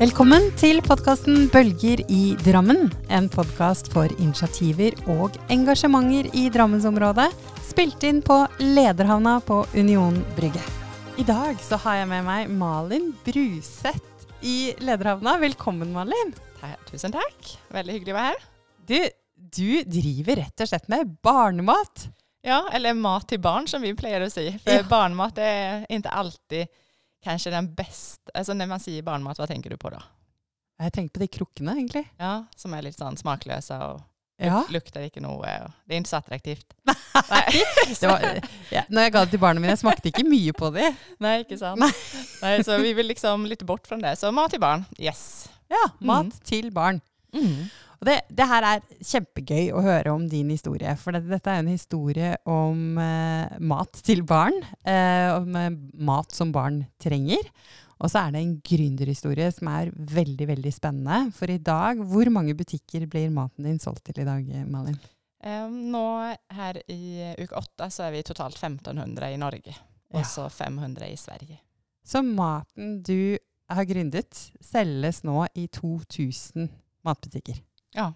Velkommen 0.00 0.46
til 0.56 0.78
podkasten 0.80 1.50
Bølger 1.52 2.00
i 2.08 2.34
Drammen. 2.40 2.86
En 3.12 3.26
podkast 3.32 3.90
for 3.92 4.08
initiativer 4.16 4.96
og 5.12 5.36
engasjementer 5.52 6.30
i 6.36 6.46
Drammensområdet. 6.52 7.28
Spilt 7.68 8.04
inn 8.08 8.22
på 8.24 8.38
Lederhavna 8.62 9.36
på 9.44 9.60
Union 9.76 10.16
Brygge. 10.38 10.62
I 11.20 11.26
dag 11.28 11.60
så 11.60 11.76
har 11.84 12.00
jeg 12.00 12.08
med 12.14 12.24
meg 12.24 12.48
Malin 12.56 13.10
Bruseth 13.26 14.30
i 14.40 14.72
Lederhavna. 14.80 15.36
Velkommen, 15.42 15.92
Malin. 15.92 16.32
Tusen 16.88 17.12
takk. 17.12 17.52
Veldig 17.74 17.98
hyggelig 17.98 18.14
å 18.14 18.20
være 18.20 18.32
her. 18.32 18.46
Du, 18.88 18.98
du 19.60 19.68
driver 20.00 20.40
rett 20.46 20.64
og 20.64 20.72
slett 20.72 20.88
med 20.92 21.12
barnemat. 21.24 22.08
Ja, 22.40 22.62
eller 22.72 22.96
mat 22.96 23.28
til 23.28 23.40
barn 23.44 23.68
som 23.68 23.84
vi 23.84 23.92
pleier 23.92 24.24
å 24.24 24.32
si. 24.32 24.48
For 24.64 24.80
Ja. 24.80 24.86
barnmat 24.88 25.36
er 25.44 25.84
ikke 25.92 26.14
alltid 26.22 26.72
kanskje 27.24 27.50
den 27.52 27.68
beste 27.76 28.30
Altså 28.34 28.54
når 28.56 28.68
man 28.68 28.80
sier 28.82 29.02
barnmat, 29.02 29.36
hva 29.40 29.46
tenker 29.50 29.70
du 29.70 29.76
på 29.80 29.90
da? 29.92 30.00
Jeg 30.80 30.92
tenkte 30.96 31.18
på 31.18 31.20
de 31.20 31.28
krukkene, 31.28 31.74
egentlig. 31.76 32.06
Ja, 32.18 32.44
Som 32.56 32.72
er 32.74 32.82
litt 32.86 32.96
sånn 32.98 33.18
smakløse 33.20 33.76
og 33.84 34.00
Ja. 34.40 34.62
lukter 34.72 35.02
ikke 35.04 35.20
noe. 35.20 35.36
Og 35.36 35.72
det 35.86 35.96
er 35.96 36.00
ikke 36.00 36.08
så 36.08 36.20
attraktivt. 36.22 36.64
Det 38.00 38.08
var, 38.08 38.22
ja. 38.72 38.82
Når 38.88 39.02
jeg 39.02 39.12
ga 39.12 39.24
det 39.26 39.30
til 39.34 39.40
barna 39.42 39.60
mine, 39.60 39.74
jeg 39.74 39.82
smakte 39.82 40.08
ikke 40.08 40.24
mye 40.24 40.52
på 40.56 40.70
de. 40.72 40.86
Nei, 41.20 41.34
ikke 41.44 41.58
sant? 41.60 41.80
Nei. 41.82 42.54
så 42.64 42.78
vi 42.80 42.94
vil 42.96 43.10
liksom 43.10 43.44
litt 43.50 43.66
bort 43.68 43.84
fra 43.90 43.98
det. 44.00 44.14
Så 44.16 44.30
mat 44.32 44.50
til 44.54 44.62
barn, 44.62 44.86
yes. 44.98 45.48
Ja, 45.68 45.82
mat 46.00 46.30
Mm. 46.32 46.40
til 46.48 46.70
barn. 46.72 47.02
Og 48.00 48.08
det, 48.08 48.16
det 48.32 48.46
her 48.48 48.64
er 48.64 48.84
kjempegøy 49.04 49.66
å 49.76 49.82
høre 49.84 50.12
om 50.14 50.22
din 50.30 50.48
historie, 50.48 50.94
for 50.96 51.12
det, 51.12 51.26
dette 51.28 51.52
er 51.52 51.60
en 51.60 51.68
historie 51.68 52.30
om 52.48 52.96
eh, 52.96 53.58
mat 53.60 54.00
til 54.06 54.22
barn. 54.24 54.56
Eh, 54.88 55.28
om 55.36 55.58
eh, 55.60 55.68
mat 56.00 56.32
som 56.32 56.52
barn 56.54 56.80
trenger. 57.02 57.44
Og 58.00 58.08
så 58.08 58.22
er 58.22 58.32
det 58.32 58.40
en 58.40 58.54
gründerhistorie 58.64 59.50
som 59.52 59.68
er 59.68 59.90
veldig 59.92 60.46
veldig 60.48 60.72
spennende. 60.72 61.18
For 61.36 61.52
i 61.52 61.58
dag, 61.60 62.00
hvor 62.08 62.32
mange 62.32 62.56
butikker 62.56 63.04
blir 63.12 63.28
maten 63.36 63.68
din 63.68 63.76
solgt 63.82 64.06
til 64.08 64.22
i 64.22 64.28
dag, 64.28 64.48
Malin? 64.72 64.96
Nå 65.40 66.06
her 66.56 66.80
i 66.92 67.30
uke 67.40 67.56
åtte 67.60 67.86
så 67.92 68.06
er 68.06 68.16
vi 68.16 68.24
totalt 68.24 68.56
1500 68.56 69.28
i 69.34 69.38
Norge. 69.40 69.76
Og 70.16 70.20
Ja. 70.20 70.26
så 70.28 70.48
500 70.48 71.12
i 71.12 71.16
Sverige. 71.20 71.60
Så 72.04 72.24
maten 72.24 73.02
du 73.04 73.36
har 73.70 73.84
gründet, 73.84 74.32
selges 74.64 75.22
nå 75.22 75.44
i 75.54 75.66
2000 75.68 76.70
matbutikker. 77.04 77.60
Ja. 77.94 78.12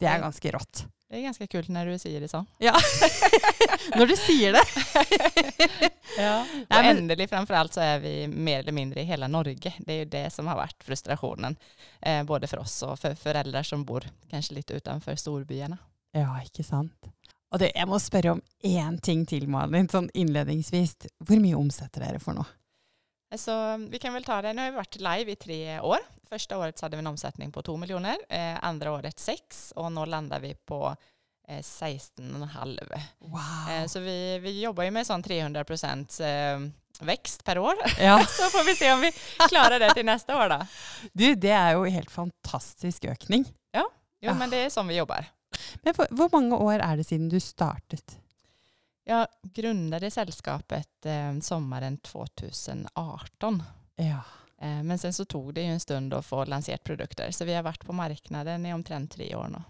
Det 0.00 0.06
er 0.10 0.20
ganske 0.20 0.50
rått. 0.52 0.86
Det 1.10 1.18
er 1.20 1.26
ganske 1.28 1.46
kult 1.46 1.68
når 1.70 1.92
du 1.92 1.98
sier 2.02 2.20
det 2.24 2.28
sånn. 2.32 2.46
Ja. 2.58 2.72
Når 3.98 4.06
du 4.10 4.14
sier 4.16 4.52
det. 4.56 4.62
Ja. 6.18 6.44
Nei, 6.46 6.78
Og 6.78 6.84
men- 6.84 6.96
endelig 6.96 7.28
framförallt 7.30 7.72
så 7.74 7.80
är 7.80 7.98
vi 7.98 8.26
mer 8.28 8.58
eller 8.58 8.72
mindre 8.72 9.00
i 9.00 9.04
hela 9.04 9.28
Norge. 9.28 9.74
Det 9.78 9.92
är 9.92 9.96
ju 9.98 10.04
det 10.04 10.30
som 10.32 10.46
har 10.46 10.56
varit 10.56 10.82
frustrationen. 10.84 11.56
Eh, 12.02 12.22
både 12.24 12.46
för 12.46 12.58
oss 12.58 12.82
och 12.82 12.98
för 12.98 13.14
föräldrar 13.14 13.62
som 13.62 13.84
bor 13.84 14.04
kanske 14.30 14.54
lite 14.54 14.74
utanför 14.74 15.16
storbyarna. 15.16 15.78
Ja, 16.12 16.42
ikke 16.42 16.62
sant. 16.64 17.06
Og 17.50 17.58
det, 17.58 17.72
jeg 17.74 17.88
må 17.88 17.98
spørre 17.98 18.30
om 18.36 18.42
én 18.62 19.00
ting 19.02 19.26
til, 19.26 19.48
Malin, 19.48 19.88
sånn 19.88 20.08
innledningsvis. 20.14 20.96
Hvor 21.18 21.40
mye 21.42 21.54
omsetter 21.58 22.00
dere 22.06 22.20
for 22.22 22.34
nå? 22.38 22.44
Så 23.38 23.76
vi 23.90 23.98
kan 23.98 24.14
väl 24.14 24.24
ta 24.24 24.42
det. 24.42 24.52
Nu 24.52 24.62
har 24.62 24.70
vi 24.70 24.76
varit 24.76 24.96
live 24.96 25.32
i 25.32 25.36
tre 25.36 25.80
år. 25.80 25.98
Första 26.28 26.58
året 26.58 26.78
så 26.78 26.84
hade 26.86 26.96
vi 26.96 26.98
en 26.98 27.06
omsättning 27.06 27.52
på 27.52 27.62
2 27.62 27.76
miljoner. 27.76 28.16
Eh, 28.28 28.64
andra 28.64 28.92
året 28.92 29.18
6 29.18 29.72
och 29.76 29.92
nu 29.92 30.06
landar 30.06 30.40
vi 30.40 30.54
på 30.54 30.96
eh, 31.48 31.58
16,5. 31.58 33.00
Wow. 33.18 33.40
Eh, 33.70 33.86
så 33.86 34.00
vi, 34.00 34.38
vi 34.38 34.60
jobbar 34.62 34.84
ju 34.84 34.90
med 34.90 35.06
sån 35.06 35.22
300 35.22 35.64
procents 35.64 36.20
eh, 36.20 36.60
växt 37.00 37.44
per 37.44 37.58
år. 37.58 37.74
Ja, 38.00 38.18
så 38.28 38.42
får 38.42 38.64
vi 38.64 38.74
se 38.76 38.92
om 38.92 39.00
vi 39.00 39.12
klarar 39.48 39.78
det 39.80 39.94
till 39.94 40.06
nästa 40.06 40.44
år 40.44 40.48
då. 40.48 40.66
du, 41.12 41.34
det 41.34 41.50
er 41.50 41.72
jo 41.72 41.84
helt 41.84 42.10
fantastisk 42.10 43.04
økning. 43.04 43.44
Jo, 43.76 43.88
Ja. 44.20 44.34
men 44.34 44.50
det 44.50 44.56
är 44.56 44.70
som 44.70 44.88
vi 44.88 44.96
jobbar. 44.96 45.24
Men 45.82 45.94
hvor 46.10 46.28
mange 46.32 46.56
år 46.56 46.74
er 46.80 46.96
det 46.96 47.04
siden 47.04 47.28
du 47.28 47.40
startet? 47.40 48.18
Jag 49.06 49.26
grundade 49.42 50.10
sällskapet 50.10 51.06
eh, 51.06 51.38
sommaren 51.40 51.96
2018. 51.98 53.62
Ja. 53.96 54.22
Eh, 54.60 54.82
men 54.82 54.98
sen 54.98 55.12
så 55.12 55.24
tog 55.24 55.54
det 55.54 55.60
ju 55.62 55.66
en 55.66 55.80
stund 55.80 56.14
att 56.14 56.26
få 56.26 56.44
lanserat 56.44 56.84
produkter. 56.84 57.30
Så 57.30 57.44
vi 57.44 57.54
har 57.54 57.62
varit 57.62 57.84
på 57.84 57.92
marknaden 57.92 58.66
i 58.66 58.74
omtrent 58.74 59.12
tre 59.12 59.34
år 59.36 59.48
nu. 59.48 59.62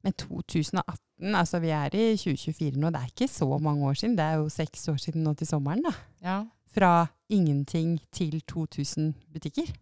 Men 0.00 0.12
2018, 0.12 1.34
altså 1.34 1.58
vi 1.58 1.70
er 1.72 1.94
i 1.94 2.16
2024 2.16 2.76
nå, 2.80 2.90
det 2.92 3.00
er 3.00 3.12
ikke 3.12 3.28
så 3.28 3.58
mange 3.58 3.86
år 3.88 3.94
siden. 3.94 4.16
Det 4.16 4.24
er 4.24 4.40
jo 4.40 4.50
seks 4.52 4.88
år 4.88 4.96
siden 5.00 5.24
nå 5.24 5.32
til 5.34 5.48
sommeren, 5.48 5.84
da. 5.84 5.92
Ja. 6.20 6.40
Fra 6.74 7.06
ingenting 7.28 7.98
til 8.12 8.40
2000 8.40 9.14
butikker. 9.32 9.72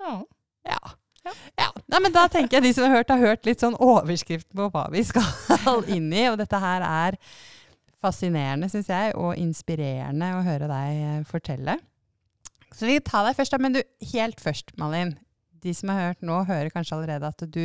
ja. 0.00 0.22
Ja. 0.66 0.78
Ja. 1.24 1.32
ja. 1.58 1.66
Nei, 1.86 2.00
men 2.02 2.12
da 2.14 2.26
tenker 2.30 2.56
jeg 2.56 2.62
de 2.62 2.72
som 2.74 2.84
har 2.86 2.96
hørt, 2.96 3.10
har 3.10 3.18
hørt 3.18 3.46
litt 3.46 3.62
sånn 3.62 3.76
overskrift 3.82 4.48
på 4.54 4.68
hva 4.70 4.86
vi 4.90 5.02
skal 5.06 5.84
inn 5.96 6.08
i. 6.12 6.28
Og 6.30 6.38
dette 6.38 6.58
her 6.62 6.82
er 6.86 7.18
fascinerende, 8.06 8.70
syns 8.72 8.88
jeg, 8.92 9.14
og 9.18 9.36
inspirerende 9.40 10.32
å 10.38 10.42
høre 10.46 10.70
deg 10.70 11.04
eh, 11.04 11.22
fortelle. 11.28 11.78
Så 12.76 12.88
vi 12.88 12.98
tar 13.04 13.26
deg 13.26 13.38
først, 13.38 13.54
da. 13.54 13.62
Men 13.62 13.76
du, 13.76 13.80
helt 14.12 14.42
først, 14.42 14.74
Malin. 14.80 15.14
De 15.64 15.72
som 15.74 15.90
har 15.92 16.10
hørt 16.10 16.26
nå, 16.26 16.42
hører 16.46 16.70
kanskje 16.70 16.98
allerede 16.98 17.30
at 17.32 17.46
du, 17.50 17.64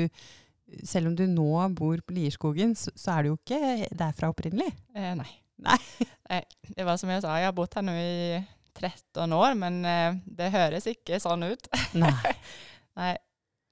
selv 0.88 1.12
om 1.12 1.18
du 1.19 1.25
nå 1.29 1.52
bor 1.78 2.02
på 2.06 2.16
Lierskogen, 2.16 2.74
så, 2.79 2.94
så 2.97 3.16
er 3.16 3.24
du 3.24 3.34
jo 3.34 3.40
ikke 3.40 3.91
derfra 3.97 4.31
opprinnelig. 4.31 4.72
Eh, 4.96 5.13
nej. 5.19 5.38
Nej. 5.62 6.07
Nej. 6.29 6.46
Det 6.63 6.84
var 6.88 6.97
som 6.97 7.09
jag 7.09 7.22
sa, 7.22 7.40
jag 7.40 7.46
har 7.52 7.53
bott 7.53 7.73
här 7.73 7.81
nu 7.81 8.00
i 8.02 8.44
13 8.73 9.34
år 9.34 9.53
men 9.53 9.85
eh, 9.85 10.16
det 10.25 10.50
høres 10.53 10.88
ikke 10.90 11.19
sånn 11.19 11.44
ut. 11.44 11.68
Nei. 11.94 12.13
Nej, 13.00 13.18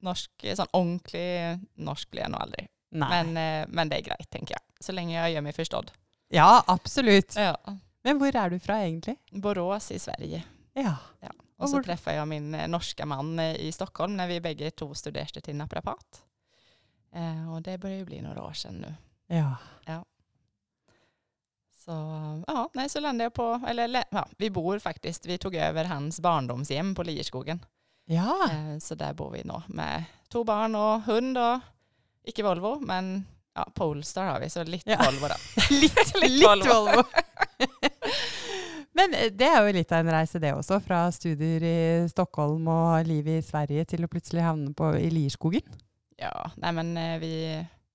norsk, 0.06 0.32
sånn 0.56 0.70
ordentlig 0.72 1.60
norsk 1.76 2.12
blir 2.12 2.24
jeg 2.24 2.32
nå 2.32 2.40
aldri. 2.40 2.68
Nei. 2.96 3.10
Men, 3.10 3.32
eh, 3.38 3.64
men 3.68 3.90
det 3.92 4.00
er 4.00 4.06
greit, 4.12 4.30
tenker 4.32 4.56
jeg. 4.56 4.64
Så 4.84 4.96
lenge 4.96 5.16
jeg 5.18 5.36
gjør 5.36 5.46
meg 5.46 5.58
forstått. 5.58 5.92
Ja, 6.30 6.64
absolutt. 6.68 7.36
Ja. 7.36 7.58
Men 8.04 8.18
hvor 8.18 8.36
er 8.36 8.50
du 8.50 8.60
fra, 8.60 8.78
egentlig? 8.84 9.16
Borås 9.32 9.92
i 9.92 10.00
Sverige. 10.00 10.44
Ja. 10.74 10.96
Ja. 11.20 11.32
Och 11.58 11.70
så 11.70 11.76
var- 11.76 11.84
träffade 11.84 12.16
jag 12.18 12.28
min 12.28 12.56
eh, 12.56 12.68
norska 12.68 13.06
man 13.06 13.40
eh, 13.40 13.56
i 13.56 13.72
Stockholm 13.72 14.18
när 14.18 14.28
vi 14.28 14.42
bägge 14.42 14.72
två 14.72 14.94
studerade 14.94 15.42
till 15.42 15.56
naprapat. 15.56 16.22
Eh, 17.16 17.54
och 17.54 17.62
det 17.62 17.78
börjar 17.78 17.98
ju 17.98 18.06
bli 18.06 18.22
några 18.22 18.44
år 18.44 18.54
sedan 18.54 18.76
nu. 18.76 18.96
Ja. 19.36 19.56
Så 21.86 21.92
ja, 22.48 22.70
nej, 22.74 22.90
så 22.90 23.00
landade 23.00 23.24
jag 23.24 23.34
på, 23.34 23.62
eller 23.68 24.04
ja, 24.12 24.28
vi 24.38 24.50
bor 24.50 24.80
faktiskt, 24.80 25.26
vi 25.26 25.38
tog 25.38 25.56
över 25.56 25.86
hans 25.86 26.20
barndomshem 26.20 26.96
på 26.96 27.04
Lierskogen. 27.04 27.66
Ja. 28.06 28.50
Eh, 28.52 28.80
så 28.80 28.96
där 28.96 29.14
bor 29.14 29.32
vi 29.32 29.44
nu 29.44 29.54
med 29.68 30.04
två 30.28 30.44
barn 30.44 30.76
och 30.76 31.02
hund 31.02 31.38
och 31.38 31.60
icke 32.24 32.44
Volvo, 32.44 32.80
men 32.80 33.26
ja, 33.60 33.66
Polestar 33.76 34.26
har 34.34 34.40
vi, 34.44 34.50
så 34.50 34.64
lite 34.64 34.92
Ja. 34.96 35.02
Volvo 35.06 35.28
då. 35.28 35.38
litt, 35.76 36.00
Litt 36.16 36.32
litt 36.32 36.46
Volvo. 36.48 37.04
Men 38.98 39.14
eh, 39.14 39.30
det 39.32 39.48
er 39.48 39.66
jo 39.68 39.74
litt 39.76 39.92
av 39.94 40.02
en 40.04 40.12
reise 40.14 40.40
det 40.42 40.54
også, 40.56 40.80
fra 40.84 41.04
studier 41.14 41.64
i 41.64 41.78
Stockholm 42.12 42.68
og 42.72 43.06
livet 43.08 43.40
i 43.44 43.46
Sverige 43.46 43.86
til 43.94 44.06
å 44.06 44.10
plutselig 44.12 44.44
havne 44.46 44.74
på, 44.76 44.92
i 44.98 45.12
Lierskogen. 45.14 45.64
Ja, 46.20 46.50
nej 46.60 46.74
men 46.76 46.90
eh, 47.00 47.14
vi, 47.22 47.34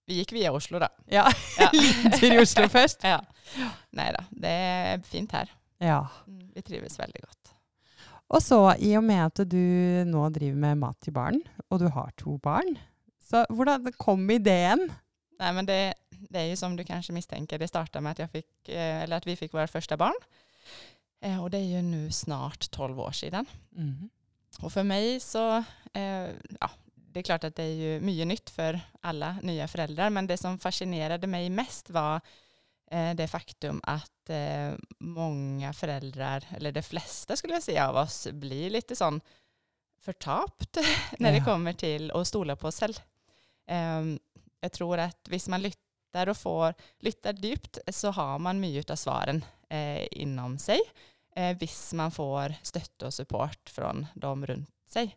vi 0.08 0.20
gick 0.22 0.32
via 0.32 0.52
Oslo 0.54 0.78
då. 0.80 0.88
Ja, 1.12 1.26
Ja. 1.60 1.68
liten 1.74 2.14
tur 2.18 2.32
i 2.32 2.40
Oslo 2.42 2.68
først. 2.78 3.04
Ja. 3.04 3.20
Nej 3.92 4.14
då, 4.18 4.24
det 4.30 4.48
är 4.48 4.98
fint 5.02 5.32
här. 5.32 5.52
Ja. 5.78 6.06
Mm, 6.26 6.48
Vi 6.54 6.62
trivs 6.62 6.98
väldigt 6.98 7.20
gott. 7.26 7.40
Og 8.32 8.42
så, 8.42 8.74
i 8.80 8.94
og 8.96 9.04
med 9.04 9.26
at 9.26 9.42
du 9.50 10.04
nå 10.08 10.22
driver 10.32 10.56
med 10.58 10.78
mat 10.80 10.96
til 11.04 11.12
barn, 11.12 11.42
og 11.70 11.82
du 11.82 11.88
har 11.92 12.08
to 12.16 12.38
barn, 12.42 12.78
så 13.20 13.42
hvordan 13.52 13.92
kom 14.00 14.24
ideen? 14.32 14.86
Nej, 15.38 15.52
men 15.52 15.66
det, 15.66 15.94
det 16.10 16.38
är 16.38 16.44
ju 16.44 16.56
som 16.56 16.76
du 16.76 16.84
kanske 16.84 17.12
misstänker, 17.12 17.58
det 17.58 17.68
startade 17.68 18.02
med 18.02 18.12
att, 18.12 18.18
jag 18.18 18.30
fick, 18.30 18.68
eh, 18.68 19.02
eller 19.02 19.16
att 19.16 19.26
vi 19.26 19.36
fick 19.36 19.54
vårt 19.54 19.70
första 19.70 19.96
barn. 19.96 20.14
Eh, 21.20 21.42
Och 21.42 21.50
det 21.50 21.58
är 21.58 21.62
ju 21.76 21.82
nu 21.82 22.12
snart 22.12 22.70
12 22.70 23.00
år 23.00 23.12
sedan. 23.12 23.46
Mhm. 23.70 24.10
Och 24.62 24.72
för 24.72 24.82
mig 24.82 25.20
så, 25.20 25.56
eh, 25.94 26.30
ja, 26.60 26.70
det 26.94 27.20
är 27.20 27.22
klart 27.22 27.44
att 27.44 27.56
det 27.56 27.62
är 27.62 27.74
ju 27.74 28.00
mycket 28.00 28.26
nytt 28.26 28.50
för 28.50 28.80
alla 29.00 29.36
nya 29.42 29.68
föräldrar, 29.68 30.10
men 30.10 30.26
det 30.26 30.36
som 30.36 30.58
fascinerade 30.58 31.26
mig 31.26 31.50
mest 31.50 31.90
var 31.90 32.20
det 33.16 33.28
faktum 33.28 33.80
att 33.82 34.30
många 34.98 35.72
föräldrar, 35.72 36.44
eller 36.56 36.72
de 36.72 36.82
flesta 36.82 37.36
skulle 37.36 37.52
jag 37.54 37.62
säga 37.62 37.88
av 37.88 37.96
oss, 37.96 38.28
blir 38.32 38.70
lite 38.70 38.96
sån 38.96 39.20
förtapt 40.00 40.76
när 41.18 41.32
det 41.32 41.38
Ja. 41.38 41.44
kommer 41.44 41.72
till 41.72 42.10
att 42.10 42.28
stola 42.28 42.56
på 42.56 42.72
sig. 42.72 42.94
Jag 44.64 44.72
tror 44.72 44.98
att 44.98 45.28
hvis 45.28 45.48
man 45.48 45.62
lytter 45.62 46.28
och 46.28 46.36
får 46.36 46.74
lytter 47.00 47.32
djupt 47.32 47.78
så 47.88 48.10
har 48.10 48.38
man 48.38 48.60
mycket 48.60 48.90
av 48.90 48.96
svaren 48.96 49.44
eh, 49.70 50.06
inom 50.10 50.58
sig. 50.58 50.80
Eh, 51.36 51.56
hvis 51.58 51.92
man 51.92 52.10
får 52.10 52.54
støtte 52.62 53.06
och 53.06 53.14
support 53.14 53.68
från 53.70 54.06
de 54.14 54.46
runt 54.46 54.70
sig. 54.90 55.16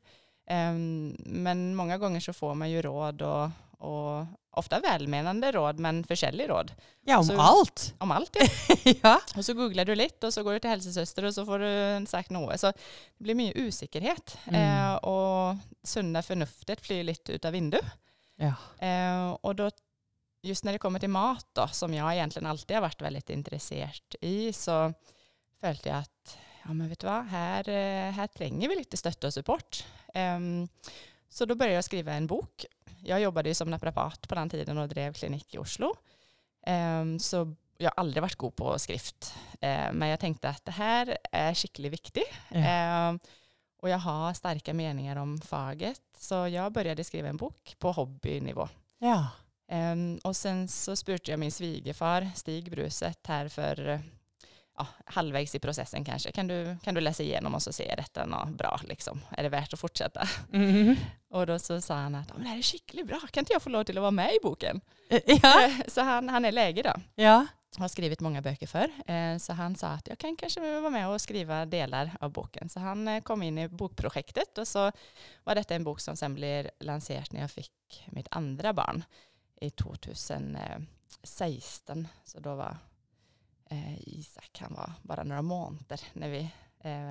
Ehm, 0.49 1.15
men 1.19 1.75
många 1.75 1.97
gånger 1.97 2.19
så 2.19 2.33
får 2.33 2.55
man 2.55 2.69
ju 2.71 2.81
råd 2.81 3.21
och, 3.21 3.49
och 3.77 4.25
ofta 4.51 4.79
välmenande 4.79 5.51
råd 5.51 5.79
men 5.79 6.03
forskjellige 6.03 6.47
råd. 6.47 6.71
Ja, 7.05 7.17
om 7.17 7.23
Så- 7.25 7.41
alt. 7.41 7.93
Om 7.97 8.11
alt, 8.11 8.35
ja. 8.39 8.47
ja. 9.03 9.19
Og 9.38 9.45
så 9.45 9.53
googler 9.53 9.85
du 9.85 9.95
litt, 9.95 10.23
og 10.23 10.33
så 10.33 10.43
går 10.43 10.53
du 10.53 10.59
til 10.59 10.69
helsesøster, 10.73 11.25
og 11.29 11.33
så 11.33 11.45
får 11.45 11.59
du 11.59 12.05
sagt 12.09 12.31
noe. 12.33 12.57
Så 12.57 12.71
det 12.73 13.23
blir 13.23 13.38
mye 13.38 13.53
usikkerhet. 13.67 14.38
Mm. 14.47 14.55
Eh, 14.55 14.95
og 15.07 15.57
sunne 15.88 16.23
fornuftet 16.25 16.81
flyr 16.83 17.03
litt 17.07 17.29
ut 17.29 17.45
av 17.45 17.53
vinduet. 17.55 17.85
Ja. 18.38 18.54
Eh, 18.88 19.31
och 19.31 19.56
då, 19.56 19.72
just 20.42 20.63
när 20.63 20.72
det 20.72 20.80
kommer 20.80 21.00
till 21.00 21.10
mat 21.10 21.48
då, 21.54 21.68
som 21.68 21.94
jag 21.94 22.13
egentligen 22.13 22.45
alltid 22.45 22.78
har 22.78 22.81
varit 22.81 23.01
väldigt 23.01 23.30
intresserad 23.30 24.16
i, 24.22 24.54
så 24.54 24.94
följde 25.62 25.89
jag 25.89 25.98
att 25.98 26.38
ja, 26.68 26.74
men 26.74 26.89
vet 26.89 27.00
du 27.00 27.07
vad, 27.07 27.25
här, 27.25 27.69
eh, 27.69 28.12
här 28.12 28.28
tränger 28.28 28.69
vi 28.69 28.75
lite 28.75 28.98
stötte 28.98 29.28
och 29.28 29.34
support. 29.34 29.86
Ehm, 30.13 30.68
så 31.30 31.45
då 31.45 31.56
började 31.56 31.75
jag 31.75 31.84
skriva 31.84 32.13
en 32.13 32.28
bok. 32.28 32.66
Jag 33.04 33.22
jobbade 33.22 33.50
ju 33.50 33.56
som 33.56 33.69
naprapat 33.69 34.28
på 34.28 34.36
den 34.36 34.50
tiden 34.50 34.78
och 34.78 34.89
drev 34.89 35.13
klinik 35.13 35.56
i 35.56 35.57
Oslo. 35.57 35.95
Ehm, 36.66 37.19
så 37.19 37.56
jag 37.78 37.89
har 37.89 38.01
aldrig 38.01 38.22
varit 38.22 38.36
god 38.36 38.56
på 38.56 38.80
skrift. 38.80 39.36
Ehm, 39.62 39.95
men 39.95 40.10
jag 40.10 40.19
tänkte 40.19 40.50
att 40.50 40.66
det 40.66 40.72
här 40.72 41.18
är 41.31 41.54
skickligt 41.54 41.94
viktigt. 41.94 42.34
Ja. 42.50 43.18
Och 43.81 43.89
jag 43.89 43.97
har 43.97 44.33
starka 44.33 44.74
meningar 44.74 45.15
om 45.15 45.41
faget. 45.41 46.01
Så 46.19 46.47
jag 46.47 46.71
började 46.71 47.03
skriva 47.03 47.27
en 47.29 47.38
bok 47.38 47.75
på 47.79 47.91
hobbynivå. 47.91 48.69
ja. 49.00 49.27
Ehm, 49.69 50.19
och 50.24 50.35
sen 50.35 50.68
så 50.68 50.95
spurte 50.95 51.31
jag 51.31 51.39
min 51.39 51.51
svigerfar 51.51 52.29
Stig 52.35 52.71
Bruset 52.71 53.19
här 53.27 53.47
för 53.47 53.88
eh, 53.88 54.00
ja, 54.77 54.88
halvvägs 55.06 55.56
i 55.56 55.59
processen 55.59 56.06
kanske. 56.06 56.31
Kan 56.31 56.47
du, 56.47 56.77
kan 56.83 56.95
du 56.95 57.01
läsa 57.01 57.24
igenom 57.24 57.56
och 57.56 57.63
så 57.63 57.74
se 57.74 57.89
är 57.89 57.95
detta 57.95 58.25
något 58.25 58.50
bra 58.50 58.79
liksom? 58.83 59.21
Är 59.29 59.44
det 59.44 59.50
värt 59.50 59.74
att 59.74 59.79
fortsätta? 59.79 60.27
Mhm. 60.51 60.95
Och 61.29 61.47
då 61.47 61.59
så 61.59 61.81
sa 61.81 61.95
han 61.95 62.15
att 62.15 62.27
"Ja, 62.27 62.33
men 62.33 62.44
det 62.44 62.50
här 62.50 62.57
är 62.57 62.62
skickligt 62.62 63.07
bra, 63.07 63.19
kan 63.31 63.41
inte 63.41 63.53
jag 63.53 63.62
få 63.62 63.69
lov 63.69 63.83
till 63.83 63.97
att 63.97 64.01
vara 64.01 64.12
med 64.12 64.33
i 64.33 64.39
boken? 64.44 64.81
ja. 65.25 65.71
Så 65.88 66.01
han, 66.01 66.29
han 66.29 66.45
är 66.45 66.51
läge 66.51 66.81
då. 66.81 66.94
ja. 67.24 67.45
Har 67.77 67.87
skrivit 67.87 68.19
många 68.19 68.41
böcker 68.41 68.67
för. 68.67 68.91
Eh, 69.11 69.37
Så 69.37 69.53
han 69.53 69.75
sa 69.75 69.87
att 69.87 70.07
jag 70.07 70.17
kan 70.17 70.35
kanske 70.35 70.79
vara 70.79 70.89
med 70.89 71.07
och 71.09 71.21
skriva 71.21 71.65
delar 71.65 72.11
av 72.19 72.31
boken. 72.31 72.69
Så 72.69 72.79
han 72.79 73.07
eh, 73.07 73.21
kom 73.21 73.43
in 73.43 73.57
i 73.57 73.67
bokprojektet 73.67 74.57
och 74.57 74.67
så 74.67 74.91
var 75.43 75.55
detta 75.55 75.75
en 75.75 75.83
bok 75.83 75.99
som 75.99 76.17
sen 76.17 76.33
blev 76.33 76.69
lanserad 76.79 77.27
när 77.31 77.41
jag 77.41 77.51
fick 77.51 78.03
mitt 78.07 78.27
andra 78.31 78.73
barn 78.73 79.03
i 79.61 79.69
2016. 79.69 82.07
Så 82.23 82.39
då 82.39 82.55
var 82.55 82.77
eh, 83.69 83.97
Isak, 84.07 84.57
han 84.59 84.73
var 84.73 84.91
bara 85.01 85.23
några 85.23 85.41
månader 85.41 86.01
när 86.13 86.29
vi 86.29 86.49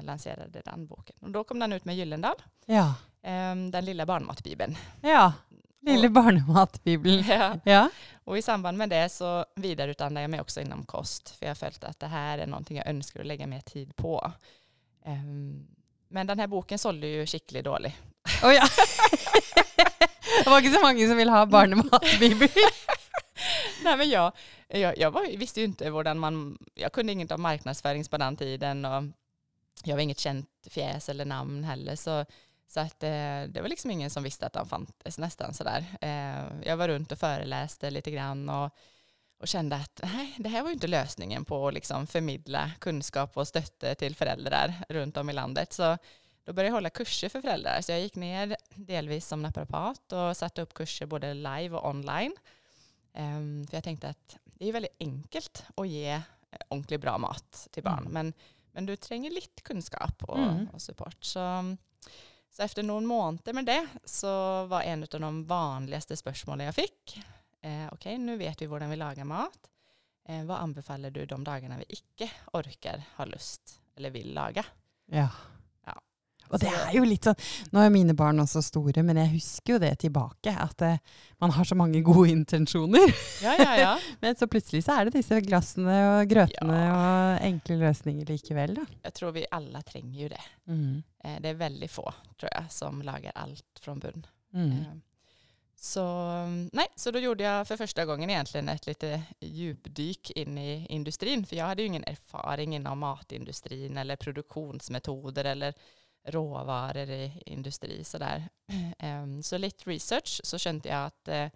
lanserade 0.02 0.62
den 0.64 0.86
boken. 0.86 1.16
Och 1.20 1.30
då 1.30 1.44
kom 1.44 1.58
den 1.58 1.72
ut 1.72 1.84
med 1.84 1.96
Gyllendal, 1.96 2.34
ja. 2.66 2.94
eh, 3.22 3.54
den 3.70 3.84
lilla 3.84 4.06
barnmatbibeln. 4.06 4.76
ja. 5.00 5.32
Lille 5.86 6.06
Och- 6.06 6.12
barnematbibel. 6.12 7.24
Ja. 7.28 7.58
Ja. 7.64 7.90
Och 8.24 8.38
i 8.38 8.42
samband 8.42 8.78
med 8.78 8.88
det 8.88 9.08
så 9.08 9.44
vidareutbildade 9.54 10.20
jag 10.20 10.30
mig 10.30 10.40
också 10.40 10.60
inom 10.60 10.84
kost. 10.84 11.30
För 11.30 11.46
jag 11.46 11.50
har 11.50 11.54
följt 11.54 11.84
att 11.84 12.00
det 12.00 12.06
här 12.06 12.38
är 12.38 12.46
någonting 12.46 12.76
jag 12.76 12.86
önskar 12.86 13.20
att 13.20 13.26
lägga 13.26 13.46
mer 13.46 13.60
tid 13.60 13.96
på. 13.96 14.32
Ehm, 15.04 15.66
men 16.08 16.26
den 16.26 16.38
här 16.38 16.46
boken 16.46 16.78
sålde 16.78 17.06
ju 17.06 17.26
skickligt 17.26 17.64
dålig. 17.64 17.96
Oh, 18.42 18.52
ja. 18.54 18.66
det 20.44 20.50
var 20.50 20.58
inte 20.58 20.72
så 20.72 20.80
många 20.80 21.08
som 21.08 21.16
vill 21.16 21.28
ha 21.28 21.46
barnematbibel. 21.46 22.48
Nej, 23.84 23.96
men 23.96 24.10
jag, 24.10 24.32
jag, 24.68 24.98
jag 24.98 25.10
var, 25.10 25.36
visste 25.38 25.60
ju 25.60 25.66
inte 25.66 25.90
hvordan 25.90 26.18
man... 26.18 26.58
Jag 26.74 26.92
kunde 26.92 27.12
inget 27.12 27.32
om 27.32 27.42
marknadsföring 27.42 28.04
på 28.04 28.16
den 28.18 28.36
tiden 28.36 28.84
och 28.84 29.02
jag 29.84 29.94
var 29.96 30.02
inget 30.02 30.18
känt 30.18 30.48
fjäs 30.70 31.08
eller 31.08 31.24
namn 31.24 31.64
heller. 31.64 31.96
Så, 31.96 32.24
så 32.68 32.80
att, 32.80 33.02
eh, 33.02 33.42
det 33.48 33.58
var 33.62 33.68
liksom 33.68 33.90
ingen 33.90 34.10
som 34.10 34.22
visste 34.22 34.46
att 34.46 34.52
den 34.52 34.66
fanns 34.66 35.18
nästan 35.18 35.54
sådär. 35.54 35.84
Eh, 36.00 36.68
jag 36.68 36.76
var 36.76 36.88
runt 36.88 37.12
och 37.12 37.18
föreläste 37.18 37.90
lite 37.90 38.10
grann 38.10 38.48
och, 38.48 38.70
och 39.40 39.48
kände 39.48 39.76
att 39.76 40.00
nej, 40.02 40.34
det 40.38 40.48
här 40.48 40.62
var 40.62 40.68
ju 40.68 40.74
inte 40.74 40.86
lösningen 40.86 41.44
på 41.44 41.68
att 41.68 41.74
liksom 41.74 42.06
förmedla 42.06 42.70
kunskap 42.78 43.36
och 43.36 43.48
stötte 43.48 43.94
till 43.94 44.16
föräldrar 44.16 44.74
runt 44.88 45.16
om 45.16 45.30
i 45.30 45.32
landet. 45.32 45.72
Så 45.72 45.98
då 46.44 46.52
började 46.52 46.68
jag 46.68 46.74
hålla 46.74 46.90
kurser 46.90 47.28
för 47.28 47.40
föräldrar. 47.40 47.80
Så 47.80 47.92
jag 47.92 48.00
gick 48.00 48.14
ner 48.14 48.56
delvis 48.74 49.26
som 49.28 49.42
naprapat 49.42 50.12
och 50.12 50.36
satte 50.36 50.62
upp 50.62 50.74
kurser 50.74 51.06
både 51.06 51.34
live 51.34 51.70
och 51.76 51.88
online. 51.88 52.36
Ehm, 53.14 53.66
för 53.70 53.76
jag 53.76 53.84
tänkte 53.84 54.08
att 54.08 54.36
det 54.44 54.68
är 54.68 54.72
väldigt 54.72 54.96
enkelt 55.00 55.64
att 55.76 55.88
ge 55.88 56.10
eh, 56.10 56.22
ordentligt 56.68 57.00
bra 57.00 57.18
mat 57.18 57.68
till 57.70 57.82
barn. 57.82 57.98
Mm. 57.98 58.12
Men, 58.12 58.32
men 58.72 58.86
du 58.86 58.96
tränger 58.96 59.30
lite 59.30 59.62
kunskap 59.62 60.24
och, 60.24 60.38
Mm. 60.38 60.68
och 60.72 60.82
support. 60.82 61.24
Så, 61.24 61.76
så 62.56 62.62
efter 62.62 62.82
någon 62.82 63.06
månad 63.06 63.54
med 63.54 63.64
det 63.64 63.86
så 64.04 64.64
var 64.66 64.82
en 64.82 65.02
av 65.02 65.20
de 65.20 65.44
vanligaste 65.46 66.16
spörsmålen 66.16 66.66
jag 66.66 66.74
fick. 66.74 67.22
Eh, 67.60 67.86
Okej, 67.92 68.18
nu 68.18 68.36
vet 68.36 68.62
vi 68.62 68.66
hur 68.66 68.86
vi 68.88 68.96
lagar 68.96 69.24
mat. 69.24 69.70
Eh, 70.28 70.44
vad 70.44 70.58
anbefaller 70.58 71.10
du 71.10 71.26
de 71.26 71.44
dagarna 71.44 71.78
vi 71.78 71.84
icke 71.88 72.30
orkar, 72.52 73.02
har 73.14 73.26
lust 73.26 73.80
eller 73.96 74.10
vill 74.10 74.34
laga? 74.34 74.64
Ja. 75.06 75.28
Og 76.56 76.62
det 76.64 76.72
er 76.72 76.92
jo 76.96 77.04
litt 77.06 77.26
sånn, 77.28 77.38
Nå 77.74 77.82
er 77.84 77.92
mine 77.94 78.14
barn 78.16 78.40
også 78.42 78.62
store, 78.64 79.02
men 79.06 79.20
jeg 79.20 79.34
husker 79.36 79.76
jo 79.76 79.80
det 79.82 79.92
tilbake. 80.04 80.52
At 80.56 80.82
eh, 80.86 80.98
man 81.42 81.52
har 81.56 81.68
så 81.68 81.76
mange 81.78 82.00
gode 82.06 82.30
intensjoner. 82.32 83.12
Ja, 83.44 83.54
ja, 83.60 83.72
ja. 83.80 83.92
Men 84.20 84.36
så 84.36 84.48
plutselig 84.48 84.84
så 84.86 84.96
er 84.96 85.08
det 85.08 85.18
disse 85.18 85.40
glassene 85.44 85.96
og 86.14 86.30
grøtene 86.30 86.78
og 86.94 87.44
enkle 87.44 87.76
løsninger 87.82 88.28
likevel, 88.32 88.78
da. 88.80 88.86
Jag 89.02 89.14
tror 89.14 89.32
vi 89.36 89.46
alla 89.50 89.82
tränger 89.82 90.20
ju 90.20 90.28
det. 90.28 90.44
Mm. 90.68 91.02
Eh, 91.24 91.40
det 91.40 91.48
är 91.48 91.54
väldigt 91.54 91.90
få, 91.90 92.14
tror 92.40 92.50
jag, 92.52 92.72
som 92.72 93.02
lagar 93.02 93.32
allt 93.34 93.80
från 93.80 93.98
bunn. 93.98 94.26
Mm. 94.54 94.70
Eh, 94.70 94.96
Så, 95.78 96.02
nej, 96.72 96.86
så 96.96 97.10
då 97.10 97.18
gjorde 97.18 97.44
jag 97.44 97.68
för 97.68 97.76
första 97.76 98.04
gången 98.04 98.30
egentligen 98.30 98.68
ett 98.68 98.86
lite 98.86 99.22
djupdyk 99.40 100.30
in 100.30 100.58
i 100.58 100.86
industrin. 100.88 101.46
För 101.46 101.56
jag 101.56 101.66
hade 101.66 101.82
ju 101.82 101.88
ingen 101.88 102.04
erfaring 102.04 102.74
inom 102.76 102.98
matindustrin 102.98 103.96
eller 103.96 104.16
produktionsmetoder 104.16 105.44
eller 105.44 105.74
råvaror 106.26 107.10
i 107.10 107.42
industri. 107.46 108.04
Sådär. 108.04 108.48
Em, 108.98 109.42
Så 109.42 109.58
lite 109.58 109.90
research 109.90 110.40
så 110.44 110.58
kände 110.58 110.88
jag 110.88 111.06
att 111.06 111.28
eh, 111.28 111.48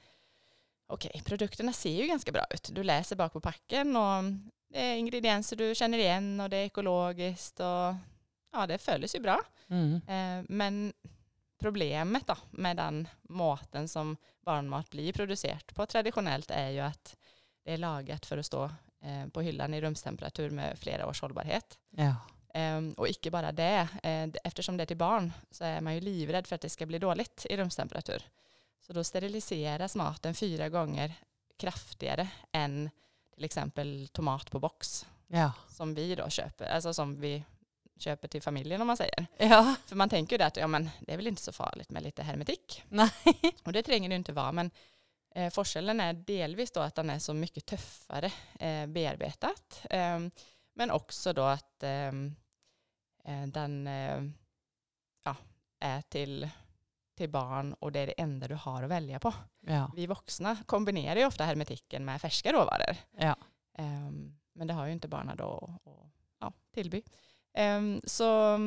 okej, 0.86 1.22
produkterna 1.24 1.72
ser 1.72 2.02
ju 2.02 2.06
ganska 2.06 2.32
bra 2.32 2.44
ut. 2.50 2.70
Du 2.72 2.82
läser 2.82 3.16
bak 3.16 3.32
på 3.32 3.40
packen 3.40 3.96
och 3.96 4.24
det 4.68 4.80
är 4.86 4.96
ingredienser 4.96 5.56
du 5.56 5.74
känner 5.74 5.98
igen 5.98 6.40
och 6.40 6.50
det 6.50 6.56
är 6.56 6.64
ekologiskt 6.66 7.60
och 7.60 7.94
ja, 8.52 8.66
det 8.68 8.78
följs 8.78 9.14
ju 9.14 9.20
bra. 9.20 9.40
Mm. 9.68 9.94
Eh, 9.94 10.44
Men 10.48 10.92
problemet 11.60 12.26
då 12.26 12.36
med 12.50 12.76
den 12.76 13.08
maten 13.22 13.88
som 13.88 14.16
barnmat 14.44 14.90
blir 14.90 15.12
producerat 15.12 15.74
på 15.74 15.86
traditionellt 15.86 16.50
är 16.50 16.68
ju 16.70 16.80
att 16.80 17.16
det 17.64 17.72
är 17.72 17.78
lagat 17.78 18.26
för 18.26 18.38
att 18.38 18.46
stå 18.46 18.64
eh, 19.02 19.28
på 19.32 19.40
hyllan 19.40 19.74
i 19.74 19.80
rumstemperatur 19.80 20.50
med 20.50 20.78
flera 20.78 21.06
års 21.06 21.20
hållbarhet. 21.20 21.78
Ja. 21.90 22.14
Ehm, 22.54 22.94
Och 22.96 23.08
icke 23.08 23.30
bara 23.30 23.52
det, 23.52 23.88
eh, 24.02 24.28
eftersom 24.44 24.76
det 24.76 24.84
är 24.84 24.86
till 24.86 24.96
barn 24.96 25.32
så 25.50 25.64
är 25.64 25.80
man 25.80 25.94
ju 25.94 26.00
livrädd 26.00 26.46
för 26.46 26.54
att 26.54 26.60
det 26.60 26.68
ska 26.70 26.86
bli 26.86 26.98
dåligt 26.98 27.46
i 27.50 27.56
rumstemperatur. 27.56 28.22
Så 28.86 28.92
då 28.92 29.04
steriliseras 29.04 29.96
maten 29.96 30.34
fyra 30.34 30.68
gånger 30.68 31.12
kraftigare 31.58 32.28
än 32.52 32.90
till 33.34 33.44
exempel 33.44 34.08
tomat 34.12 34.50
på 34.50 34.58
box 34.58 35.06
Ja. 35.26 35.52
som 35.68 35.94
vi 35.94 36.14
då 36.14 36.28
köper, 36.28 36.66
alltså 36.66 36.94
som 36.94 37.20
vi 37.20 37.44
köper 37.98 38.28
till 38.28 38.42
familjen 38.42 38.80
om 38.80 38.86
man 38.86 38.96
säger. 38.96 39.26
ja. 39.38 39.74
För 39.86 39.96
man 39.96 40.08
tänker 40.08 40.34
ju 40.34 40.38
det 40.38 40.46
att 40.46 40.56
ja, 40.56 40.66
men 40.66 40.90
det 41.00 41.12
är 41.12 41.16
väl 41.16 41.26
inte 41.26 41.42
så 41.42 41.52
farligt 41.52 41.90
med 41.90 42.02
lite 42.02 42.22
hermetik. 42.22 42.82
Nej. 42.88 43.10
Och 43.64 43.72
det 43.72 43.82
tränger 43.82 44.08
det 44.08 44.14
inte 44.14 44.32
vara. 44.32 44.52
Men 44.52 44.70
eh, 45.34 45.50
forskellen 45.50 46.00
är 46.00 46.12
delvis 46.12 46.70
då 46.70 46.80
att 46.80 46.94
den 46.94 47.10
är 47.10 47.18
så 47.18 47.34
mycket 47.34 47.66
tuffare 47.66 48.32
eh, 48.60 48.86
bearbetat. 48.86 49.82
Eh, 49.90 50.18
men 50.80 50.90
också 50.90 51.32
då 51.32 51.42
att 51.42 51.82
eh, 51.82 52.08
eh, 53.24 53.46
den 53.46 53.86
eh, 53.86 54.22
ja, 55.24 55.36
är 55.80 56.02
till, 56.02 56.48
till 57.16 57.30
barn 57.30 57.72
och 57.72 57.92
det 57.92 58.00
är 58.00 58.06
det 58.06 58.12
enda 58.20 58.48
du 58.48 58.54
har 58.54 58.82
att 58.82 58.90
välja 58.90 59.18
på. 59.18 59.34
Ja. 59.60 59.92
Vi 59.96 60.06
vuxna 60.06 60.56
kombinerar 60.66 61.16
ju 61.20 61.26
ofta 61.26 61.44
hermetiken 61.44 62.04
med 62.04 62.20
färska 62.20 62.52
råvaror. 62.52 62.96
Ja. 63.16 63.36
Ehm, 63.78 64.38
men 64.52 64.66
det 64.66 64.74
har 64.74 64.86
ju 64.86 64.92
inte 64.92 65.08
barnen 65.08 65.36
då 65.36 65.74
att- 65.84 66.12
ja, 66.40 66.52
tillby. 66.74 67.02
Ehm, 67.54 68.00
så 68.04 68.58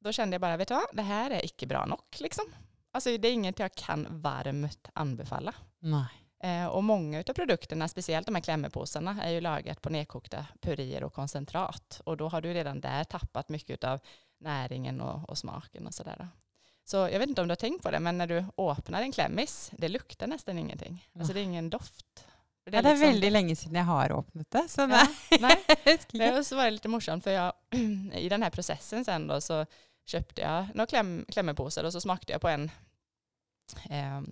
då 0.00 0.12
kände 0.12 0.34
jag 0.34 0.40
bara, 0.40 0.56
vet 0.56 0.68
du 0.68 0.74
vad, 0.74 0.86
det 0.92 1.02
här 1.02 1.30
är 1.30 1.44
icke 1.44 1.66
bra 1.66 1.86
nog. 1.86 2.00
Liksom. 2.20 2.44
Alltså, 2.90 3.16
det 3.18 3.28
är 3.28 3.32
inget 3.32 3.58
jag 3.58 3.72
kan 3.74 4.06
varmt 4.20 4.88
anbefalla. 4.92 5.54
Nej. 5.78 6.27
Eh, 6.40 6.66
och 6.66 6.84
många 6.84 7.18
av 7.18 7.32
produkterna, 7.32 7.88
speciellt 7.88 8.26
de 8.26 8.34
här 8.34 8.42
klämmepåsarna, 8.42 9.22
är 9.22 9.30
ju 9.30 9.40
lagat 9.40 9.82
på 9.82 9.90
nedkokta 9.90 10.46
puréer 10.60 11.04
och 11.04 11.14
koncentrat. 11.14 12.00
Och 12.04 12.16
då 12.16 12.28
har 12.28 12.40
du 12.40 12.54
redan 12.54 12.80
där 12.80 13.04
tappat 13.04 13.48
mycket 13.48 13.84
av 13.84 14.00
näringen 14.40 15.00
och, 15.00 15.28
och 15.28 15.38
smaken 15.38 15.86
och 15.86 15.94
sådär. 15.94 16.28
Så 16.84 16.96
jag 16.96 17.18
vet 17.18 17.28
inte 17.28 17.40
om 17.40 17.48
du 17.48 17.52
har 17.52 17.56
tänkt 17.56 17.82
på 17.82 17.90
det, 17.90 18.00
men 18.00 18.18
när 18.18 18.26
du 18.26 18.44
öppnar 18.58 19.02
en 19.02 19.12
klämmis, 19.12 19.70
det 19.72 19.88
luktar 19.88 20.26
nästan 20.26 20.58
ingenting. 20.58 21.08
Alltså 21.18 21.32
det 21.32 21.40
är 21.40 21.44
ingen 21.44 21.70
doft. 21.70 22.26
Det 22.70 22.76
er, 22.76 22.84
det 22.84 22.90
er 22.90 23.00
veldig 23.00 23.28
lenge 23.32 23.54
siden 23.56 23.78
jeg 23.80 23.88
har 23.88 24.12
åpnet 24.12 24.50
det, 24.52 24.66
så 24.68 24.84
Ja, 24.90 25.06
nej. 25.40 25.56
Nej, 26.12 26.38
och 26.38 26.46
så 26.46 26.56
var 26.56 26.64
det 26.64 26.70
lite 26.70 26.88
morsamt 26.88 27.24
för 27.24 27.30
jag, 27.30 27.52
i 28.14 28.28
den 28.28 28.42
här 28.42 28.50
processen 28.50 29.04
sen 29.04 29.26
då 29.26 29.40
så 29.40 29.66
köpte 30.06 30.42
jag 30.42 30.66
några 30.74 30.86
kläm, 30.86 31.24
klämmepåsar 31.28 31.84
och 31.84 31.92
så 31.92 32.00
smakade 32.00 32.32
jag 32.32 32.40
på 32.40 32.48
en 32.48 32.70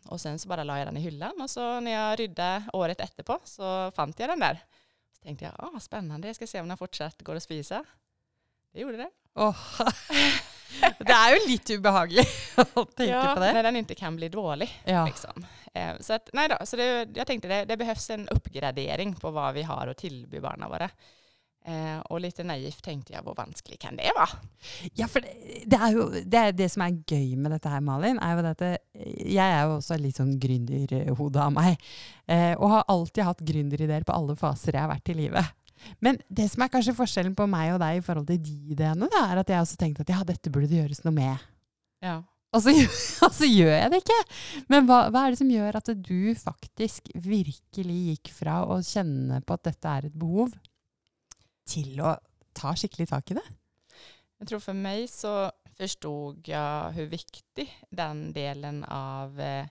och 0.04 0.20
sen 0.20 0.38
så 0.38 0.48
bara 0.48 0.64
la 0.64 0.78
jag 0.78 0.86
den 0.86 0.96
i 0.96 1.00
hyllan 1.00 1.40
och 1.40 1.50
så 1.50 1.80
när 1.80 1.90
jag 1.90 2.20
rydde 2.20 2.62
året 2.72 3.00
efterpå 3.00 3.38
så 3.44 3.90
fann 3.90 4.14
jag 4.16 4.28
den 4.28 4.40
där. 4.40 4.64
Så 5.12 5.22
tänkte 5.22 5.44
jag, 5.44 5.54
ah, 5.58 5.80
spännande, 5.80 6.28
jag 6.28 6.36
ska 6.36 6.46
se 6.46 6.60
om 6.60 6.68
den 6.68 6.76
fortsatt 6.76 7.22
går 7.22 7.34
att 7.34 7.42
spisa. 7.42 7.84
Det 8.72 8.80
gjorde 8.80 8.96
det. 8.96 9.10
Oh. 9.34 9.56
det 10.98 11.12
är 11.12 11.34
ju 11.34 11.48
lite 11.48 11.76
obehagligt 11.76 12.28
att 12.56 12.96
tänka 12.96 13.14
ja, 13.14 13.34
på 13.34 13.40
det. 13.40 13.52
när 13.52 13.62
den 13.62 13.76
inte 13.76 13.94
kan 13.94 14.16
bli 14.16 14.28
dålig. 14.28 14.82
Ja. 14.84 15.06
Liksom. 15.06 15.46
Eh, 15.74 15.98
så 16.00 16.12
att, 16.12 16.30
nej 16.32 16.48
då, 16.48 16.66
så 16.66 16.76
det, 16.76 17.08
jag 17.14 17.26
tänkte 17.26 17.48
det, 17.48 17.64
det 17.64 17.76
behövs 17.76 18.10
en 18.10 18.28
uppgradering 18.28 19.14
på 19.14 19.30
vad 19.30 19.54
vi 19.54 19.62
har 19.62 19.86
att 19.86 19.96
tillby 19.96 20.40
barnen 20.40 20.68
våra. 20.68 20.90
Eh, 21.66 22.00
och 22.00 22.20
lite 22.20 22.44
naivt 22.44 22.84
tänkte 22.84 23.12
jag, 23.12 23.22
hur 23.24 23.34
vanskelig 23.34 23.80
kan 23.80 23.96
det 23.96 24.10
vara? 24.14 24.28
Ja, 24.94 25.08
for 25.08 25.20
det, 25.20 25.32
det 25.66 25.78
er 25.82 25.96
jo 25.96 26.04
det, 26.14 26.38
er 26.38 26.52
det 26.54 26.68
som 26.70 26.84
er 26.84 27.00
gøy 27.02 27.32
med 27.34 27.50
dette 27.56 27.72
her, 27.72 27.82
Malin, 27.82 28.20
er 28.22 28.36
jo 28.36 28.44
at 28.46 28.60
det, 28.62 28.68
jeg 29.26 29.42
er 29.42 29.64
jo 29.64 29.72
også 29.80 29.98
litt 29.98 30.20
sånn 30.20 30.36
gründerhode 30.38 31.42
av 31.42 31.50
meg. 31.56 31.82
Eh, 32.30 32.52
og 32.54 32.70
har 32.70 32.86
alltid 32.92 33.26
hatt 33.26 33.42
gründerideer 33.48 34.06
på 34.06 34.14
alle 34.14 34.38
faser 34.38 34.78
jeg 34.78 34.84
har 34.84 34.92
vært 34.92 35.10
i 35.10 35.18
livet. 35.18 35.50
Men 35.98 36.20
det 36.30 36.46
som 36.52 36.62
er 36.62 36.70
kanskje 36.70 36.94
forskjellen 37.00 37.34
på 37.34 37.48
meg 37.50 37.74
og 37.74 37.82
deg 37.82 37.98
i 37.98 38.06
forhold 38.06 38.30
til 38.30 38.38
de 38.46 38.54
ideene, 38.76 39.10
da, 39.10 39.24
er 39.32 39.42
at 39.42 39.50
jeg 39.50 39.66
også 39.66 39.80
tenkte 39.80 40.06
at 40.06 40.14
ja, 40.14 40.22
dette 40.28 40.54
burde 40.54 40.70
det 40.70 40.78
gjøres 40.84 41.02
noe 41.02 41.18
med. 41.18 41.50
Ja. 42.06 42.20
Og 42.54 42.62
så, 42.62 42.70
og 43.26 43.34
så 43.34 43.50
gjør 43.50 43.74
jeg 43.74 43.90
det 43.90 44.02
ikke. 44.04 44.20
Men 44.70 44.86
hva, 44.86 45.02
hva 45.10 45.26
er 45.26 45.34
det 45.34 45.42
som 45.42 45.50
gjør 45.50 45.82
at 45.82 45.92
du 45.98 46.30
faktisk 46.38 47.10
virkelig 47.26 47.98
gikk 48.12 48.32
fra 48.38 48.62
å 48.70 48.78
kjenne 48.86 49.42
på 49.42 49.58
at 49.58 49.66
dette 49.72 49.98
er 49.98 50.08
et 50.08 50.16
behov, 50.16 50.54
til 51.66 52.00
å 52.00 52.16
ta 52.56 52.74
skikkelig 52.76 53.08
tak 53.10 53.30
i 53.30 53.38
det? 53.38 53.46
Jag 54.38 54.48
tror 54.48 54.60
för 54.60 54.72
mig 54.72 55.08
så 55.08 55.52
förstod 55.76 56.48
jag 56.48 56.90
hur 56.90 57.06
viktig 57.06 57.78
den 57.90 58.32
delen 58.32 58.84
av 58.84 59.40
eh, 59.40 59.66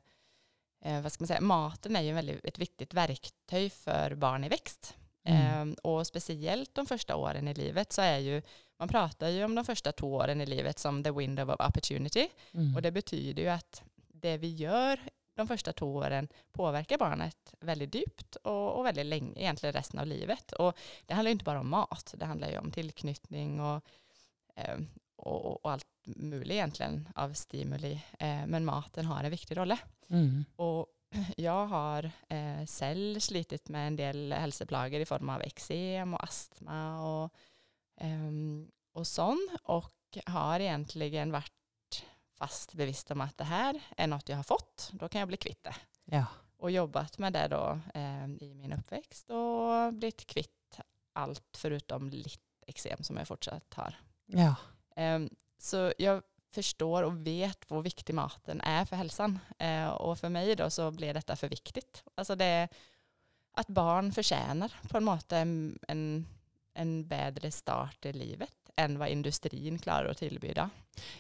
eh 0.82 1.02
vad 1.02 1.12
ska 1.12 1.22
man 1.22 1.28
säga, 1.28 1.42
maten 1.42 1.96
är 1.96 2.02
ju 2.02 2.14
väldigt, 2.14 2.46
ett 2.46 2.60
viktigt 2.60 2.94
verktyg 2.94 3.74
för 3.74 4.16
barn 4.16 4.44
i 4.44 4.50
växt. 4.50 4.96
Mm. 5.24 5.70
Eh, 5.70 5.76
och 5.84 6.08
speciellt 6.08 6.76
de 6.76 6.86
första 6.86 7.16
åren 7.16 7.48
i 7.48 7.54
livet 7.54 7.92
så 7.92 8.02
är 8.02 8.18
ju, 8.18 8.42
man 8.80 8.88
pratar 8.88 9.30
ju 9.30 9.44
om 9.44 9.56
de 9.56 9.66
första 9.66 9.92
två 9.92 10.14
åren 10.14 10.42
i 10.42 10.46
livet 10.46 10.80
som 10.80 11.04
the 11.04 11.12
window 11.12 11.50
of 11.50 11.68
opportunity. 11.70 12.28
Mm. 12.54 12.76
Och 12.76 12.82
det 12.82 12.92
betyder 12.92 13.44
ju 13.44 13.50
att 13.50 13.84
det 14.14 14.38
vi 14.38 14.56
gör 14.56 15.00
de 15.36 15.48
första 15.48 15.74
två 15.74 15.96
åren 15.96 16.28
påverkar 16.52 16.98
barnet 16.98 17.54
väldigt 17.60 17.96
djupt 17.96 18.36
och, 18.36 18.78
och 18.78 18.86
väldigt 18.86 19.06
länge, 19.06 19.40
egentligen 19.40 19.74
resten 19.74 20.00
av 20.00 20.08
livet. 20.08 20.52
Och 20.52 20.78
det 21.06 21.14
handlar 21.14 21.32
inte 21.32 21.46
bara 21.46 21.60
om 21.60 21.70
mat, 21.70 22.14
det 22.18 22.26
handlar 22.26 22.50
ju 22.50 22.58
om 22.58 22.72
tillknytning 22.72 23.62
och, 23.62 23.86
eh, 24.56 24.78
och, 25.16 25.66
och, 25.66 25.72
allt 25.72 25.88
möjligt 26.06 26.54
egentligen 26.54 27.10
av 27.16 27.34
stimuli. 27.34 28.02
Eh, 28.20 28.48
men 28.48 28.66
maten 28.66 29.06
har 29.06 29.24
en 29.24 29.32
viktig 29.32 29.58
roll. 29.58 29.76
Mm. 30.10 30.46
Och 30.56 30.88
jag 31.38 31.66
har 31.68 32.12
eh, 32.30 32.66
själv 32.66 33.20
slitit 33.20 33.70
med 33.70 33.88
en 33.88 33.96
del 33.96 34.34
hälsoplager 34.34 35.00
i 35.00 35.06
form 35.06 35.30
av 35.30 35.42
eksem 35.42 36.14
och 36.14 36.24
astma 36.24 37.02
och, 37.02 37.34
eh, 38.02 38.32
och 38.94 39.08
sånt 39.08 39.52
och 39.64 39.92
har 40.26 40.60
egentligen 40.60 41.32
varit 41.32 41.65
fast 42.38 42.74
bevisst 42.74 43.12
om 43.12 43.22
att 43.22 43.38
det 43.38 43.44
här 43.44 43.82
är 43.98 44.08
något 44.08 44.30
jag 44.30 44.36
har 44.36 44.44
fått, 44.44 44.90
då 44.94 45.10
kan 45.10 45.20
jag 45.20 45.28
bli 45.28 45.38
kvitt 45.38 45.64
det. 45.64 45.76
Ja. 46.06 46.26
Och 46.58 46.72
jobbat 46.72 47.18
med 47.18 47.34
det 47.34 47.48
då 47.48 47.80
eh, 47.94 48.26
i 48.26 48.54
min 48.56 48.74
uppväxt 48.74 49.30
och 49.30 49.94
blivit 49.94 50.28
kvitt 50.28 50.80
allt 51.14 51.58
förutom 51.58 52.10
lite 52.10 52.42
eksem 52.68 53.04
som 53.04 53.18
jag 53.18 53.28
fortsatt 53.28 53.74
har. 53.74 53.96
Ja. 54.26 54.56
Eh, 54.96 55.20
så 55.58 55.94
jag 55.98 56.24
förstår 56.52 57.04
och 57.04 57.28
vet 57.28 57.72
hur 57.72 57.82
viktig 57.82 58.14
maten 58.14 58.62
är 58.62 58.86
för 58.86 58.96
hälsan. 58.96 59.40
Eh, 59.58 59.88
och 59.88 60.20
för 60.20 60.30
mig 60.30 60.56
då 60.56 60.70
så 60.70 60.92
blir 60.92 61.14
detta 61.14 61.36
för 61.36 61.50
viktigt. 61.50 62.04
Alltså 62.16 62.36
det 62.36 62.68
att 63.52 63.68
barn 63.68 64.12
förtjänar 64.12 64.74
på 64.90 64.98
en 64.98 65.04
måte 65.04 65.38
en, 65.38 65.80
en, 65.88 66.28
en 66.74 67.08
bättre 67.08 67.52
start 67.52 68.06
i 68.06 68.14
livet 68.14 68.65
än 68.76 69.00
vad 69.00 69.10
industrin 69.10 69.80
klarar 69.80 70.10
att 70.10 70.18
tillbyda. 70.18 70.70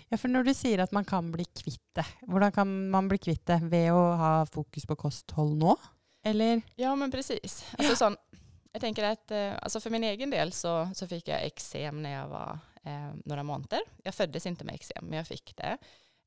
Ja, 0.07 0.17
för 0.17 0.27
när 0.27 0.43
du 0.43 0.53
säger 0.53 0.79
att 0.79 0.91
man 0.91 1.05
kan 1.05 1.31
bli 1.31 1.45
kvitt 1.45 1.89
det, 1.93 2.05
hur 2.19 2.51
kan 2.51 2.89
man 2.89 3.07
bli 3.07 3.17
kvitt 3.17 3.45
det? 3.45 3.59
Ved 3.63 3.91
att 3.91 4.17
ha 4.17 4.45
fokus 4.45 4.85
på 4.85 4.95
kosthåll 4.95 5.55
nu? 5.55 5.75
Eller? 6.23 6.61
Ja, 6.75 6.95
men 6.95 7.11
precis. 7.11 7.65
Alltså, 7.77 7.91
ja. 7.91 7.95
sån, 7.95 8.17
jag 8.71 8.81
tänker 8.81 9.03
att 9.03 9.31
eh, 9.31 9.53
alltså 9.61 9.79
för 9.79 9.89
min 9.89 10.03
egen 10.03 10.29
del 10.29 10.51
så, 10.51 10.89
så 10.95 11.07
fick 11.07 11.27
jag 11.27 11.43
eksem 11.43 12.03
när 12.03 12.09
jag 12.09 12.27
var 12.27 12.59
eh, 12.83 13.13
några 13.25 13.43
månader. 13.43 13.79
Jag 14.03 14.15
föddes 14.15 14.45
inte 14.45 14.65
med 14.65 14.75
eksem, 14.75 15.05
men 15.05 15.17
jag 15.17 15.27
fick 15.27 15.55
det. 15.55 15.77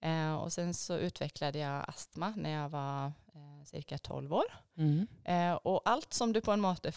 Eh, 0.00 0.34
och 0.34 0.52
sen 0.52 0.74
så 0.74 0.96
utvecklade 0.96 1.58
jag 1.58 1.84
astma 1.88 2.32
när 2.36 2.50
jag 2.50 2.68
var 2.68 3.06
eh, 3.06 3.64
cirka 3.64 3.98
12 3.98 4.34
år. 4.34 4.44
Mm. 4.76 5.06
Eh, 5.24 5.52
och 5.52 5.82
allt 5.84 6.12
som 6.12 6.32
du 6.32 6.40
på 6.40 6.52
en 6.52 6.60
måte 6.60 6.92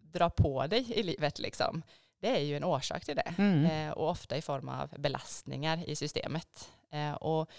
drar 0.00 0.30
på 0.30 0.66
dig 0.66 0.92
i 0.92 1.02
livet, 1.02 1.38
liksom, 1.38 1.82
det 2.22 2.36
är 2.36 2.40
ju 2.40 2.56
en 2.56 2.64
orsak 2.64 3.04
till 3.04 3.16
det. 3.16 3.34
Mm. 3.38 3.64
Eh, 3.64 3.92
och 3.92 4.10
ofta 4.10 4.36
i 4.36 4.42
form 4.42 4.68
av 4.68 4.88
belastningar 4.98 5.88
i 5.88 5.96
systemet. 5.96 6.70
Eh, 6.90 7.12
och, 7.12 7.50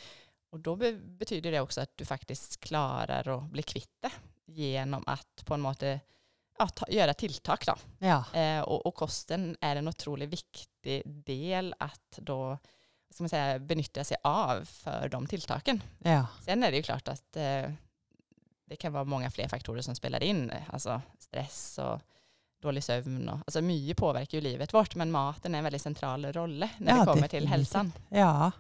och 0.52 0.60
då 0.60 0.76
be 0.76 0.94
betyder 0.94 1.52
det 1.52 1.60
också 1.60 1.82
att 1.82 1.98
du 1.98 2.06
faktiskt 2.06 2.60
klarar 2.60 3.38
att 3.38 3.52
bli 3.52 3.64
kvitt 3.64 4.02
det 4.02 4.12
genom 4.46 5.04
att 5.08 5.46
på 5.46 5.54
en 5.54 5.62
måte 5.62 6.00
ja, 6.58 6.68
ta, 6.68 6.86
göra 6.90 7.14
tilltag. 7.14 7.58
Då. 7.66 7.76
Ja. 8.00 8.40
Eh, 8.40 8.62
och, 8.62 8.86
och, 8.86 8.96
kosten 8.96 9.58
är 9.62 9.76
en 9.76 9.88
otroligt 9.88 10.30
viktig 10.30 11.04
del 11.06 11.76
att 11.80 12.18
då 12.18 12.58
ska 13.10 13.24
man 13.24 13.30
säga, 13.30 13.60
benytta 13.60 14.04
sig 14.04 14.18
av 14.24 14.66
för 14.66 15.10
de 15.10 15.28
tilltagen. 15.28 15.82
Ja. 16.00 16.28
Sen 16.42 16.64
är 16.64 16.72
det 16.72 16.78
ju 16.78 16.84
klart 16.84 17.08
att 17.08 17.36
eh, 17.36 17.72
det 18.66 18.76
kan 18.76 18.94
vara 18.94 19.04
många 19.04 19.32
fler 19.32 19.48
faktorer 19.48 19.82
som 19.82 19.96
spelar 19.96 20.24
in, 20.24 20.52
alltså 20.70 21.02
stress 21.20 21.78
och 21.78 22.02
dålig 22.64 22.84
sömn. 22.84 23.30
Och, 23.30 23.38
alltså 23.38 23.62
mycket 23.62 23.98
påverkar 23.98 24.38
ju 24.38 24.42
livet 24.42 24.74
vårt, 24.74 24.96
men 24.96 25.12
maten 25.12 25.56
är 25.56 25.58
en 25.58 25.64
väldigt 25.64 25.82
central 25.82 26.26
roll 26.26 26.68
när 26.78 26.94
ja, 26.94 27.00
det 27.00 27.06
kommer 27.06 27.28
till 27.28 27.48
hälsan. 27.48 27.92
Ja. 28.10 28.52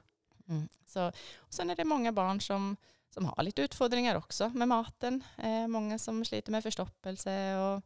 Mm. 0.48 0.68
Så, 0.86 1.08
och 1.36 1.54
sen 1.54 1.70
är 1.70 1.76
det 1.76 1.86
många 1.86 2.12
barn 2.12 2.42
som, 2.42 2.78
som 3.14 3.26
har 3.26 3.44
lite 3.44 3.62
utfordringar 3.62 4.16
också 4.16 4.50
med 4.50 4.68
maten. 4.68 5.24
Eh, 5.38 5.68
många 5.68 6.00
som 6.00 6.26
sliter 6.26 6.52
med 6.52 6.64
förstoppelse. 6.64 7.58
Och, 7.58 7.82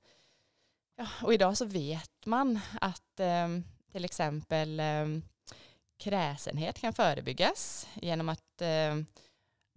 ja, 0.95 1.07
och 1.24 1.33
idag 1.33 1.57
så 1.57 1.65
vet 1.65 2.25
man 2.25 2.59
att 2.81 3.19
eh, 3.19 3.47
till 3.91 4.05
exempel 4.05 4.79
eh, 4.79 5.05
kräsenhet 5.97 6.79
kan 6.79 6.93
förebyggas 6.93 7.88
genom 7.95 8.29
att 8.29 8.62
eh, 8.62 8.95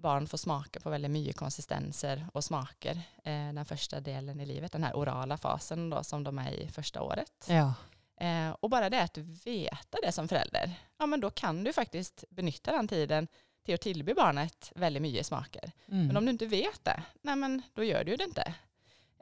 barn 0.00 0.26
får 0.26 0.38
smaka 0.38 0.80
på 0.80 0.90
väldigt 0.90 1.10
mycket 1.10 1.36
konsistenser 1.36 2.26
och 2.32 2.44
smaker 2.44 3.02
eh, 3.24 3.52
den 3.52 3.64
första 3.64 4.00
delen 4.00 4.40
i 4.40 4.46
livet, 4.46 4.72
den 4.72 4.84
här 4.84 4.92
orala 4.92 5.36
fasen 5.36 5.90
då, 5.90 6.04
som 6.04 6.24
de 6.24 6.38
är 6.38 6.52
i 6.52 6.68
första 6.68 7.02
året. 7.02 7.46
Ja. 7.48 7.74
Eh, 8.20 8.50
och 8.60 8.70
bara 8.70 8.90
det 8.90 9.02
att 9.02 9.18
veta 9.18 9.98
det 10.02 10.12
som 10.12 10.28
förälder, 10.28 10.74
ja 10.98 11.06
men 11.06 11.20
då 11.20 11.30
kan 11.30 11.64
du 11.64 11.72
faktiskt 11.72 12.24
benytta 12.30 12.72
den 12.72 12.88
tiden 12.88 13.28
till 13.64 13.74
att 13.74 13.80
tillbe 13.80 14.14
barnet 14.14 14.72
väldigt 14.74 15.02
mycket 15.02 15.26
smaker. 15.26 15.72
Mm. 15.88 16.06
Men 16.06 16.16
om 16.16 16.24
du 16.24 16.30
inte 16.30 16.46
vet 16.46 16.84
det, 16.84 17.02
nej 17.22 17.36
men 17.36 17.62
då 17.74 17.84
gör 17.84 18.04
du 18.04 18.16
det 18.16 18.24
inte. 18.24 18.54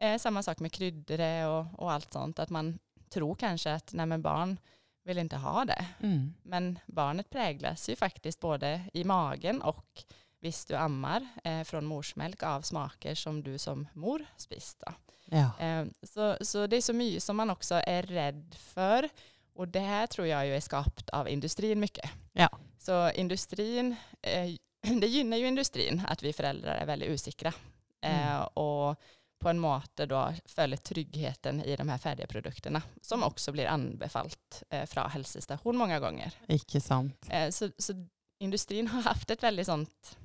Eh, 0.01 0.19
samma 0.19 0.43
sak 0.43 0.59
med 0.59 0.73
kryddor 0.73 1.47
och, 1.47 1.67
och 1.79 1.93
allt 1.93 2.13
sånt, 2.13 2.39
att 2.39 2.51
man 2.51 2.79
tror 3.09 3.35
kanske 3.35 3.73
att 3.73 3.93
nej 3.93 4.07
men 4.07 4.23
barn 4.23 4.59
vill 5.05 5.19
inte 5.19 5.37
ha 5.37 5.65
det. 5.65 5.87
Mm. 6.01 6.35
Men 6.43 6.79
barnet 6.87 7.31
präglas 7.31 7.89
ju 7.89 7.97
faktiskt 7.97 8.41
både 8.41 8.83
i 8.93 9.05
magen 9.05 9.63
och 9.63 10.05
visst 10.41 10.69
du 10.69 10.75
ammar 10.75 11.29
eh, 11.45 11.65
från 11.65 11.85
morsmjölk 11.85 12.43
av 12.43 12.63
smaker 12.63 13.15
som 13.15 13.43
du 13.43 13.59
som 13.59 13.89
mor 13.93 14.25
spist. 14.37 14.83
Ja. 15.25 15.59
Eh, 15.59 15.87
så, 16.03 16.37
så 16.41 16.67
det 16.67 16.77
är 16.77 16.81
så 16.81 16.93
mycket 16.93 17.23
som 17.23 17.37
man 17.37 17.51
också 17.51 17.75
är 17.75 18.03
rädd 18.03 18.57
för. 18.59 19.09
Och 19.55 19.69
det 19.69 19.81
här 19.81 20.07
tror 20.07 20.27
jag 20.27 20.47
ju 20.47 20.57
är 20.57 20.61
skapat 20.61 21.11
av 21.11 21.29
industrin 21.29 21.81
mycket. 21.81 22.11
Ja. 22.33 22.49
Så 22.79 23.11
industrin, 23.11 23.97
eh, 24.23 24.55
det 25.01 25.07
gynnar 25.07 25.37
ju 25.37 25.47
industrin 25.47 26.03
att 26.09 26.23
vi 26.23 26.33
föräldrar 26.33 26.75
är 26.75 26.87
väldigt 26.87 27.11
osäkra. 27.11 27.53
Eh, 28.01 28.37
mm. 28.37 28.43
och 28.43 29.01
på 29.39 29.49
en 29.49 29.59
måte 29.59 30.07
då 30.07 30.35
följer 30.45 30.77
tryggheten 30.77 31.63
i 31.63 31.77
de 31.77 31.89
här 31.89 31.99
färdiga 31.99 32.27
produkterna 32.27 32.83
som 33.01 33.23
också 33.23 33.53
blir 33.53 33.67
anbefallt 33.67 34.63
eh, 34.71 34.87
från 34.87 35.11
hälsostation 35.11 35.77
många 35.77 36.01
gånger. 36.01 36.33
Icke 36.47 36.81
sant. 36.81 37.27
Eh, 37.31 37.51
så, 37.51 37.71
så 37.79 38.07
industrin 38.39 38.87
har 38.87 39.03
haft 39.03 39.31
ett 39.31 39.43
väldigt 39.43 39.67
sånt 39.67 40.19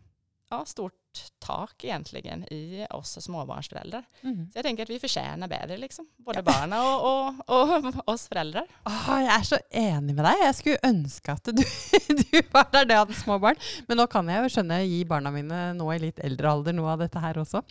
ja, 0.53 0.65
stort 0.65 0.93
tak 1.39 1.83
egentligen 1.83 2.43
i 2.43 2.87
oss 2.89 3.21
småbarnsföräldrar. 3.21 4.03
Mm. 4.21 4.51
Så 4.51 4.57
jag 4.57 4.65
tänker 4.65 4.83
att 4.83 4.89
vi 4.89 4.99
förtjänar 4.99 5.47
bättre, 5.47 5.77
liksom. 5.77 6.07
både 6.17 6.39
ja. 6.39 6.43
barnen 6.43 6.79
och, 6.79 6.99
och, 7.49 7.85
och, 7.85 8.09
oss 8.13 8.27
föräldrar. 8.27 8.67
Oh, 8.85 9.23
jag 9.23 9.35
är 9.35 9.43
så 9.43 9.57
enig 9.71 10.15
med 10.15 10.25
dig. 10.25 10.35
Jag 10.43 10.55
skulle 10.55 10.77
önska 10.83 11.31
att 11.31 11.43
du, 11.43 11.51
du 12.07 12.41
var 12.51 12.71
där 12.71 12.89
jag 12.89 12.97
hade 12.97 13.13
små 13.13 13.39
barn. 13.39 13.55
Men 13.87 13.97
nu 13.97 14.07
kan 14.07 14.27
jag 14.27 14.43
ju 14.43 14.49
skönja 14.49 14.83
ge 14.83 15.05
barnen 15.05 15.33
mina 15.33 15.73
nu 15.73 15.95
i 15.95 15.99
lite 15.99 16.21
äldre 16.21 16.53
ålder 16.53 16.73
något 16.73 16.91
av 16.93 16.99
detta 16.99 17.19
här 17.19 17.37
också. 17.37 17.63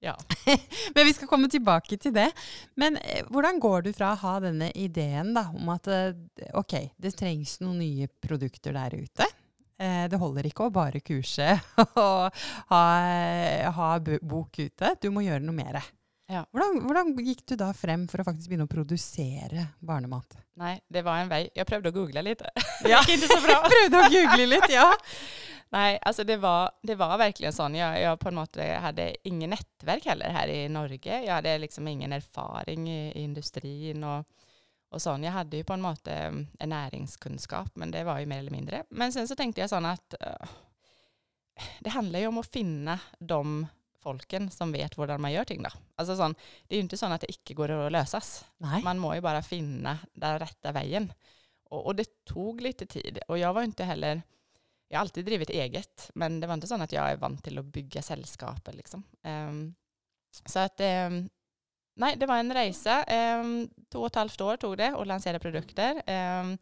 Ja. 0.00 0.18
Men 0.94 1.04
vi 1.06 1.14
ska 1.14 1.26
komma 1.26 1.48
tillbaka 1.48 1.96
till 1.96 2.12
det. 2.12 2.32
Men 2.74 2.98
hur 3.30 3.44
eh, 3.44 3.58
går 3.58 3.82
du 3.82 3.92
från 3.92 4.08
att 4.08 4.20
ha 4.20 4.40
denna 4.40 4.70
idén 4.70 5.34
då, 5.34 5.40
om 5.40 5.68
att 5.68 5.86
eh, 5.86 5.94
okej, 6.04 6.54
okay, 6.54 6.88
det 6.96 7.10
trängs 7.10 7.60
några 7.60 7.74
nya 7.74 8.08
produkter 8.20 8.72
där 8.72 8.94
ute. 8.94 9.24
Eh, 9.80 10.04
det 10.12 10.18
holder 10.20 10.44
ikke 10.50 10.66
å 10.68 10.74
bare 10.74 11.00
kurse 11.00 11.54
og 12.04 12.42
ha, 12.72 12.82
ha 13.78 13.88
bok 14.00 14.60
ute. 14.60 14.94
Du 15.00 15.08
må 15.14 15.24
gjøre 15.24 15.40
noe 15.46 15.56
mer. 15.56 15.80
Ja. 16.30 16.44
Hvordan, 16.52 16.82
hvordan 16.84 17.12
gikk 17.26 17.42
du 17.48 17.56
da 17.58 17.72
frem 17.74 18.04
for 18.10 18.22
å 18.22 18.26
faktisk 18.28 18.52
begynne 18.52 18.68
å 18.68 18.70
produsere 18.70 19.70
barnemat? 19.82 20.36
Nej, 20.60 20.78
det 20.86 21.02
var 21.02 21.18
en 21.18 21.32
väg. 21.32 21.48
Jag 21.54 21.66
prövade 21.66 21.88
att 21.88 21.94
googla 21.94 22.22
lite. 22.22 22.50
Ja. 22.84 23.02
Det 23.06 23.12
gick 23.12 23.22
inte 23.22 23.34
så 23.34 23.40
bra. 23.46 23.56
Prøvde 23.72 23.98
å 23.98 24.10
google 24.12 24.46
litt, 24.46 24.70
ja. 24.70 24.92
Nej, 25.72 25.98
alltså 26.02 26.24
det 26.24 26.36
var, 26.36 26.70
det 26.82 26.94
var 26.94 27.18
verkligen 27.18 27.52
sån. 27.52 27.74
Jag, 27.74 28.00
jag 28.02 28.20
på 28.20 28.30
måte 28.30 28.62
hade 28.62 29.28
ingen 29.28 29.50
nätverk 29.50 30.06
heller 30.06 30.30
här 30.30 30.48
i 30.48 30.68
Norge. 30.68 31.22
Jag 31.24 31.34
hade 31.34 31.58
liksom 31.58 31.88
ingen 31.88 32.12
erfaring 32.12 32.90
i, 32.90 33.12
i 33.12 33.22
industrin 33.22 34.04
och, 34.04 34.26
och 34.90 35.02
sån. 35.02 35.22
Jag 35.22 35.32
hade 35.32 35.56
ju 35.56 35.64
på 35.64 35.72
en 35.72 35.80
måte 35.80 36.12
en 36.58 36.68
näringskunskap, 36.68 37.76
men 37.76 37.90
det 37.90 38.04
var 38.04 38.18
ju 38.18 38.26
mer 38.26 38.38
eller 38.38 38.50
mindre. 38.50 38.84
Men 38.90 39.12
sen 39.12 39.28
så 39.28 39.36
tänkte 39.36 39.60
jag 39.60 39.70
sån 39.70 39.84
att 39.84 40.14
eh, 40.20 40.48
det 41.80 41.90
handlar 41.90 42.20
ju 42.20 42.26
om 42.26 42.38
att 42.38 42.46
finna 42.46 42.98
de 43.18 43.66
folken 44.00 44.50
som 44.50 44.72
vet 44.72 44.94
hvordan 44.94 45.20
man 45.20 45.32
gör 45.32 45.44
ting. 45.44 45.62
Då. 45.62 45.70
Alltså 45.96 46.16
sån, 46.16 46.34
det 46.66 46.74
är 46.74 46.76
ju 46.76 46.82
inte 46.82 46.96
så 46.96 47.06
att 47.06 47.20
det 47.20 47.32
inte 47.32 47.54
går 47.54 47.70
att 47.70 47.92
lösas. 47.92 48.44
Nei. 48.56 48.82
Man 48.82 48.98
må 48.98 49.14
ju 49.14 49.20
bara 49.20 49.42
finna 49.42 49.98
den 50.12 50.38
rätta 50.38 50.72
vägen. 50.72 51.12
Och, 51.64 51.86
och 51.86 51.96
det 51.96 52.24
tog 52.24 52.60
lite 52.60 52.86
tid. 52.86 53.18
Och 53.28 53.38
jag 53.38 53.54
var 53.54 53.62
inte 53.62 53.84
heller, 53.84 54.22
jag 54.88 54.98
har 54.98 55.00
alltid 55.00 55.24
drivit 55.24 55.50
eget, 55.50 56.10
men 56.14 56.40
det 56.40 56.46
var 56.46 56.54
inte 56.54 56.66
så 56.66 56.82
att 56.82 56.92
jag 56.92 57.10
är 57.10 57.16
van 57.16 57.38
till 57.38 57.58
att 57.58 57.64
bygga 57.64 58.02
sällskaper. 58.02 58.72
Liksom. 58.72 59.02
Ehm, 59.22 59.74
så 60.46 60.58
att, 60.58 60.80
ehm, 60.80 61.28
nej, 62.00 62.16
det 62.16 62.26
var 62.26 62.36
en 62.36 62.54
resa. 62.54 63.04
Um, 63.40 63.70
två 63.92 64.00
och 64.00 64.06
ett 64.06 64.14
halvt 64.14 64.40
år 64.40 64.56
tog 64.56 64.76
det 64.76 64.96
att 64.96 65.06
lansera 65.06 65.38
produkter. 65.38 66.02
Ehm, 66.06 66.58